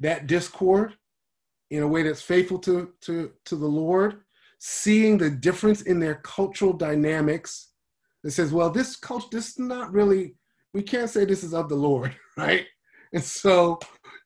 that 0.00 0.26
discord 0.26 0.94
in 1.70 1.82
a 1.82 1.88
way 1.88 2.02
that's 2.02 2.22
faithful 2.22 2.58
to, 2.60 2.92
to, 3.02 3.32
to 3.44 3.56
the 3.56 3.66
Lord, 3.66 4.20
seeing 4.58 5.18
the 5.18 5.30
difference 5.30 5.82
in 5.82 6.00
their 6.00 6.16
cultural 6.16 6.72
dynamics 6.72 7.72
that 8.24 8.32
says, 8.32 8.52
well, 8.52 8.70
this 8.70 8.96
culture, 8.96 9.28
this 9.30 9.50
is 9.50 9.58
not 9.58 9.92
really, 9.92 10.34
we 10.74 10.82
can't 10.82 11.10
say 11.10 11.24
this 11.24 11.44
is 11.44 11.54
of 11.54 11.68
the 11.68 11.74
Lord, 11.74 12.14
right? 12.36 12.66
And 13.12 13.22
so 13.22 13.78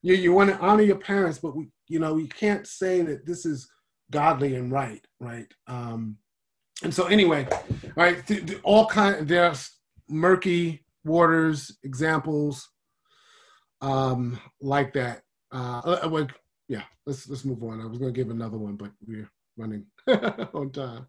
you, 0.03 0.15
you 0.15 0.33
want 0.33 0.51
to 0.51 0.59
honor 0.59 0.83
your 0.83 0.97
parents, 0.97 1.39
but 1.39 1.55
we, 1.55 1.69
you 1.89 1.99
know, 1.99 2.17
you 2.17 2.29
can't 2.29 2.67
say 2.67 3.03
that 3.03 3.27
this 3.27 3.45
is 3.45 3.69
godly 4.11 4.57
and 4.57 4.73
right, 4.73 5.05
right? 5.21 5.47
Um, 5.67 6.17
and 6.83 6.93
so 6.93 7.07
anyway, 7.07 7.47
right, 7.95 8.27
th- 8.27 8.47
th- 8.47 8.61
all 8.65 8.87
kind 8.87 9.29
there's 9.29 9.71
murky 10.09 10.85
waters 11.05 11.77
examples 11.85 12.69
um, 13.81 14.39
like 14.61 14.93
that. 14.95 15.23
Uh, 15.53 15.99
uh, 16.05 16.09
well, 16.09 16.27
yeah, 16.69 16.83
let's 17.07 17.29
let's 17.29 17.45
move 17.45 17.63
on. 17.63 17.81
I 17.81 17.87
was 17.87 17.99
going 17.99 18.13
to 18.13 18.17
give 18.17 18.31
another 18.31 18.59
one, 18.59 18.77
but 18.77 18.91
we're 19.07 19.31
running 19.57 19.87
on 20.55 20.71
time. 20.71 21.07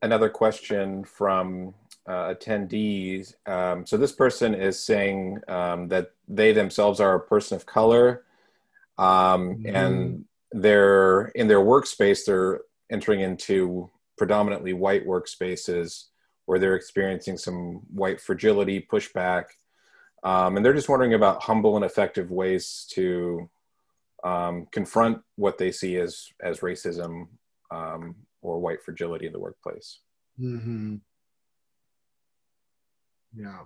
Another 0.00 0.28
question 0.28 1.04
from 1.04 1.74
uh, 2.08 2.34
attendees. 2.34 3.34
Um, 3.46 3.86
so 3.86 3.96
this 3.96 4.12
person 4.12 4.54
is 4.54 4.82
saying 4.82 5.38
um, 5.46 5.88
that 5.88 6.10
they 6.26 6.52
themselves 6.52 6.98
are 6.98 7.14
a 7.14 7.20
person 7.20 7.56
of 7.56 7.66
color, 7.66 8.24
um, 8.98 9.56
mm-hmm. 9.56 9.76
and 9.76 10.24
they're 10.50 11.26
in 11.36 11.46
their 11.46 11.60
workspace. 11.60 12.24
They're 12.26 12.62
entering 12.90 13.20
into 13.20 13.90
predominantly 14.18 14.72
white 14.72 15.06
workspaces 15.06 16.06
where 16.46 16.58
they're 16.58 16.74
experiencing 16.74 17.38
some 17.38 17.82
white 17.92 18.20
fragility, 18.20 18.84
pushback, 18.90 19.44
um, 20.22 20.56
and 20.56 20.64
they're 20.64 20.74
just 20.74 20.88
wondering 20.88 21.14
about 21.14 21.42
humble 21.42 21.76
and 21.76 21.84
effective 21.84 22.30
ways 22.30 22.86
to 22.92 23.48
um, 24.24 24.66
confront 24.70 25.20
what 25.36 25.58
they 25.58 25.72
see 25.72 25.96
as 25.96 26.28
as 26.42 26.60
racism 26.60 27.26
um, 27.70 28.14
or 28.40 28.60
white 28.60 28.82
fragility 28.82 29.26
in 29.26 29.32
the 29.32 29.40
workplace. 29.40 30.00
Mm-hmm. 30.40 30.96
Yeah. 33.36 33.60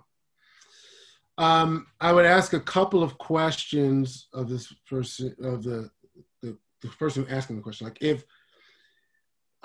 Um, 1.37 1.87
I 2.01 2.13
would 2.13 2.25
ask 2.25 2.53
a 2.53 2.59
couple 2.59 3.03
of 3.03 3.17
questions 3.17 4.27
of 4.33 4.49
this 4.49 4.73
person, 4.89 5.35
of 5.43 5.63
the, 5.63 5.89
the, 6.41 6.57
the 6.81 6.87
person 6.99 7.27
asking 7.29 7.57
the 7.57 7.61
question. 7.61 7.85
Like, 7.85 7.97
if, 8.01 8.23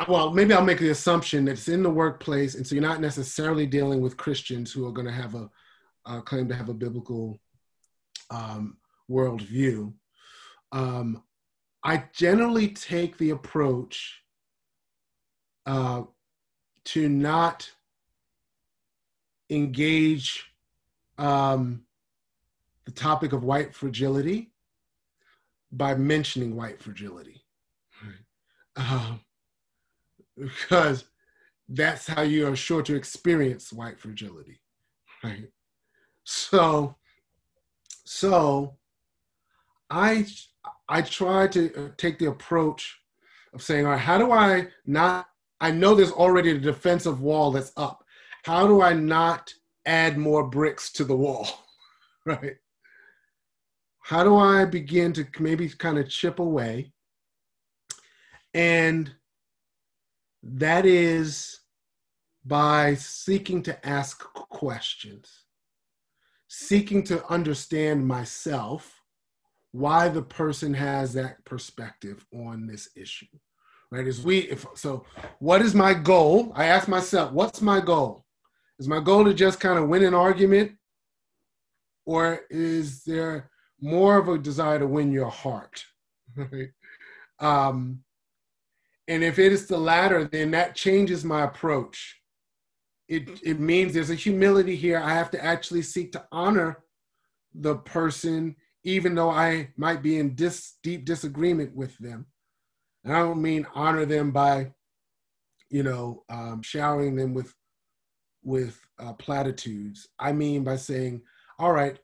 well, 0.07 0.31
maybe 0.31 0.53
I'll 0.53 0.65
make 0.65 0.81
the 0.81 0.91
assumption 0.91 1.47
that 1.47 1.53
it's 1.53 1.69
in 1.69 1.83
the 1.83 1.91
workplace, 1.91 2.57
and 2.57 2.67
so 2.67 2.75
you're 2.75 2.83
not 2.83 3.01
necessarily 3.01 3.67
dealing 3.67 4.01
with 4.03 4.17
Christians 4.17 4.71
who 4.71 4.87
are 4.87 4.93
going 4.93 5.07
to 5.07 5.13
have 5.13 5.35
a 5.35 5.49
uh, 6.07 6.21
claim 6.21 6.49
to 6.49 6.55
have 6.55 6.69
a 6.69 6.75
biblical 6.75 7.41
um, 8.31 8.77
worldview. 9.11 9.93
Um, 10.73 11.23
I 11.85 12.05
generally 12.13 12.69
take 12.69 13.19
the 13.19 13.31
approach 13.31 14.23
uh, 15.67 16.03
to 16.85 17.09
not 17.09 17.71
engage 19.51 20.47
um, 21.19 21.83
the 22.85 22.93
topic 22.93 23.33
of 23.33 23.45
white 23.45 23.75
fragility 23.75 24.53
by 25.71 25.95
mentioning 25.95 26.57
white 26.57 26.81
fragility. 26.81 27.43
Um, 28.77 29.21
because 30.37 31.05
that's 31.69 32.07
how 32.07 32.23
you 32.23 32.49
are 32.49 32.57
sure 32.57 32.83
to 32.83 32.95
experience 32.95 33.73
white 33.73 34.01
fragility. 34.01 34.61
Right. 35.23 35.49
So, 36.25 36.97
so 38.05 38.77
I 39.91 40.27
I 40.89 41.03
try 41.03 41.49
to 41.49 41.75
uh, 41.75 41.89
take 41.97 42.19
the 42.19 42.27
approach 42.27 42.99
of 43.55 43.63
saying, 43.63 43.87
all 43.87 43.93
right, 43.93 44.01
how 44.01 44.19
do 44.19 44.33
I 44.33 44.69
not? 44.87 45.27
I 45.61 45.71
know 45.71 45.95
there's 45.95 46.13
already 46.13 46.51
a 46.51 46.59
defensive 46.59 47.21
wall 47.21 47.51
that's 47.53 47.73
up 47.77 48.03
how 48.43 48.67
do 48.67 48.83
I 48.83 48.93
not 48.93 49.55
add 49.87 50.19
more 50.19 50.49
bricks 50.49 50.91
to 50.93 51.05
the 51.05 51.17
wall? 51.17 51.47
right? 52.27 52.57
How 54.01 54.25
do 54.25 54.37
I 54.37 54.65
begin 54.65 55.13
to 55.15 55.27
maybe 55.39 55.69
kind 55.69 55.99
of 55.99 56.09
chip 56.09 56.41
away? 56.41 56.93
And 58.53 59.13
that 60.43 60.85
is 60.85 61.61
by 62.45 62.95
seeking 62.97 63.63
to 63.63 63.87
ask 63.87 64.19
questions, 64.19 65.42
seeking 66.55 67.03
to 67.03 67.27
understand 67.33 68.07
myself, 68.07 69.01
why 69.71 70.07
the 70.11 70.21
person 70.21 70.75
has 70.75 71.15
that 71.15 71.43
perspective 71.47 72.27
on 72.35 72.67
this 72.67 72.91
issue. 72.95 73.25
Right? 73.91 74.07
Is 74.07 74.23
we 74.23 74.41
if 74.41 74.67
so 74.75 75.07
what 75.39 75.63
is 75.63 75.75
my 75.75 75.95
goal? 75.95 76.53
I 76.55 76.67
ask 76.67 76.89
myself, 76.89 77.33
what's 77.33 77.63
my 77.63 77.81
goal? 77.81 78.27
Is 78.79 78.87
my 78.87 79.01
goal 79.01 79.25
to 79.25 79.33
just 79.33 79.61
kind 79.61 79.79
of 79.79 79.89
win 79.89 80.05
an 80.05 80.13
argument? 80.13 80.73
Or 82.05 82.41
is 82.51 83.03
there 83.05 83.51
more 83.81 84.19
of 84.19 84.29
a 84.29 84.37
desire 84.37 84.79
to 84.79 84.87
win 84.87 85.11
your 85.11 85.31
heart? 85.31 85.85
Right? 86.37 86.71
Um, 87.41 88.01
and 89.09 89.23
if 89.23 89.39
it 89.39 89.53
is 89.53 89.67
the 89.67 89.77
latter, 89.77 90.25
then 90.25 90.53
that 90.53 90.75
changes 90.75 91.25
my 91.25 91.43
approach. 91.43 92.22
It, 93.13 93.41
it 93.43 93.61
means 93.61 93.93
there's 93.93 94.09
a 94.09 94.15
humility 94.15 94.75
here. 94.75 94.99
I 94.99 95.13
have 95.13 95.31
to 95.33 95.45
actually 95.45 95.83
seek 95.83 96.13
to 96.13 96.25
honor 96.33 96.83
the 97.55 97.77
person, 97.77 98.57
even 98.85 99.15
though 99.15 99.29
I 99.29 99.69
might 99.77 100.03
be 100.03 100.19
in 100.19 100.35
dis, 100.35 100.77
deep 100.83 101.05
disagreement 101.05 101.77
with 101.77 101.97
them. 101.99 102.25
And 103.05 103.15
I 103.15 103.19
don't 103.19 103.43
mean 103.43 103.67
honor 103.75 104.07
them 104.07 104.31
by, 104.31 104.73
you 105.69 105.83
know, 105.83 106.23
um, 106.31 106.63
showering 106.63 107.15
them 107.17 107.35
with 107.35 107.55
with 108.45 108.81
uh, 108.99 109.13
platitudes. 109.13 110.09
I 110.19 110.33
mean 110.33 110.65
by 110.65 110.77
saying, 110.77 111.23
all 111.59 111.73
right, 111.73 111.99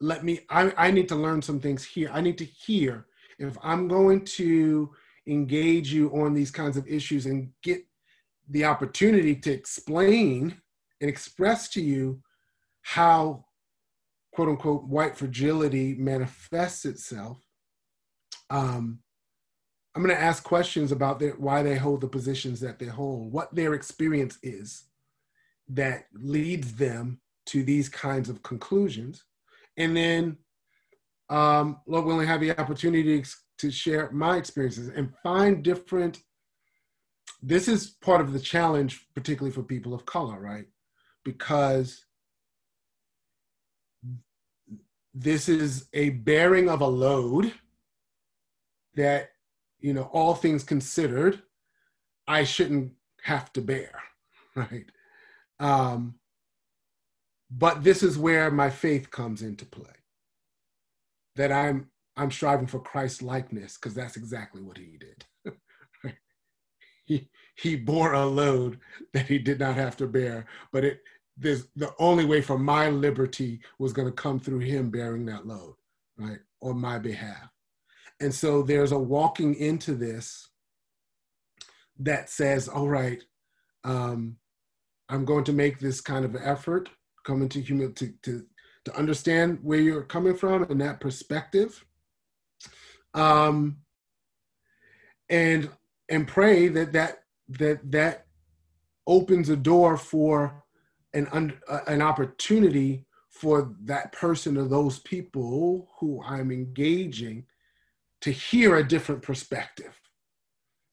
let 0.00 0.24
me, 0.24 0.40
I, 0.50 0.72
I 0.76 0.90
need 0.92 1.08
to 1.08 1.16
learn 1.16 1.42
some 1.42 1.60
things 1.60 1.84
here. 1.84 2.10
I 2.12 2.20
need 2.20 2.38
to 2.38 2.44
hear 2.44 3.06
if 3.38 3.58
I'm 3.62 3.88
going 3.88 4.24
to 4.24 4.90
engage 5.26 5.92
you 5.92 6.10
on 6.10 6.32
these 6.32 6.50
kinds 6.50 6.76
of 6.76 6.86
issues 6.86 7.26
and 7.26 7.50
get 7.62 7.84
the 8.48 8.64
opportunity 8.64 9.34
to 9.34 9.50
explain 9.52 10.60
and 11.00 11.10
express 11.10 11.68
to 11.70 11.80
you 11.80 12.20
how 12.82 13.44
quote 14.32 14.48
unquote 14.48 14.84
white 14.84 15.16
fragility 15.16 15.94
manifests 15.94 16.84
itself 16.84 17.38
um, 18.50 19.00
I'm 19.94 20.02
going 20.02 20.14
to 20.14 20.20
ask 20.20 20.42
questions 20.42 20.90
about 20.90 21.20
their, 21.20 21.32
why 21.32 21.62
they 21.62 21.76
hold 21.76 22.00
the 22.00 22.08
positions 22.08 22.60
that 22.60 22.78
they 22.78 22.86
hold, 22.86 23.32
what 23.32 23.54
their 23.54 23.74
experience 23.74 24.38
is 24.42 24.84
that 25.68 26.06
leads 26.12 26.74
them 26.74 27.20
to 27.46 27.62
these 27.62 27.88
kinds 27.88 28.28
of 28.28 28.42
conclusions. 28.42 29.24
And 29.76 29.96
then, 29.96 30.38
um, 31.30 31.80
Lord 31.86 32.06
willing, 32.06 32.26
have 32.26 32.40
the 32.40 32.58
opportunity 32.58 33.22
to, 33.22 33.30
to 33.58 33.70
share 33.70 34.10
my 34.10 34.36
experiences 34.36 34.88
and 34.88 35.12
find 35.22 35.62
different. 35.62 36.18
This 37.42 37.68
is 37.68 37.90
part 38.00 38.20
of 38.20 38.32
the 38.32 38.40
challenge, 38.40 39.06
particularly 39.14 39.54
for 39.54 39.62
people 39.62 39.94
of 39.94 40.06
color, 40.06 40.40
right? 40.40 40.66
Because 41.24 42.04
this 45.12 45.48
is 45.48 45.88
a 45.92 46.10
bearing 46.10 46.68
of 46.68 46.80
a 46.80 46.86
load 46.86 47.52
that 48.94 49.30
you 49.84 49.92
know, 49.92 50.08
all 50.14 50.34
things 50.34 50.64
considered, 50.64 51.42
I 52.26 52.44
shouldn't 52.44 52.92
have 53.20 53.52
to 53.52 53.60
bear, 53.60 53.92
right? 54.56 54.86
Um, 55.60 56.14
but 57.50 57.84
this 57.84 58.02
is 58.02 58.16
where 58.16 58.50
my 58.50 58.70
faith 58.70 59.10
comes 59.10 59.42
into 59.42 59.66
play. 59.66 59.92
That 61.36 61.52
I'm 61.52 61.90
I'm 62.16 62.30
striving 62.30 62.66
for 62.66 62.80
Christ 62.80 63.20
likeness 63.20 63.76
because 63.76 63.92
that's 63.92 64.16
exactly 64.16 64.62
what 64.62 64.78
he 64.78 64.96
did. 64.98 65.26
he 67.04 67.28
he 67.56 67.76
bore 67.76 68.14
a 68.14 68.26
load 68.26 68.78
that 69.12 69.26
he 69.26 69.38
did 69.38 69.60
not 69.60 69.76
have 69.76 69.96
to 69.98 70.06
bear, 70.06 70.46
but 70.72 70.84
it 70.84 71.00
there's 71.36 71.66
the 71.76 71.92
only 71.98 72.24
way 72.24 72.40
for 72.40 72.58
my 72.58 72.88
liberty 72.88 73.60
was 73.78 73.92
going 73.92 74.06
to 74.06 74.12
come 74.12 74.38
through 74.38 74.60
him 74.60 74.90
bearing 74.90 75.26
that 75.26 75.46
load, 75.46 75.74
right, 76.16 76.38
on 76.62 76.80
my 76.80 76.98
behalf. 76.98 77.48
And 78.20 78.32
so 78.32 78.62
there's 78.62 78.92
a 78.92 78.98
walking 78.98 79.54
into 79.56 79.94
this 79.94 80.48
that 81.98 82.30
says, 82.30 82.68
all 82.68 82.88
right, 82.88 83.22
um, 83.82 84.36
I'm 85.08 85.24
going 85.24 85.44
to 85.44 85.52
make 85.52 85.78
this 85.78 86.00
kind 86.00 86.24
of 86.24 86.36
effort, 86.36 86.88
come 87.24 87.42
into 87.42 87.60
humility 87.60 88.14
to, 88.22 88.38
to, 88.38 88.46
to 88.84 88.96
understand 88.96 89.58
where 89.62 89.80
you're 89.80 90.02
coming 90.02 90.36
from 90.36 90.64
and 90.64 90.80
that 90.80 91.00
perspective. 91.00 91.84
Um, 93.12 93.78
and 95.28 95.70
and 96.08 96.28
pray 96.28 96.68
that 96.68 96.92
that 96.92 97.18
that 97.48 97.90
that 97.90 98.26
opens 99.06 99.48
a 99.48 99.56
door 99.56 99.96
for 99.96 100.64
an 101.12 101.28
un, 101.32 101.54
uh, 101.68 101.80
an 101.86 102.02
opportunity 102.02 103.06
for 103.30 103.74
that 103.84 104.12
person 104.12 104.56
or 104.56 104.66
those 104.66 105.00
people 105.00 105.90
who 105.98 106.22
I'm 106.24 106.50
engaging 106.50 107.44
to 108.22 108.30
hear 108.30 108.76
a 108.76 108.88
different 108.88 109.22
perspective, 109.22 109.92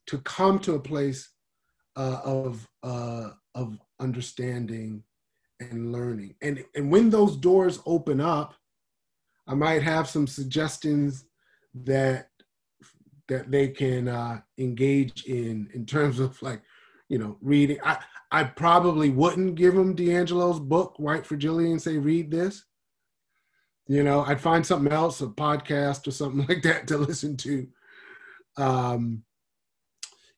to 0.07 0.17
come 0.19 0.59
to 0.59 0.75
a 0.75 0.79
place 0.79 1.29
uh, 1.95 2.19
of 2.23 2.67
uh, 2.83 3.29
of 3.55 3.77
understanding 3.99 5.03
and 5.59 5.91
learning. 5.91 6.35
And 6.41 6.63
and 6.75 6.91
when 6.91 7.09
those 7.09 7.37
doors 7.37 7.79
open 7.85 8.19
up, 8.19 8.55
I 9.47 9.53
might 9.53 9.83
have 9.83 10.09
some 10.09 10.27
suggestions 10.27 11.25
that 11.73 12.30
that 13.31 13.49
they 13.49 13.67
can 13.67 14.07
uh, 14.07 14.41
engage 14.57 15.25
in 15.25 15.69
in 15.73 15.85
terms 15.85 16.19
of 16.19 16.39
like 16.41 16.61
you 17.09 17.17
know 17.17 17.37
reading. 17.41 17.79
I 17.83 17.97
I 18.31 18.43
probably 18.43 19.09
wouldn't 19.09 19.55
give 19.55 19.73
them 19.73 19.95
DiAngelo's 19.95 20.59
book, 20.59 20.93
White 20.99 21.25
Fragility, 21.25 21.71
and 21.71 21.81
say 21.81 21.97
read 21.97 22.31
this 22.31 22.65
you 23.91 24.03
know, 24.03 24.21
I'd 24.21 24.39
find 24.39 24.65
something 24.65 24.91
else, 24.93 25.19
a 25.19 25.27
podcast 25.27 26.07
or 26.07 26.11
something 26.11 26.45
like 26.49 26.63
that 26.63 26.87
to 26.87 26.97
listen 26.97 27.35
to. 27.37 27.67
Um, 28.55 29.23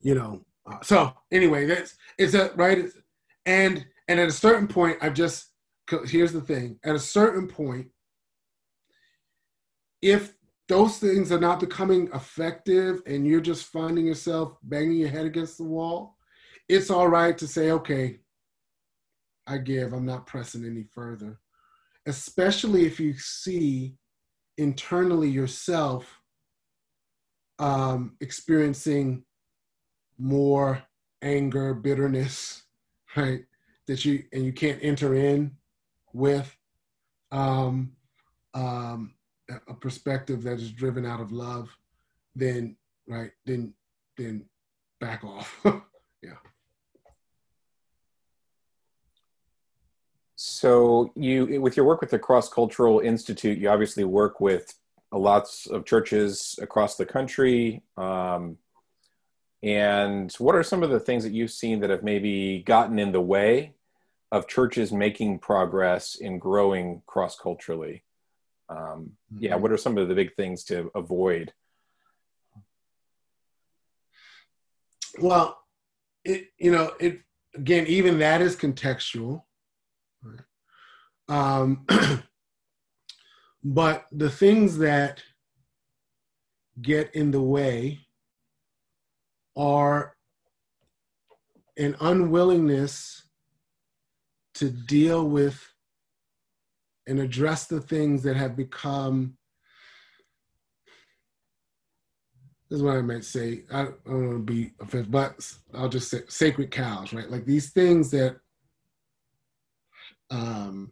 you 0.02 0.15
know, 0.15 0.44
uh, 0.65 0.82
so 0.82 1.14
anyway, 1.32 1.68
that's 1.68 1.95
it's 2.18 2.34
a 2.34 2.52
right, 2.56 2.86
and 3.45 3.86
and 4.07 4.20
at 4.20 4.28
a 4.28 4.32
certain 4.32 4.68
point, 4.68 4.98
I've 5.02 5.14
just 5.14 5.49
here's 6.06 6.34
the 6.34 6.41
thing: 6.41 6.80
at 6.84 6.95
a 6.95 6.99
certain 6.99 7.48
point, 7.48 7.90
if 10.02 10.34
those 10.69 10.98
things 10.98 11.31
are 11.31 11.40
not 11.40 11.60
becoming 11.60 12.10
effective 12.14 13.02
and 13.06 13.27
you're 13.27 13.41
just 13.41 13.65
finding 13.65 14.06
yourself 14.06 14.57
banging 14.64 14.98
your 14.98 15.10
head 15.10 15.26
against 15.26 15.57
the 15.57 15.64
wall, 15.64 16.18
it's 16.69 16.90
all 16.90 17.07
right 17.07 17.38
to 17.38 17.48
say, 17.48 17.72
okay, 17.72 18.19
I 19.45 19.57
give. 19.57 19.91
I'm 19.91 20.06
not 20.06 20.26
pressing 20.26 20.65
any 20.65 20.84
further 20.84 21.40
especially 22.06 22.85
if 22.85 22.99
you 22.99 23.14
see 23.18 23.95
internally 24.57 25.30
yourself 25.30 26.22
um, 27.60 28.15
experiencing 28.19 29.23
more 30.18 30.84
anger, 31.22 31.73
bitterness, 31.73 32.64
right? 33.15 33.44
That 33.88 34.06
you 34.06 34.23
and 34.31 34.45
you 34.45 34.53
can't 34.53 34.80
enter 34.81 35.14
in 35.14 35.57
with 36.14 36.56
um, 37.31 37.94
um, 38.53 39.14
a 39.49 39.74
perspective 39.74 40.44
that 40.44 40.60
is 40.60 40.72
driven 40.72 41.06
out 41.06 41.20
of 41.20 41.32
love, 41.32 41.76
then 42.36 42.76
right, 43.07 43.32
then 43.45 43.74
then 44.18 44.45
back 44.99 45.24
off. 45.24 45.60
yeah. 46.22 46.38
So 50.36 51.11
you, 51.15 51.61
with 51.61 51.78
your 51.78 51.86
work 51.86 52.02
with 52.02 52.11
the 52.11 52.20
Cross 52.20 52.49
Cultural 52.49 52.99
Institute, 52.99 53.57
you 53.57 53.70
obviously 53.70 54.03
work 54.03 54.40
with 54.40 54.74
lots 55.11 55.68
of 55.68 55.86
churches 55.86 56.57
across 56.61 56.95
the 56.95 57.06
country. 57.06 57.84
Um, 57.98 58.57
and 59.61 60.32
what 60.34 60.56
are 60.56 60.64
some 60.64 60.84
of 60.84 60.90
the 60.90 60.99
things 60.99 61.24
that 61.24 61.34
you've 61.34 61.52
seen 61.52 61.80
that 61.80 61.90
have 61.90 62.03
maybe 62.03 62.64
gotten 62.65 62.99
in 62.99 63.11
the 63.11 63.22
way 63.22 63.76
of 64.32 64.48
churches 64.48 64.91
making 64.91 65.40
progress 65.40 66.15
in 66.15 66.40
growing 66.40 67.02
cross 67.06 67.38
culturally? 67.38 68.03
Um, 68.76 69.12
yeah, 69.38 69.52
mm-hmm. 69.52 69.62
what 69.62 69.72
are 69.72 69.78
some 69.78 69.98
of 69.98 70.08
the 70.08 70.16
big 70.16 70.36
things 70.36 70.64
to 70.66 70.90
avoid? 70.95 71.54
Well, 75.20 75.60
it 76.24 76.48
you 76.58 76.72
know 76.72 76.94
it 77.00 77.22
again 77.56 77.86
even 77.88 78.20
that 78.20 78.41
is 78.41 78.56
contextual 78.56 79.44
um, 81.30 81.86
but 83.64 84.06
the 84.12 84.30
things 84.30 84.78
that 84.80 85.24
get 86.82 87.14
in 87.16 87.32
the 87.32 87.41
way 87.41 88.00
are 89.56 90.16
an 91.78 91.95
unwillingness 92.00 93.24
to 94.56 94.70
deal 94.70 95.28
with 95.28 95.73
and 97.08 97.20
address 97.20 97.66
the 97.66 97.82
things 97.82 98.24
that 98.24 98.36
have 98.36 98.56
become 98.56 99.38
this 102.74 102.80
is 102.80 102.84
what 102.84 102.96
I 102.96 103.02
might 103.04 103.24
say. 103.24 103.66
I 103.72 103.84
don't, 103.84 104.08
want 104.08 104.32
to 104.32 104.40
be 104.40 104.72
offensive, 104.80 105.12
but 105.12 105.54
I'll 105.76 105.90
just 105.90 106.10
say 106.10 106.22
sacred 106.28 106.72
cows, 106.72 107.14
right? 107.14 107.30
Like 107.30 107.46
these 107.46 107.70
things 107.70 108.10
that 108.10 108.38
um, 110.32 110.92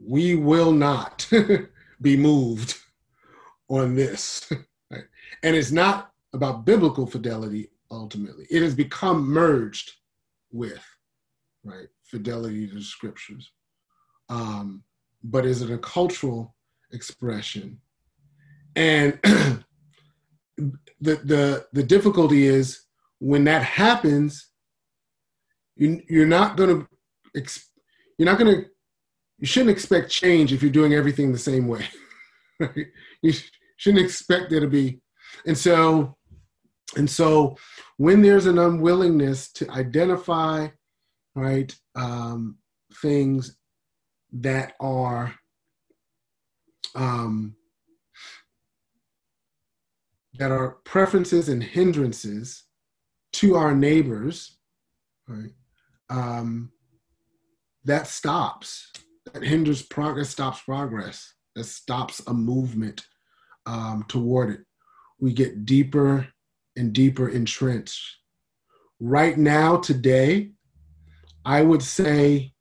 we 0.00 0.36
will 0.36 0.70
not 0.70 1.28
be 2.00 2.16
moved 2.16 2.78
on 3.68 3.94
this. 3.96 4.50
Right? 4.90 5.04
And 5.42 5.56
it's 5.56 5.72
not 5.72 6.12
about 6.34 6.66
biblical 6.66 7.06
fidelity 7.06 7.70
ultimately. 7.90 8.46
It 8.50 8.62
has 8.62 8.74
become 8.74 9.26
merged 9.26 9.92
with, 10.52 10.84
right, 11.64 11.88
fidelity 12.04 12.68
to 12.68 12.74
the 12.74 12.82
scriptures. 12.82 13.50
Um, 14.34 14.82
but 15.22 15.46
is 15.46 15.62
it 15.62 15.70
a 15.70 15.78
cultural 15.78 16.54
expression? 16.92 17.80
And 18.74 19.18
the 19.22 19.64
the 21.00 21.66
the 21.72 21.82
difficulty 21.82 22.46
is 22.46 22.80
when 23.20 23.44
that 23.44 23.62
happens, 23.62 24.50
you, 25.76 26.02
you're 26.08 26.26
not 26.26 26.56
going 26.56 26.70
to 26.70 26.88
you're 28.18 28.26
not 28.26 28.38
going 28.38 28.54
to 28.54 28.68
you 29.38 29.46
shouldn't 29.46 29.70
expect 29.70 30.10
change 30.10 30.52
if 30.52 30.62
you're 30.62 30.70
doing 30.70 30.94
everything 30.94 31.32
the 31.32 31.38
same 31.38 31.66
way 31.66 31.84
you 33.22 33.32
shouldn't 33.76 34.04
expect 34.04 34.50
there 34.50 34.60
to 34.60 34.68
be 34.68 35.00
and 35.46 35.58
so 35.58 36.16
and 36.96 37.10
so 37.10 37.56
when 37.96 38.22
there's 38.22 38.46
an 38.46 38.58
unwillingness 38.58 39.50
to 39.50 39.68
identify 39.70 40.68
right 41.34 41.74
um, 41.96 42.56
things 43.02 43.56
that 44.34 44.74
are 44.80 45.34
um, 46.94 47.56
that 50.34 50.50
are 50.50 50.78
preferences 50.84 51.48
and 51.48 51.62
hindrances 51.62 52.64
to 53.32 53.56
our 53.56 53.74
neighbors 53.74 54.58
right 55.26 55.50
um, 56.10 56.70
that 57.84 58.06
stops, 58.06 58.92
that 59.32 59.42
hinders 59.42 59.82
progress, 59.82 60.30
stops 60.30 60.62
progress, 60.62 61.34
that 61.54 61.64
stops 61.64 62.22
a 62.26 62.34
movement 62.34 63.06
um, 63.66 64.04
toward 64.08 64.50
it. 64.50 64.60
we 65.20 65.32
get 65.32 65.64
deeper 65.64 66.26
and 66.76 66.92
deeper 66.92 67.28
entrenched. 67.28 68.18
Right 69.00 69.36
now, 69.36 69.76
today, 69.76 70.52
I 71.44 71.62
would 71.62 71.82
say 71.82 72.53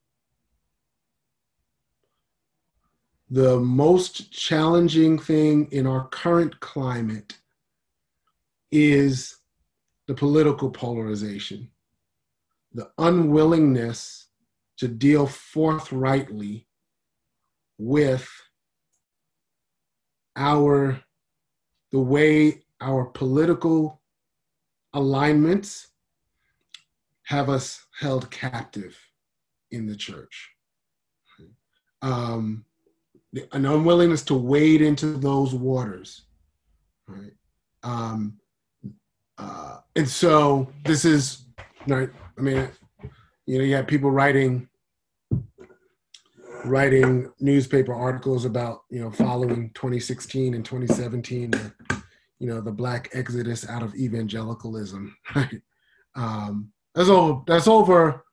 the 3.29 3.59
most 3.59 4.31
challenging 4.31 5.17
thing 5.17 5.67
in 5.71 5.87
our 5.87 6.07
current 6.09 6.59
climate 6.59 7.37
is 8.71 9.37
the 10.07 10.13
political 10.13 10.69
polarization, 10.69 11.69
the 12.73 12.89
unwillingness 12.97 14.27
to 14.77 14.87
deal 14.87 15.27
forthrightly 15.27 16.67
with 17.77 18.29
our 20.35 21.01
the 21.91 21.99
way 21.99 22.63
our 22.81 23.05
political 23.05 24.01
alignments 24.93 25.87
have 27.23 27.49
us 27.49 27.85
held 27.99 28.29
captive 28.31 28.97
in 29.71 29.85
the 29.85 29.95
church. 29.95 30.49
Um, 32.01 32.65
an 33.51 33.65
unwillingness 33.65 34.23
to 34.23 34.35
wade 34.35 34.81
into 34.81 35.18
those 35.18 35.53
waters, 35.53 36.23
right? 37.07 37.34
Um, 37.84 38.39
uh, 39.38 39.77
and 39.95 40.07
so 40.07 40.72
this 40.85 41.05
is, 41.05 41.45
right? 41.88 42.10
I 42.38 42.41
mean, 42.41 42.69
you 43.45 43.57
know, 43.57 43.64
you 43.64 43.76
have 43.76 43.88
people 43.88 44.11
writing 44.11 44.69
writing 46.65 47.30
newspaper 47.39 47.93
articles 47.93 48.45
about 48.45 48.84
you 48.89 48.99
know 48.99 49.11
following 49.11 49.69
2016 49.73 50.53
and 50.53 50.64
2017 50.64 51.51
you 52.39 52.47
know 52.47 52.61
the 52.61 52.72
black 52.72 53.10
exodus 53.14 53.68
out 53.68 53.84
of 53.84 53.93
evangelicalism 53.95 55.15
right 55.35 55.61
um, 56.15 56.72
that's 56.95 57.10
all 57.10 57.43
that's 57.47 57.68
over 57.68 58.23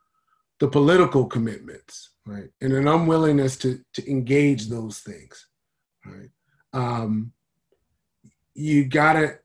the 0.60 0.68
political 0.68 1.27
commitments 1.27 2.10
right 2.31 2.51
and 2.61 2.73
an 2.73 2.89
unwillingness 2.89 3.57
to 3.57 3.81
to 3.93 4.09
engage 4.11 4.69
those 4.69 5.01
things 5.01 5.48
right 6.07 6.31
um, 6.73 7.32
you 8.55 8.85
gotta 8.85 9.39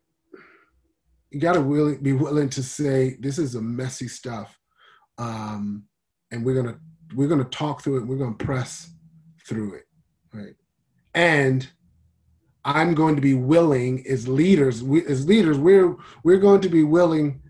you 1.31 1.39
gotta 1.39 1.59
really 1.59 1.97
be 1.97 2.13
willing 2.13 2.49
to 2.49 2.61
say 2.61 3.17
this 3.19 3.39
is 3.39 3.55
a 3.55 3.61
messy 3.61 4.07
stuff 4.07 4.59
um, 5.17 5.83
and 6.31 6.45
we're 6.45 6.55
gonna 6.55 6.77
we're 7.13 7.27
to 7.43 7.45
talk 7.45 7.81
through 7.81 7.97
it. 7.97 8.07
We're 8.07 8.17
to 8.33 8.45
press 8.45 8.89
through 9.47 9.75
it, 9.75 9.85
right? 10.33 10.55
And 11.13 11.67
I'm 12.63 12.95
going 12.95 13.15
to 13.15 13.21
be 13.21 13.35
willing 13.35 14.05
as 14.07 14.27
leaders, 14.27 14.83
we, 14.83 15.05
as 15.05 15.27
leaders, 15.27 15.57
we're 15.57 15.95
we're 16.23 16.39
going 16.39 16.61
to 16.61 16.69
be 16.69 16.83
willing 16.83 17.41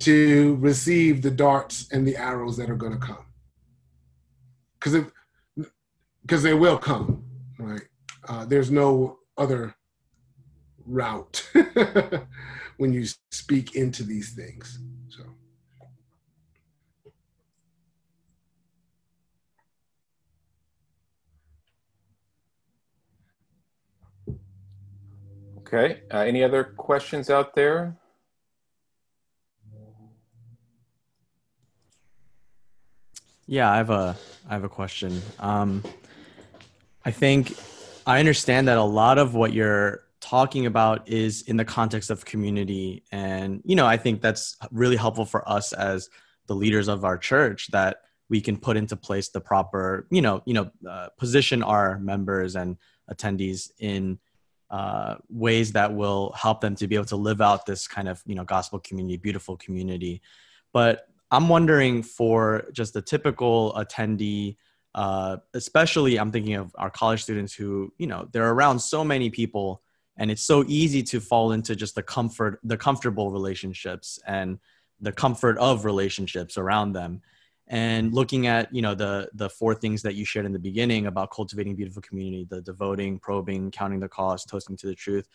to 0.00 0.56
receive 0.60 1.20
the 1.20 1.30
darts 1.30 1.86
and 1.92 2.06
the 2.06 2.16
arrows 2.16 2.56
that 2.56 2.70
are 2.70 2.76
going 2.76 2.92
to 2.92 3.06
come, 3.06 3.26
because 4.80 4.94
if 4.94 5.10
because 6.22 6.42
they 6.42 6.54
will 6.54 6.78
come, 6.78 7.22
right? 7.58 7.82
Uh, 8.28 8.44
there's 8.44 8.70
no 8.70 9.18
other 9.36 9.74
route 10.86 11.48
when 12.76 12.92
you 12.92 13.06
speak 13.30 13.74
into 13.74 14.02
these 14.02 14.30
things. 14.30 14.78
So. 15.08 15.22
Okay. 25.58 26.02
Uh, 26.12 26.18
any 26.18 26.42
other 26.42 26.64
questions 26.64 27.30
out 27.30 27.54
there? 27.54 27.96
Yeah, 33.50 33.68
I 33.68 33.78
have 33.78 33.90
a 33.90 34.16
I 34.48 34.54
have 34.54 34.62
a 34.62 34.68
question. 34.68 35.20
Um, 35.40 35.82
I 37.04 37.10
think 37.10 37.56
I 38.06 38.20
understand 38.20 38.68
that 38.68 38.78
a 38.78 38.84
lot 38.84 39.18
of 39.18 39.34
what 39.34 39.52
you're 39.52 40.04
talking 40.20 40.66
about 40.66 41.08
is 41.08 41.42
in 41.42 41.56
the 41.56 41.64
context 41.64 42.10
of 42.10 42.24
community, 42.24 43.02
and 43.10 43.60
you 43.64 43.74
know, 43.74 43.86
I 43.86 43.96
think 43.96 44.22
that's 44.22 44.56
really 44.70 44.94
helpful 44.94 45.24
for 45.24 45.42
us 45.48 45.72
as 45.72 46.08
the 46.46 46.54
leaders 46.54 46.86
of 46.86 47.04
our 47.04 47.18
church 47.18 47.72
that 47.72 48.02
we 48.28 48.40
can 48.40 48.56
put 48.56 48.76
into 48.76 48.94
place 48.94 49.30
the 49.30 49.40
proper, 49.40 50.06
you 50.12 50.22
know, 50.22 50.44
you 50.46 50.54
know, 50.54 50.70
uh, 50.88 51.08
position 51.18 51.64
our 51.64 51.98
members 51.98 52.54
and 52.54 52.76
attendees 53.12 53.72
in 53.80 54.20
uh, 54.70 55.16
ways 55.28 55.72
that 55.72 55.92
will 55.92 56.32
help 56.36 56.60
them 56.60 56.76
to 56.76 56.86
be 56.86 56.94
able 56.94 57.04
to 57.06 57.16
live 57.16 57.40
out 57.40 57.66
this 57.66 57.88
kind 57.88 58.08
of 58.08 58.22
you 58.26 58.36
know 58.36 58.44
gospel 58.44 58.78
community 58.78 59.16
beautiful 59.16 59.56
community 59.56 60.22
but 60.72 61.09
i'm 61.30 61.48
wondering 61.48 62.02
for 62.02 62.66
just 62.72 62.94
the 62.94 63.02
typical 63.02 63.72
attendee 63.74 64.56
uh, 64.94 65.36
especially 65.54 66.18
i'm 66.18 66.32
thinking 66.32 66.54
of 66.54 66.74
our 66.78 66.90
college 66.90 67.22
students 67.22 67.52
who 67.52 67.92
you 67.98 68.06
know 68.06 68.28
they're 68.32 68.50
around 68.50 68.78
so 68.78 69.04
many 69.04 69.30
people 69.30 69.82
and 70.16 70.30
it's 70.30 70.42
so 70.42 70.64
easy 70.66 71.02
to 71.02 71.20
fall 71.20 71.52
into 71.52 71.74
just 71.74 71.94
the 71.94 72.02
comfort 72.02 72.60
the 72.62 72.76
comfortable 72.76 73.30
relationships 73.30 74.18
and 74.26 74.58
the 75.00 75.12
comfort 75.12 75.58
of 75.58 75.84
relationships 75.84 76.58
around 76.58 76.92
them. 76.92 77.22
And 77.66 78.12
looking 78.12 78.46
at 78.48 78.72
you 78.74 78.82
know 78.82 78.94
the 78.94 79.30
the 79.32 79.48
four 79.48 79.74
things 79.74 80.02
that 80.02 80.16
you 80.16 80.24
shared 80.24 80.44
in 80.44 80.52
the 80.52 80.58
beginning 80.58 81.06
about 81.06 81.30
cultivating 81.30 81.76
beautiful 81.76 82.02
community 82.02 82.44
the 82.50 82.60
devoting 82.60 83.20
probing 83.20 83.70
counting 83.70 84.00
the 84.00 84.08
cost 84.08 84.48
toasting 84.48 84.76
to 84.78 84.88
the 84.88 84.94
truth 84.96 85.28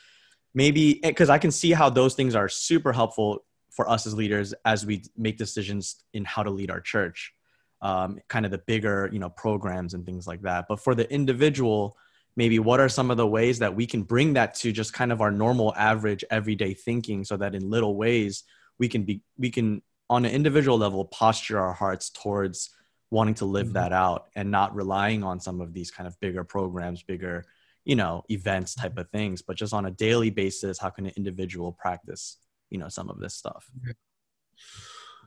maybe 0.54 1.00
because 1.02 1.30
i 1.30 1.38
can 1.38 1.50
see 1.50 1.72
how 1.72 1.90
those 1.90 2.14
things 2.14 2.36
are 2.36 2.50
super 2.50 2.92
helpful 2.92 3.46
for 3.76 3.90
us 3.90 4.08
as 4.08 4.14
leaders 4.14 4.54
as 4.64 4.86
we 4.86 5.04
make 5.18 5.38
decisions 5.38 6.04
in 6.14 6.24
how 6.26 6.42
to 6.42 6.50
lead 6.50 6.72
our 6.72 6.82
church 6.82 7.34
um, 7.82 8.20
kind 8.30 8.46
of 8.46 8.52
the 8.52 8.58
bigger 8.60 9.10
you 9.12 9.20
know 9.20 9.30
programs 9.30 9.94
and 9.94 10.06
things 10.06 10.26
like 10.26 10.42
that 10.42 10.66
but 10.68 10.80
for 10.80 10.96
the 10.96 11.12
individual 11.14 11.98
maybe 12.38 12.60
what 12.60 12.80
are 12.80 12.90
some 12.90 13.12
of 13.12 13.18
the 13.18 13.28
ways 13.28 13.60
that 13.60 13.76
we 13.76 13.86
can 13.86 14.04
bring 14.04 14.34
that 14.34 14.56
to 14.56 14.72
just 14.72 14.94
kind 14.94 15.12
of 15.12 15.22
our 15.22 15.32
normal 15.32 15.74
average 15.76 16.24
everyday 16.30 16.74
thinking 16.74 17.24
so 17.24 17.38
that 17.38 17.56
in 17.56 17.70
little 17.70 17.96
ways 17.96 18.44
we 18.80 18.88
can 18.88 19.04
be 19.04 19.22
we 19.38 19.50
can 19.50 19.82
on 20.10 20.26
an 20.26 20.32
individual 20.32 20.78
level 20.78 21.06
posture 21.06 21.60
our 21.60 21.74
hearts 21.74 22.10
towards 22.10 22.70
wanting 23.12 23.34
to 23.36 23.46
live 23.46 23.68
mm-hmm. 23.68 23.74
that 23.74 23.94
out 23.94 24.28
and 24.36 24.50
not 24.50 24.76
relying 24.76 25.24
on 25.24 25.40
some 25.40 25.62
of 25.62 25.74
these 25.74 25.92
kind 25.92 26.08
of 26.08 26.20
bigger 26.20 26.44
programs 26.44 27.04
bigger 27.04 27.44
you 27.84 27.96
know 27.96 28.24
events 28.30 28.74
type 28.74 28.98
of 28.98 29.10
things 29.10 29.42
but 29.42 29.56
just 29.56 29.74
on 29.74 29.86
a 29.86 29.92
daily 29.92 30.30
basis 30.30 30.80
how 30.80 30.90
can 30.90 31.06
an 31.06 31.14
individual 31.16 31.72
practice 31.72 32.38
you 32.70 32.78
know 32.78 32.90
some 32.90 33.10
of 33.10 33.20
this 33.20 33.34
stuff 33.34 33.70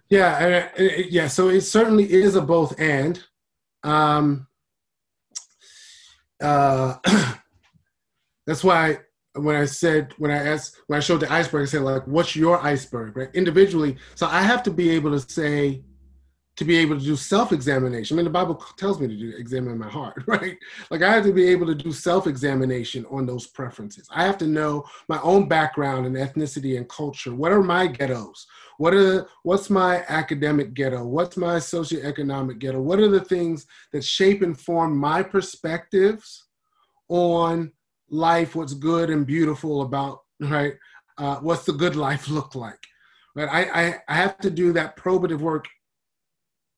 yeah 0.09 0.71
yeah 0.77 1.27
so 1.29 1.49
it 1.49 1.61
certainly 1.63 2.11
is 2.11 2.35
a 2.35 2.41
both 2.41 2.79
and 2.81 3.23
um 3.85 4.47
uh 6.41 6.97
that's 8.47 8.65
why 8.65 8.99
when 9.39 9.57
I 9.57 9.65
said 9.65 10.13
when 10.19 10.31
I 10.31 10.37
asked 10.37 10.81
when 10.87 10.97
I 10.97 11.01
showed 11.01 11.21
the 11.21 11.33
iceberg, 11.33 11.63
I 11.63 11.67
said 11.67 11.83
like, 11.83 12.07
"What's 12.07 12.35
your 12.35 12.65
iceberg?" 12.65 13.17
Right, 13.17 13.31
individually. 13.35 13.97
So 14.15 14.27
I 14.27 14.43
have 14.43 14.63
to 14.65 14.71
be 14.71 14.91
able 14.91 15.19
to 15.19 15.21
say, 15.31 15.83
to 16.59 16.65
be 16.65 16.77
able 16.77 16.99
to 16.99 17.05
do 17.05 17.15
self-examination. 17.15 18.15
I 18.15 18.17
mean, 18.17 18.25
the 18.25 18.31
Bible 18.31 18.57
tells 18.77 18.99
me 18.99 19.07
to 19.07 19.17
do 19.17 19.33
examine 19.37 19.79
my 19.79 19.89
heart, 19.89 20.25
right? 20.27 20.59
Like 20.91 21.03
I 21.03 21.15
have 21.15 21.23
to 21.23 21.33
be 21.33 21.47
able 21.47 21.67
to 21.67 21.75
do 21.75 21.93
self-examination 21.93 23.07
on 23.13 23.27
those 23.27 23.47
preferences. 23.47 24.09
I 24.11 24.25
have 24.25 24.37
to 24.39 24.47
know 24.49 24.85
my 25.09 25.21
own 25.23 25.47
background 25.47 26.07
and 26.07 26.17
ethnicity 26.17 26.77
and 26.77 26.89
culture. 26.89 27.33
What 27.33 27.53
are 27.53 27.63
my 27.63 27.87
ghettos? 27.87 28.45
What 28.79 28.93
are 28.93 29.29
what's 29.45 29.71
my 29.71 30.05
academic 30.09 30.75
ghetto? 30.75 31.05
What's 31.05 31.37
my 31.37 31.57
socioeconomic 31.57 32.59
ghetto? 32.59 32.81
What 32.81 32.99
are 32.99 33.09
the 33.09 33.25
things 33.25 33.65
that 33.93 34.03
shape 34.03 34.43
and 34.43 34.59
form 34.59 34.97
my 34.97 35.23
perspectives 35.23 36.49
on 37.09 37.71
life, 38.11 38.57
what's 38.57 38.75
good 38.75 39.11
and 39.11 39.25
beautiful 39.25 39.83
about, 39.83 40.23
right? 40.41 40.75
Uh, 41.19 41.37
what's 41.37 41.65
the 41.65 41.73
good 41.73 41.95
life 41.95 42.29
look 42.29 42.57
like? 42.57 42.85
Right? 43.37 43.49
I, 43.49 43.83
I, 43.83 43.95
I 44.09 44.15
have 44.15 44.39
to 44.39 44.51
do 44.51 44.73
that 44.73 44.97
probative 44.97 45.39
work 45.39 45.67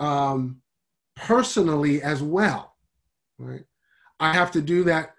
um, 0.00 0.60
personally 1.14 2.02
as 2.02 2.22
well, 2.22 2.74
right? 3.38 3.64
I 4.18 4.32
have 4.32 4.50
to 4.52 4.60
do 4.60 4.82
that 4.84 5.14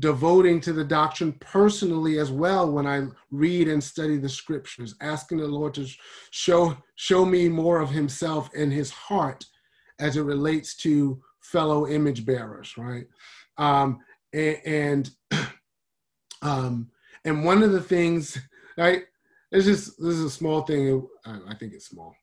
devoting 0.00 0.60
to 0.60 0.72
the 0.72 0.84
doctrine 0.84 1.32
personally 1.34 2.18
as 2.18 2.30
well 2.30 2.70
when 2.70 2.86
I 2.86 3.06
read 3.30 3.68
and 3.68 3.82
study 3.82 4.16
the 4.18 4.28
scriptures, 4.28 4.96
asking 5.00 5.38
the 5.38 5.46
Lord 5.46 5.74
to 5.74 5.86
show 6.30 6.76
show 6.96 7.24
me 7.24 7.48
more 7.48 7.80
of 7.80 7.90
Himself 7.90 8.50
and 8.56 8.72
His 8.72 8.90
heart 8.90 9.44
as 10.00 10.16
it 10.16 10.22
relates 10.22 10.76
to 10.78 11.22
fellow 11.40 11.86
image 11.86 12.26
bearers, 12.26 12.76
right? 12.76 13.06
Um, 13.56 14.00
and, 14.32 15.08
um, 16.42 16.90
and 17.24 17.44
one 17.44 17.62
of 17.62 17.70
the 17.70 17.80
things, 17.80 18.36
right? 18.76 19.04
It's 19.52 19.66
just 19.66 20.02
this 20.02 20.14
is 20.14 20.24
a 20.24 20.30
small 20.30 20.62
thing. 20.62 21.06
I 21.24 21.54
think 21.54 21.72
it's 21.72 21.86
small, 21.86 22.16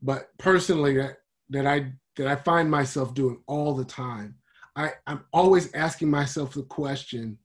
but 0.00 0.28
personally, 0.38 0.96
that 0.98 1.16
that 1.50 1.66
I 1.66 1.92
that 2.16 2.26
I 2.26 2.36
find 2.36 2.70
myself 2.70 3.14
doing 3.14 3.40
all 3.46 3.74
the 3.74 3.84
time. 3.84 4.36
I 4.76 4.92
I'm 5.06 5.24
always 5.32 5.72
asking 5.74 6.10
myself 6.10 6.54
the 6.54 6.62
question, 6.62 7.38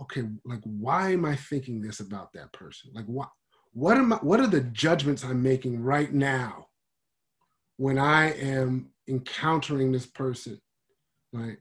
okay, 0.00 0.24
like 0.44 0.60
why 0.62 1.12
am 1.12 1.24
I 1.24 1.36
thinking 1.36 1.80
this 1.80 2.00
about 2.00 2.32
that 2.32 2.52
person? 2.52 2.90
Like 2.94 3.06
what 3.06 3.28
what 3.72 3.96
am 3.96 4.12
I 4.12 4.16
what 4.16 4.40
are 4.40 4.46
the 4.46 4.60
judgments 4.60 5.24
I'm 5.24 5.42
making 5.42 5.82
right 5.82 6.12
now 6.12 6.66
when 7.76 7.98
I 7.98 8.32
am 8.34 8.90
encountering 9.08 9.92
this 9.92 10.06
person? 10.06 10.60
Right. 11.32 11.58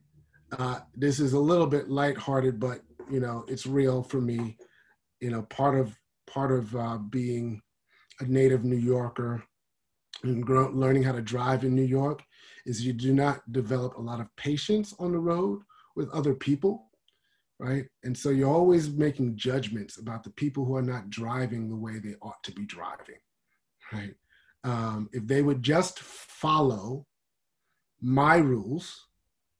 Uh, 0.58 0.80
this 0.96 1.20
is 1.20 1.34
a 1.34 1.40
little 1.40 1.68
bit 1.68 1.90
lighthearted, 1.90 2.60
but 2.60 2.82
you 3.12 3.20
know, 3.20 3.44
it's 3.48 3.66
real 3.66 4.04
for 4.04 4.22
me. 4.22 4.58
You 5.20 5.32
know, 5.32 5.42
part 5.44 5.78
of 5.78 5.94
part 6.28 6.52
of 6.52 6.76
uh, 6.76 6.98
being 6.98 7.62
a 8.20 8.26
native 8.26 8.64
New 8.64 8.78
Yorker 8.78 9.44
and 10.24 10.46
grow, 10.46 10.70
learning 10.70 11.04
how 11.04 11.12
to 11.12 11.22
drive 11.22 11.64
in 11.64 11.76
New 11.76 11.84
York 11.84 12.24
is 12.66 12.86
you 12.86 12.94
do 12.94 13.14
not 13.14 13.50
develop 13.52 13.98
a 13.98 14.02
lot 14.02 14.20
of 14.20 14.36
patience 14.36 14.94
on 15.00 15.12
the 15.12 15.20
road 15.20 15.62
with 15.96 16.10
other 16.10 16.34
people, 16.34 16.88
right? 17.60 17.86
And 18.04 18.18
so 18.18 18.30
you're 18.30 18.50
always 18.50 18.90
making 18.90 19.38
judgments 19.38 19.98
about 19.98 20.24
the 20.24 20.32
people 20.32 20.66
who 20.66 20.76
are 20.76 20.82
not 20.82 21.10
driving 21.10 21.70
the 21.70 21.76
way 21.76 22.00
they 22.00 22.16
ought 22.22 22.44
to 22.44 22.52
be 22.52 22.66
driving, 22.66 23.20
right? 23.94 24.14
Um, 24.64 25.10
if 25.14 25.26
they 25.28 25.42
would 25.42 25.64
just 25.64 26.00
follow 26.00 27.06
my 28.02 28.38
rules 28.38 29.08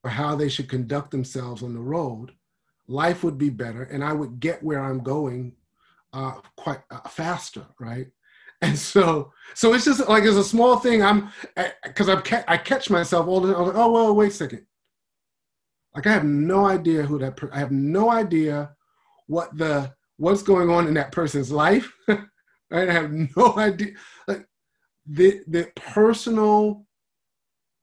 or 0.04 0.10
how 0.10 0.36
they 0.36 0.48
should 0.48 0.68
conduct 0.68 1.10
themselves 1.10 1.62
on 1.62 1.74
the 1.74 1.80
road, 1.80 2.32
life 2.86 3.24
would 3.24 3.38
be 3.38 3.50
better 3.50 3.84
and 3.84 4.04
I 4.04 4.12
would 4.12 4.40
get 4.40 4.62
where 4.62 4.82
I'm 4.82 5.00
going 5.00 5.54
uh, 6.12 6.40
quite 6.56 6.80
uh, 6.90 7.08
faster, 7.08 7.66
right? 7.80 8.08
And 8.62 8.76
so, 8.76 9.32
so 9.54 9.72
it's 9.72 9.84
just 9.84 10.08
like 10.08 10.24
it's 10.24 10.36
a 10.36 10.42
small 10.42 10.78
thing. 10.80 11.00
I'm 11.00 11.30
because 11.84 12.08
I'm 12.08 12.22
I 12.48 12.56
catch 12.56 12.90
myself 12.90 13.28
all 13.28 13.40
the 13.40 13.54
time. 13.54 13.66
Like, 13.66 13.76
oh 13.76 13.92
well, 13.92 14.14
wait 14.16 14.32
a 14.32 14.34
second. 14.34 14.66
Like 15.94 16.08
I 16.08 16.12
have 16.12 16.24
no 16.24 16.66
idea 16.66 17.02
who 17.02 17.18
that. 17.20 17.36
Per- 17.36 17.52
I 17.52 17.58
have 17.60 17.70
no 17.70 18.10
idea 18.10 18.70
what 19.28 19.56
the 19.56 19.92
what's 20.16 20.42
going 20.42 20.70
on 20.70 20.88
in 20.88 20.94
that 20.94 21.12
person's 21.12 21.52
life. 21.52 21.92
right? 22.08 22.88
I 22.88 22.92
have 22.92 23.12
no 23.12 23.54
idea. 23.56 23.92
Like 24.26 24.46
the 25.06 25.40
the 25.46 25.70
personal 25.76 26.84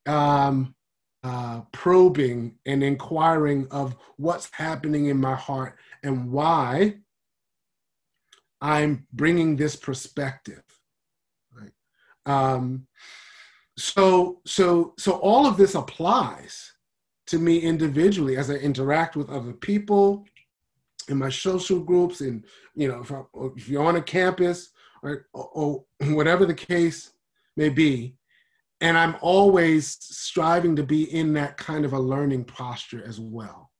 um, 0.05 0.75
uh, 1.23 1.61
probing 1.71 2.57
and 2.65 2.83
inquiring 2.83 3.67
of 3.71 3.95
what's 4.17 4.49
happening 4.51 5.07
in 5.07 5.19
my 5.19 5.35
heart 5.35 5.77
and 6.03 6.31
why 6.31 6.95
I'm 8.61 9.07
bringing 9.13 9.55
this 9.55 9.75
perspective. 9.75 10.63
Right? 11.51 11.71
Um, 12.25 12.87
so, 13.77 14.41
so, 14.45 14.93
so 14.97 15.13
all 15.13 15.45
of 15.45 15.57
this 15.57 15.75
applies 15.75 16.71
to 17.27 17.39
me 17.39 17.59
individually 17.59 18.37
as 18.37 18.49
I 18.49 18.55
interact 18.55 19.15
with 19.15 19.29
other 19.29 19.53
people 19.53 20.25
in 21.07 21.17
my 21.17 21.29
social 21.29 21.79
groups, 21.79 22.21
and 22.21 22.45
you 22.73 22.87
know, 22.87 23.01
if, 23.01 23.11
I, 23.11 23.21
if 23.55 23.69
you're 23.69 23.83
on 23.83 23.97
a 23.97 24.01
campus 24.01 24.71
or, 25.03 25.27
or 25.33 25.83
whatever 26.01 26.45
the 26.45 26.53
case 26.53 27.11
may 27.57 27.69
be, 27.69 28.15
and 28.81 28.97
I'm 28.97 29.15
always 29.21 29.97
striving 29.99 30.75
to 30.75 30.83
be 30.83 31.13
in 31.13 31.33
that 31.33 31.57
kind 31.57 31.85
of 31.85 31.93
a 31.93 31.99
learning 31.99 32.45
posture 32.45 33.03
as 33.05 33.19
well, 33.19 33.71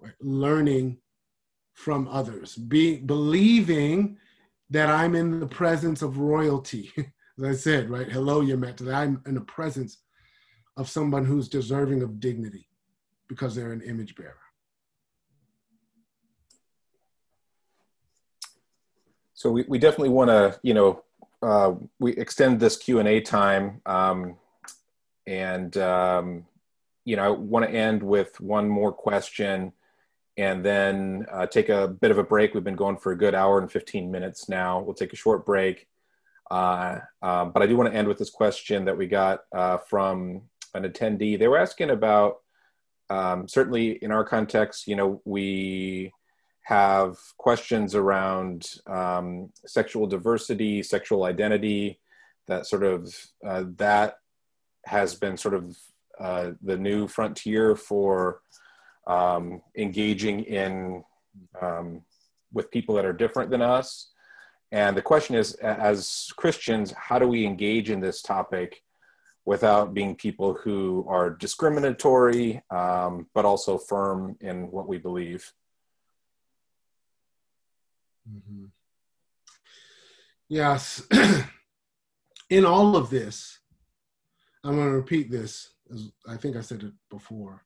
right? 0.00 0.12
learning 0.20 0.98
from 1.74 2.08
others, 2.08 2.56
be 2.56 2.96
believing 2.96 4.16
that 4.70 4.88
I'm 4.88 5.14
in 5.14 5.40
the 5.40 5.46
presence 5.46 6.02
of 6.02 6.18
royalty. 6.18 6.90
As 7.38 7.44
I 7.44 7.52
said, 7.52 7.90
right? 7.90 8.10
Hello, 8.10 8.40
you're 8.40 8.64
I'm 8.92 9.20
in 9.26 9.34
the 9.34 9.40
presence 9.40 9.98
of 10.76 10.88
someone 10.88 11.24
who's 11.24 11.48
deserving 11.48 12.02
of 12.02 12.20
dignity 12.20 12.68
because 13.28 13.54
they're 13.54 13.72
an 13.72 13.82
image 13.82 14.14
bearer. 14.14 14.36
So 19.34 19.50
we, 19.50 19.64
we 19.68 19.78
definitely 19.78 20.10
want 20.10 20.30
to, 20.30 20.58
you 20.62 20.74
know, 20.74 21.02
uh, 21.42 21.74
we 21.98 22.12
extend 22.12 22.60
this 22.60 22.76
Q 22.76 23.00
and 23.00 23.08
A 23.08 23.20
time, 23.20 23.82
um, 23.84 24.36
and 25.26 25.76
um, 25.76 26.46
you 27.04 27.16
know, 27.16 27.24
I 27.24 27.28
want 27.28 27.66
to 27.66 27.70
end 27.70 28.02
with 28.02 28.40
one 28.40 28.68
more 28.68 28.92
question 28.92 29.72
and 30.36 30.64
then 30.64 31.26
uh, 31.30 31.46
take 31.46 31.68
a 31.68 31.88
bit 31.88 32.10
of 32.10 32.18
a 32.18 32.24
break. 32.24 32.54
We've 32.54 32.64
been 32.64 32.76
going 32.76 32.96
for 32.96 33.12
a 33.12 33.18
good 33.18 33.34
hour 33.34 33.58
and 33.58 33.70
15 33.70 34.10
minutes 34.10 34.48
now. 34.48 34.80
We'll 34.80 34.94
take 34.94 35.12
a 35.12 35.16
short 35.16 35.46
break. 35.46 35.86
Uh, 36.50 36.98
um, 37.22 37.52
but 37.52 37.62
I 37.62 37.66
do 37.66 37.76
want 37.76 37.90
to 37.90 37.96
end 37.96 38.08
with 38.08 38.18
this 38.18 38.30
question 38.30 38.84
that 38.84 38.96
we 38.96 39.06
got 39.06 39.44
uh, 39.54 39.78
from 39.78 40.42
an 40.74 40.84
attendee. 40.84 41.38
They 41.38 41.48
were 41.48 41.58
asking 41.58 41.90
about, 41.90 42.38
um, 43.10 43.46
certainly 43.46 43.92
in 44.02 44.10
our 44.10 44.24
context, 44.24 44.88
you 44.88 44.96
know, 44.96 45.22
we 45.24 46.12
have 46.62 47.16
questions 47.38 47.94
around 47.94 48.66
um, 48.86 49.52
sexual 49.66 50.06
diversity, 50.06 50.82
sexual 50.82 51.24
identity, 51.24 52.00
that 52.48 52.66
sort 52.66 52.82
of, 52.82 53.14
uh, 53.46 53.64
that 53.76 54.18
has 54.84 55.14
been 55.14 55.36
sort 55.36 55.54
of 55.54 55.76
uh, 56.20 56.50
the 56.62 56.76
new 56.76 57.06
frontier 57.06 57.76
for 57.76 58.40
um, 59.06 59.62
engaging 59.76 60.44
in 60.44 61.04
um, 61.60 62.02
with 62.52 62.70
people 62.70 62.94
that 62.94 63.04
are 63.04 63.12
different 63.12 63.50
than 63.50 63.62
us. 63.62 64.10
And 64.72 64.96
the 64.96 65.02
question 65.02 65.36
is, 65.36 65.54
as 65.54 66.32
Christians, 66.36 66.92
how 66.92 67.18
do 67.18 67.28
we 67.28 67.46
engage 67.46 67.90
in 67.90 68.00
this 68.00 68.22
topic 68.22 68.82
without 69.44 69.92
being 69.92 70.16
people 70.16 70.54
who 70.54 71.04
are 71.08 71.30
discriminatory, 71.30 72.62
um, 72.70 73.26
but 73.34 73.44
also 73.44 73.78
firm 73.78 74.36
in 74.40 74.70
what 74.70 74.88
we 74.88 74.98
believe? 74.98 75.52
Mm-hmm. 78.28 78.66
Yes. 80.48 81.02
in 82.50 82.64
all 82.64 82.96
of 82.96 83.10
this, 83.10 83.58
I'm 84.64 84.76
going 84.76 84.88
to 84.88 84.94
repeat 84.94 85.30
this, 85.30 85.74
as 85.92 86.10
I 86.26 86.36
think 86.36 86.56
I 86.56 86.62
said 86.62 86.82
it 86.82 86.92
before 87.10 87.63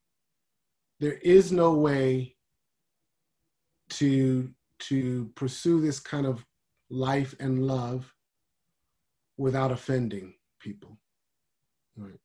there 1.01 1.19
is 1.23 1.53
no 1.53 1.75
way 1.75 2.37
to 3.91 4.51
to 4.81 5.31
pursue 5.35 5.81
this 5.81 5.99
kind 5.99 6.27
of 6.27 6.45
life 6.91 7.35
and 7.41 7.67
love 7.67 8.13
without 9.37 9.73
offending 9.73 10.35
people. 10.61 10.99
Right. 11.97 12.19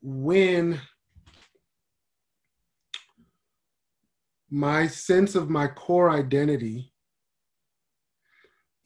When 0.00 0.80
my 4.50 4.86
sense 4.86 5.34
of 5.34 5.50
my 5.50 5.66
core 5.66 6.10
identity 6.10 6.92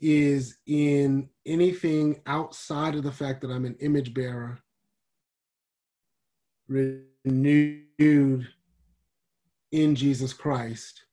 is 0.01 0.57
in 0.67 1.29
anything 1.45 2.23
outside 2.27 2.95
of 2.95 3.03
the 3.03 3.13
fact 3.13 3.43
that 3.43 3.51
I'm 3.51 3.67
an 3.67 3.77
image 3.81 4.15
bearer, 4.15 4.59
renewed 6.71 8.49
in 9.73 9.95
Jesus 9.95 10.33
Christ, 10.33 11.05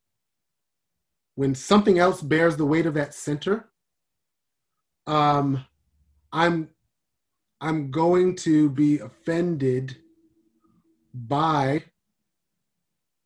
when 1.35 1.53
something 1.55 1.99
else 1.99 2.21
bears 2.21 2.57
the 2.57 2.65
weight 2.65 2.85
of 2.85 2.93
that 2.93 3.13
center, 3.13 3.69
um, 5.05 5.65
I'm 6.31 6.69
I'm 7.59 7.89
going 7.89 8.35
to 8.37 8.69
be 8.69 8.99
offended 8.99 9.97
by 11.13 11.83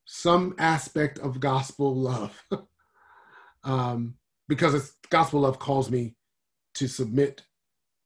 some 0.05 0.55
aspect 0.57 1.19
of 1.19 1.39
gospel 1.39 1.93
love. 1.95 2.41
um, 3.63 4.15
because 4.47 4.93
gospel 5.09 5.41
love 5.41 5.59
calls 5.59 5.89
me 5.89 6.15
to 6.75 6.87
submit 6.87 7.43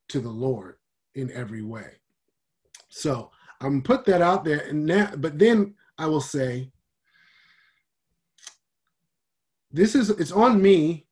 to 0.10 0.20
the 0.20 0.30
Lord 0.30 0.78
in 1.14 1.32
every 1.32 1.62
way. 1.62 1.94
So 2.90 3.32
I'm 3.62 3.82
put 3.82 4.06
that 4.06 4.22
out 4.22 4.44
there, 4.44 4.60
and 4.60 4.86
now, 4.86 5.12
but 5.18 5.40
then 5.40 5.76
I 5.98 6.08
will 6.08 6.22
say, 6.22 6.72
this 9.72 9.96
is 9.96 10.10
it's 10.10 10.32
on 10.32 10.62
me 10.62 11.06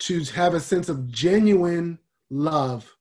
to 0.00 0.24
have 0.24 0.54
a 0.54 0.60
sense 0.60 0.88
of 0.88 1.08
genuine 1.08 1.98
love 2.30 2.92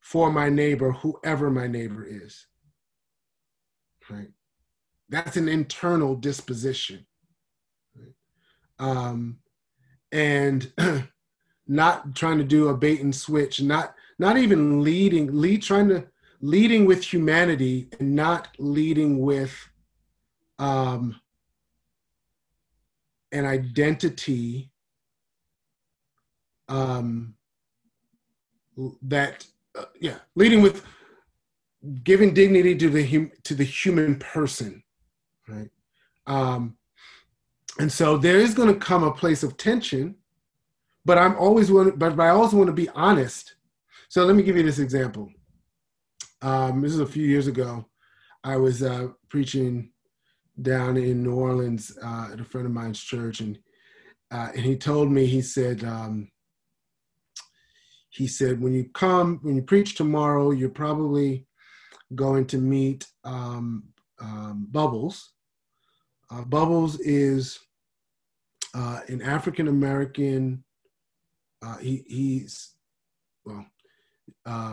for 0.00 0.30
my 0.30 0.48
neighbor, 0.48 0.92
whoever 0.92 1.50
my 1.50 1.66
neighbor 1.66 2.04
is. 2.08 2.46
Right? 4.08 4.30
That's 5.08 5.36
an 5.36 5.48
internal 5.48 6.14
disposition. 6.14 7.06
Right? 7.94 8.14
Um, 8.78 9.38
and 10.12 10.72
not 11.66 12.14
trying 12.14 12.38
to 12.38 12.44
do 12.44 12.68
a 12.68 12.76
bait 12.76 13.00
and 13.00 13.14
switch, 13.14 13.60
not 13.60 13.94
not 14.18 14.38
even 14.38 14.82
leading, 14.82 15.38
lead 15.38 15.62
trying 15.62 15.88
to 15.88 16.06
leading 16.46 16.86
with 16.86 17.02
humanity 17.02 17.88
and 17.98 18.14
not 18.14 18.48
leading 18.58 19.20
with 19.20 19.54
um, 20.58 21.20
an 23.32 23.44
identity 23.44 24.70
um, 26.68 27.34
that 29.02 29.46
uh, 29.78 29.84
yeah 30.00 30.18
leading 30.34 30.62
with 30.62 30.84
giving 32.02 32.32
dignity 32.34 32.74
to 32.76 32.88
the 32.90 33.04
hum- 33.06 33.32
to 33.42 33.54
the 33.54 33.64
human 33.64 34.18
person 34.18 34.82
right 35.48 35.70
um, 36.26 36.76
and 37.78 37.92
so 37.92 38.16
there 38.16 38.38
is 38.38 38.54
going 38.54 38.72
to 38.72 38.78
come 38.78 39.02
a 39.02 39.12
place 39.12 39.42
of 39.42 39.56
tension, 39.56 40.16
but 41.04 41.18
I'm 41.18 41.36
always 41.36 41.70
want, 41.70 41.98
but 41.98 42.18
I 42.18 42.30
also 42.30 42.56
want 42.56 42.68
to 42.68 42.72
be 42.72 42.88
honest. 42.90 43.54
So 44.08 44.24
let 44.24 44.36
me 44.36 44.42
give 44.42 44.56
you 44.56 44.62
this 44.62 44.78
example. 44.78 45.30
Um, 46.42 46.82
this 46.82 46.92
is 46.92 47.00
a 47.00 47.06
few 47.06 47.24
years 47.24 47.46
ago. 47.46 47.86
I 48.44 48.56
was 48.56 48.82
uh, 48.82 49.08
preaching 49.28 49.90
down 50.60 50.96
in 50.96 51.22
New 51.22 51.34
Orleans 51.34 51.96
uh, 52.02 52.30
at 52.32 52.40
a 52.40 52.44
friend 52.44 52.66
of 52.66 52.72
mine's 52.72 53.00
church, 53.00 53.40
and 53.40 53.58
uh, 54.30 54.48
and 54.54 54.64
he 54.64 54.76
told 54.76 55.10
me 55.10 55.26
he 55.26 55.42
said 55.42 55.82
um, 55.84 56.30
he 58.10 58.26
said 58.26 58.60
when 58.60 58.72
you 58.72 58.88
come 58.94 59.38
when 59.42 59.56
you 59.56 59.62
preach 59.62 59.94
tomorrow, 59.94 60.50
you're 60.50 60.68
probably 60.68 61.46
going 62.14 62.46
to 62.46 62.58
meet 62.58 63.06
um, 63.24 63.84
um, 64.20 64.66
Bubbles. 64.70 65.32
Uh, 66.30 66.42
Bubbles 66.42 67.00
is 67.00 67.58
uh, 68.74 69.00
an 69.08 69.22
African 69.22 69.68
American. 69.68 70.64
Uh, 71.62 71.78
he, 71.78 72.04
he's 72.06 72.74
well 73.44 73.66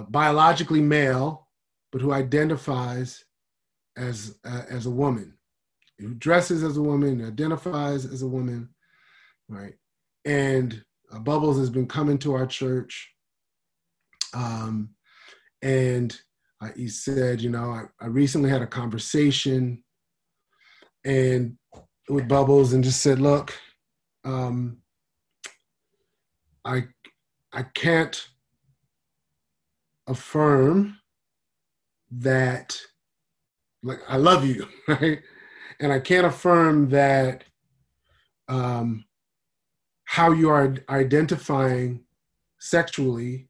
biologically 0.09 0.81
male, 0.81 1.47
but 1.93 2.01
who 2.01 2.11
identifies 2.11 3.23
as 3.95 4.39
uh, 4.43 4.63
as 4.67 4.87
a 4.87 4.89
woman, 4.89 5.37
who 5.99 6.15
dresses 6.15 6.63
as 6.63 6.75
a 6.75 6.81
woman, 6.81 7.23
identifies 7.23 8.03
as 8.03 8.23
a 8.23 8.27
woman, 8.27 8.67
right? 9.47 9.75
And 10.25 10.83
uh, 11.13 11.19
Bubbles 11.19 11.59
has 11.59 11.69
been 11.69 11.87
coming 11.87 12.17
to 12.19 12.33
our 12.33 12.47
church, 12.47 13.13
um, 14.33 14.89
and 15.61 16.17
uh, 16.61 16.69
he 16.75 16.87
said, 16.87 17.41
you 17.41 17.51
know, 17.51 17.69
I, 17.69 17.83
I 18.01 18.07
recently 18.07 18.49
had 18.49 18.63
a 18.63 18.67
conversation, 18.67 19.83
and 21.05 21.55
with 22.09 22.27
Bubbles, 22.27 22.73
and 22.73 22.83
just 22.83 23.01
said, 23.01 23.21
look, 23.21 23.53
um, 24.25 24.77
I 26.65 26.85
I 27.53 27.61
can't 27.61 28.29
affirm 30.07 30.97
that 32.19 32.79
like 33.83 33.99
I 34.07 34.17
love 34.17 34.45
you, 34.45 34.67
right? 34.87 35.19
And 35.79 35.91
I 35.91 35.99
can't 35.99 36.25
affirm 36.25 36.89
that 36.89 37.43
um, 38.47 39.05
how 40.05 40.31
you 40.31 40.49
are 40.49 40.75
identifying 40.89 42.03
sexually 42.59 43.49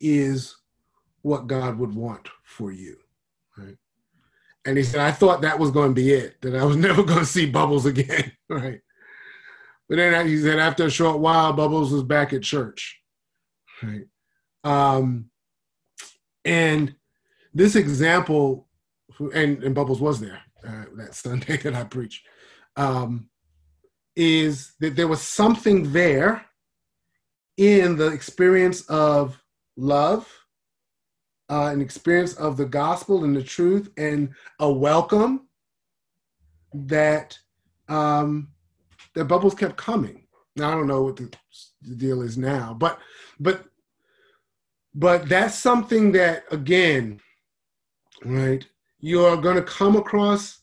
is 0.00 0.56
what 1.22 1.46
God 1.46 1.78
would 1.78 1.94
want 1.94 2.28
for 2.44 2.70
you, 2.70 2.96
right? 3.56 3.76
And 4.64 4.76
he 4.76 4.84
said, 4.84 5.00
I 5.00 5.10
thought 5.10 5.40
that 5.42 5.58
was 5.58 5.70
going 5.70 5.90
to 5.90 5.94
be 5.94 6.12
it, 6.12 6.40
that 6.42 6.54
I 6.54 6.64
was 6.64 6.76
never 6.88 7.02
going 7.02 7.20
to 7.20 7.26
see 7.26 7.46
Bubbles 7.46 7.86
again, 7.86 8.32
right? 8.48 8.80
But 9.88 9.96
then 9.96 10.26
he 10.28 10.38
said, 10.38 10.58
after 10.58 10.84
a 10.84 10.90
short 10.90 11.18
while, 11.18 11.52
Bubbles 11.54 11.90
was 11.90 12.02
back 12.02 12.32
at 12.32 12.42
church, 12.42 13.00
right? 13.82 14.04
Um, 14.64 15.30
and 16.44 16.94
this 17.58 17.74
example, 17.74 18.68
and, 19.34 19.62
and 19.64 19.74
Bubbles 19.74 20.00
was 20.00 20.20
there 20.20 20.40
uh, 20.66 20.84
that 20.94 21.14
Sunday 21.14 21.56
that 21.64 21.74
I 21.74 21.84
preached, 21.84 22.24
um, 22.76 23.28
is 24.14 24.74
that 24.78 24.94
there 24.94 25.08
was 25.08 25.20
something 25.20 25.92
there 25.92 26.46
in 27.56 27.96
the 27.96 28.06
experience 28.06 28.82
of 28.82 29.42
love, 29.76 30.32
uh, 31.50 31.70
an 31.72 31.80
experience 31.80 32.34
of 32.34 32.56
the 32.56 32.64
gospel 32.64 33.24
and 33.24 33.34
the 33.34 33.42
truth, 33.42 33.90
and 33.96 34.32
a 34.60 34.70
welcome 34.70 35.48
that 36.72 37.36
um, 37.88 38.48
that 39.14 39.24
Bubbles 39.24 39.54
kept 39.54 39.76
coming. 39.76 40.26
Now 40.54 40.70
I 40.70 40.74
don't 40.74 40.86
know 40.86 41.02
what 41.02 41.16
the, 41.16 41.32
the 41.82 41.96
deal 41.96 42.22
is 42.22 42.38
now, 42.38 42.76
but 42.78 43.00
but 43.40 43.64
but 44.94 45.28
that's 45.28 45.56
something 45.56 46.12
that 46.12 46.44
again 46.52 47.20
right? 48.24 48.66
You're 49.00 49.36
going 49.36 49.56
to 49.56 49.62
come 49.62 49.96
across 49.96 50.60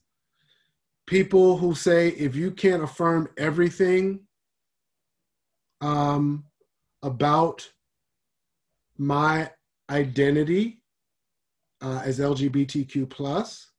people 1.08 1.58
who 1.58 1.76
say 1.76 2.10
if 2.10 2.36
you 2.36 2.52
can't 2.52 2.84
affirm 2.84 3.30
everything 3.38 4.22
um, 5.82 6.46
about 7.04 7.70
my 8.98 9.50
identity 9.90 10.82
uh, 11.82 12.02
as 12.04 12.20
lgbtq 12.20 13.08
plus 13.10 13.70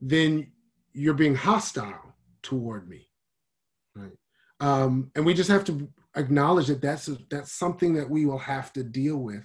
then 0.00 0.50
you're 0.94 1.14
being 1.14 1.34
hostile 1.34 2.14
toward 2.42 2.88
me 2.88 3.06
right? 3.94 4.12
Um, 4.60 5.10
and 5.14 5.24
we 5.24 5.34
just 5.34 5.50
have 5.50 5.64
to 5.64 5.88
acknowledge 6.16 6.66
that 6.66 6.82
that's 6.82 7.08
a, 7.08 7.18
that's 7.30 7.52
something 7.52 7.94
that 7.94 8.08
we 8.08 8.26
will 8.26 8.38
have 8.38 8.72
to 8.72 8.82
deal 8.82 9.18
with 9.18 9.44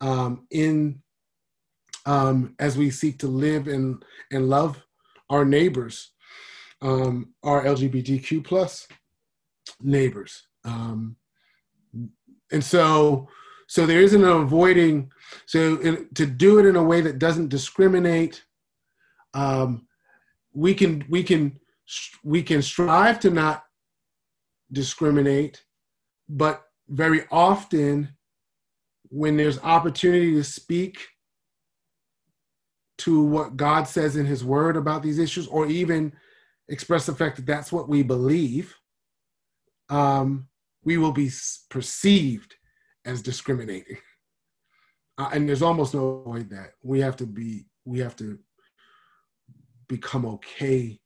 um, 0.00 0.46
in 0.50 1.00
um, 2.06 2.54
as 2.58 2.78
we 2.78 2.90
seek 2.90 3.18
to 3.20 3.26
live 3.26 3.68
and 3.68 4.04
and 4.32 4.48
love 4.48 4.82
our 5.28 5.44
neighbors, 5.44 6.12
um, 6.82 7.34
our 7.42 7.64
LGBTQ 7.64 8.44
plus 8.44 8.86
neighbors, 9.80 10.46
um, 10.64 11.16
and 12.52 12.64
so 12.64 13.28
so 13.68 13.84
there 13.84 14.00
isn't 14.00 14.24
an 14.24 14.30
avoiding. 14.30 15.10
So 15.46 15.76
in, 15.80 16.08
to 16.14 16.24
do 16.26 16.58
it 16.58 16.66
in 16.66 16.76
a 16.76 16.84
way 16.84 17.00
that 17.00 17.18
doesn't 17.18 17.48
discriminate, 17.48 18.44
um, 19.34 19.86
we 20.54 20.74
can 20.74 21.04
we 21.08 21.22
can 21.22 21.60
we 22.24 22.42
can 22.42 22.62
strive 22.62 23.20
to 23.20 23.30
not 23.30 23.64
discriminate 24.72 25.62
but 26.28 26.64
very 26.88 27.24
often, 27.30 28.10
when 29.08 29.36
there's 29.36 29.60
opportunity 29.60 30.32
to 30.32 30.42
speak 30.42 31.06
to 32.98 33.22
what 33.22 33.56
God 33.56 33.86
says 33.86 34.16
in 34.16 34.26
His 34.26 34.44
Word 34.44 34.76
about 34.76 35.02
these 35.02 35.18
issues, 35.18 35.46
or 35.46 35.66
even 35.66 36.12
express 36.68 37.06
the 37.06 37.14
fact 37.14 37.36
that 37.36 37.46
that's 37.46 37.72
what 37.72 37.88
we 37.88 38.02
believe, 38.02 38.74
um, 39.88 40.48
we 40.84 40.96
will 40.98 41.12
be 41.12 41.30
perceived 41.70 42.54
as 43.04 43.22
discriminating. 43.22 43.98
Uh, 45.18 45.30
and 45.32 45.48
there's 45.48 45.62
almost 45.62 45.94
no 45.94 46.22
way 46.26 46.42
that 46.42 46.72
we 46.82 47.00
have 47.00 47.16
to 47.16 47.26
be, 47.26 47.66
we 47.84 47.98
have 48.00 48.16
to 48.16 48.38
become 49.88 50.26
okay 50.26 50.98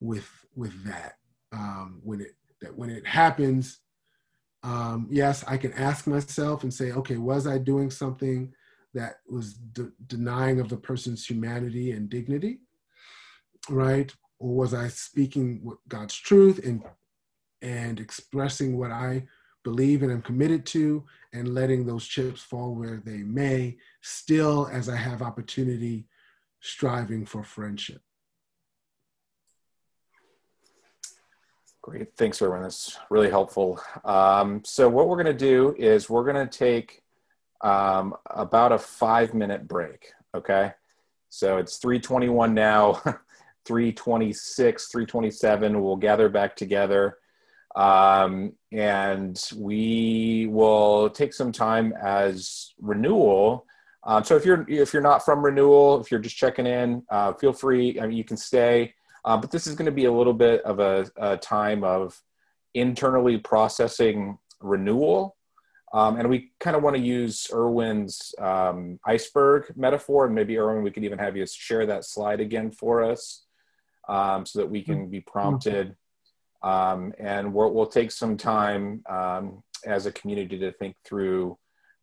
with 0.00 0.28
with 0.56 0.84
that 0.84 1.14
um, 1.52 2.00
when 2.02 2.20
it 2.20 2.34
that 2.60 2.74
when 2.76 2.90
it 2.90 3.06
happens 3.06 3.82
um, 4.64 5.08
yes, 5.10 5.44
I 5.46 5.56
can 5.56 5.72
ask 5.72 6.06
myself 6.06 6.62
and 6.62 6.72
say, 6.72 6.92
okay, 6.92 7.16
was 7.16 7.46
I 7.46 7.58
doing 7.58 7.90
something 7.90 8.52
that 8.94 9.16
was 9.28 9.54
de- 9.54 9.92
denying 10.06 10.60
of 10.60 10.68
the 10.68 10.76
person's 10.76 11.26
humanity 11.26 11.92
and 11.92 12.08
dignity, 12.08 12.60
right? 13.68 14.14
Or 14.38 14.54
was 14.54 14.74
I 14.74 14.88
speaking 14.88 15.72
God's 15.88 16.16
truth 16.16 16.64
and 16.64 16.82
and 17.62 18.00
expressing 18.00 18.76
what 18.76 18.90
I 18.90 19.24
believe 19.62 20.02
and 20.02 20.10
am 20.10 20.22
committed 20.22 20.66
to, 20.66 21.04
and 21.32 21.54
letting 21.54 21.86
those 21.86 22.06
chips 22.06 22.42
fall 22.42 22.74
where 22.74 23.00
they 23.04 23.18
may, 23.18 23.76
still 24.00 24.68
as 24.72 24.88
I 24.88 24.96
have 24.96 25.22
opportunity, 25.22 26.06
striving 26.60 27.24
for 27.24 27.44
friendship. 27.44 28.02
Great. 31.80 32.16
Thanks, 32.16 32.40
everyone. 32.40 32.62
That's 32.62 32.98
really 33.10 33.30
helpful. 33.30 33.80
Um, 34.04 34.62
so 34.64 34.88
what 34.88 35.08
we're 35.08 35.20
going 35.20 35.36
to 35.36 35.46
do 35.46 35.74
is 35.76 36.08
we're 36.08 36.24
going 36.24 36.48
to 36.48 36.58
take 36.58 37.01
um, 37.62 38.14
about 38.26 38.72
a 38.72 38.78
five 38.78 39.34
minute 39.34 39.66
break. 39.66 40.12
Okay. 40.34 40.72
So 41.28 41.56
it's 41.56 41.78
321 41.78 42.52
now, 42.52 42.92
326, 43.64 44.88
327. 44.88 45.82
We'll 45.82 45.96
gather 45.96 46.28
back 46.28 46.56
together. 46.56 47.18
Um, 47.74 48.52
and 48.70 49.42
we 49.56 50.46
will 50.50 51.08
take 51.08 51.32
some 51.32 51.52
time 51.52 51.94
as 52.02 52.74
renewal. 52.80 53.66
Uh, 54.04 54.22
so 54.22 54.36
if 54.36 54.44
you're 54.44 54.66
if 54.68 54.92
you're 54.92 55.00
not 55.00 55.24
from 55.24 55.42
renewal, 55.44 56.00
if 56.00 56.10
you're 56.10 56.20
just 56.20 56.36
checking 56.36 56.66
in, 56.66 57.02
uh, 57.10 57.32
feel 57.32 57.52
free. 57.52 57.98
I 58.00 58.06
mean, 58.06 58.16
you 58.16 58.24
can 58.24 58.36
stay. 58.36 58.94
Uh, 59.24 59.36
but 59.36 59.50
this 59.50 59.66
is 59.66 59.74
going 59.74 59.86
to 59.86 59.92
be 59.92 60.06
a 60.06 60.12
little 60.12 60.32
bit 60.34 60.60
of 60.62 60.80
a, 60.80 61.10
a 61.16 61.36
time 61.36 61.84
of 61.84 62.20
internally 62.74 63.38
processing 63.38 64.38
renewal. 64.60 65.36
Um, 65.92 66.18
and 66.18 66.28
we 66.28 66.52
kind 66.58 66.74
of 66.74 66.82
want 66.82 66.96
to 66.96 67.02
use 67.02 67.48
Irwyn's 67.52 68.34
um, 68.38 68.98
iceberg 69.04 69.72
metaphor. 69.76 70.26
And 70.26 70.34
maybe, 70.34 70.56
Irwyn, 70.58 70.82
we 70.82 70.90
could 70.90 71.04
even 71.04 71.18
have 71.18 71.36
you 71.36 71.46
share 71.46 71.84
that 71.86 72.04
slide 72.04 72.40
again 72.40 72.70
for 72.70 73.02
us 73.02 73.44
um, 74.08 74.46
so 74.46 74.60
that 74.60 74.70
we 74.70 74.82
can 74.82 75.08
be 75.08 75.20
prompted. 75.20 75.96
Um, 76.62 77.12
and 77.18 77.52
we'll, 77.52 77.72
we'll, 77.74 77.86
take 77.86 78.10
some 78.10 78.36
time 78.36 79.02
um, 79.08 79.62
as 79.84 80.06
a 80.06 80.12
community 80.12 80.58
to 80.60 80.72
think 80.72 80.96
through 81.04 81.58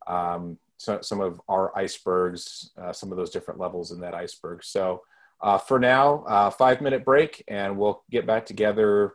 um, 0.06 0.58
so, 0.76 1.00
some 1.00 1.20
of 1.20 1.40
our 1.48 1.76
icebergs, 1.76 2.70
uh, 2.80 2.92
some 2.92 3.10
of 3.10 3.16
those 3.18 3.30
different 3.30 3.58
levels 3.58 3.90
in 3.90 4.00
that 4.00 4.14
iceberg. 4.14 4.62
So 4.62 5.02
Uh, 5.42 5.56
for 5.56 5.78
now, 5.78 6.22
uh, 6.28 6.50
five 6.50 6.80
minute 6.80 7.02
break, 7.04 7.42
and 7.48 7.78
we'll 7.78 8.02
get 8.10 8.26
back 8.26 8.44
together. 8.44 9.14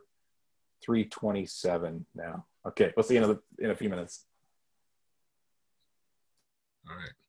Three 0.82 1.04
twenty-seven 1.04 2.04
now. 2.14 2.44
Okay, 2.66 2.92
we'll 2.96 3.04
see 3.04 3.14
you 3.14 3.24
in 3.24 3.30
a, 3.30 3.64
in 3.64 3.70
a 3.70 3.76
few 3.76 3.88
minutes. 3.88 4.26
All 6.88 6.96
right. 6.96 7.25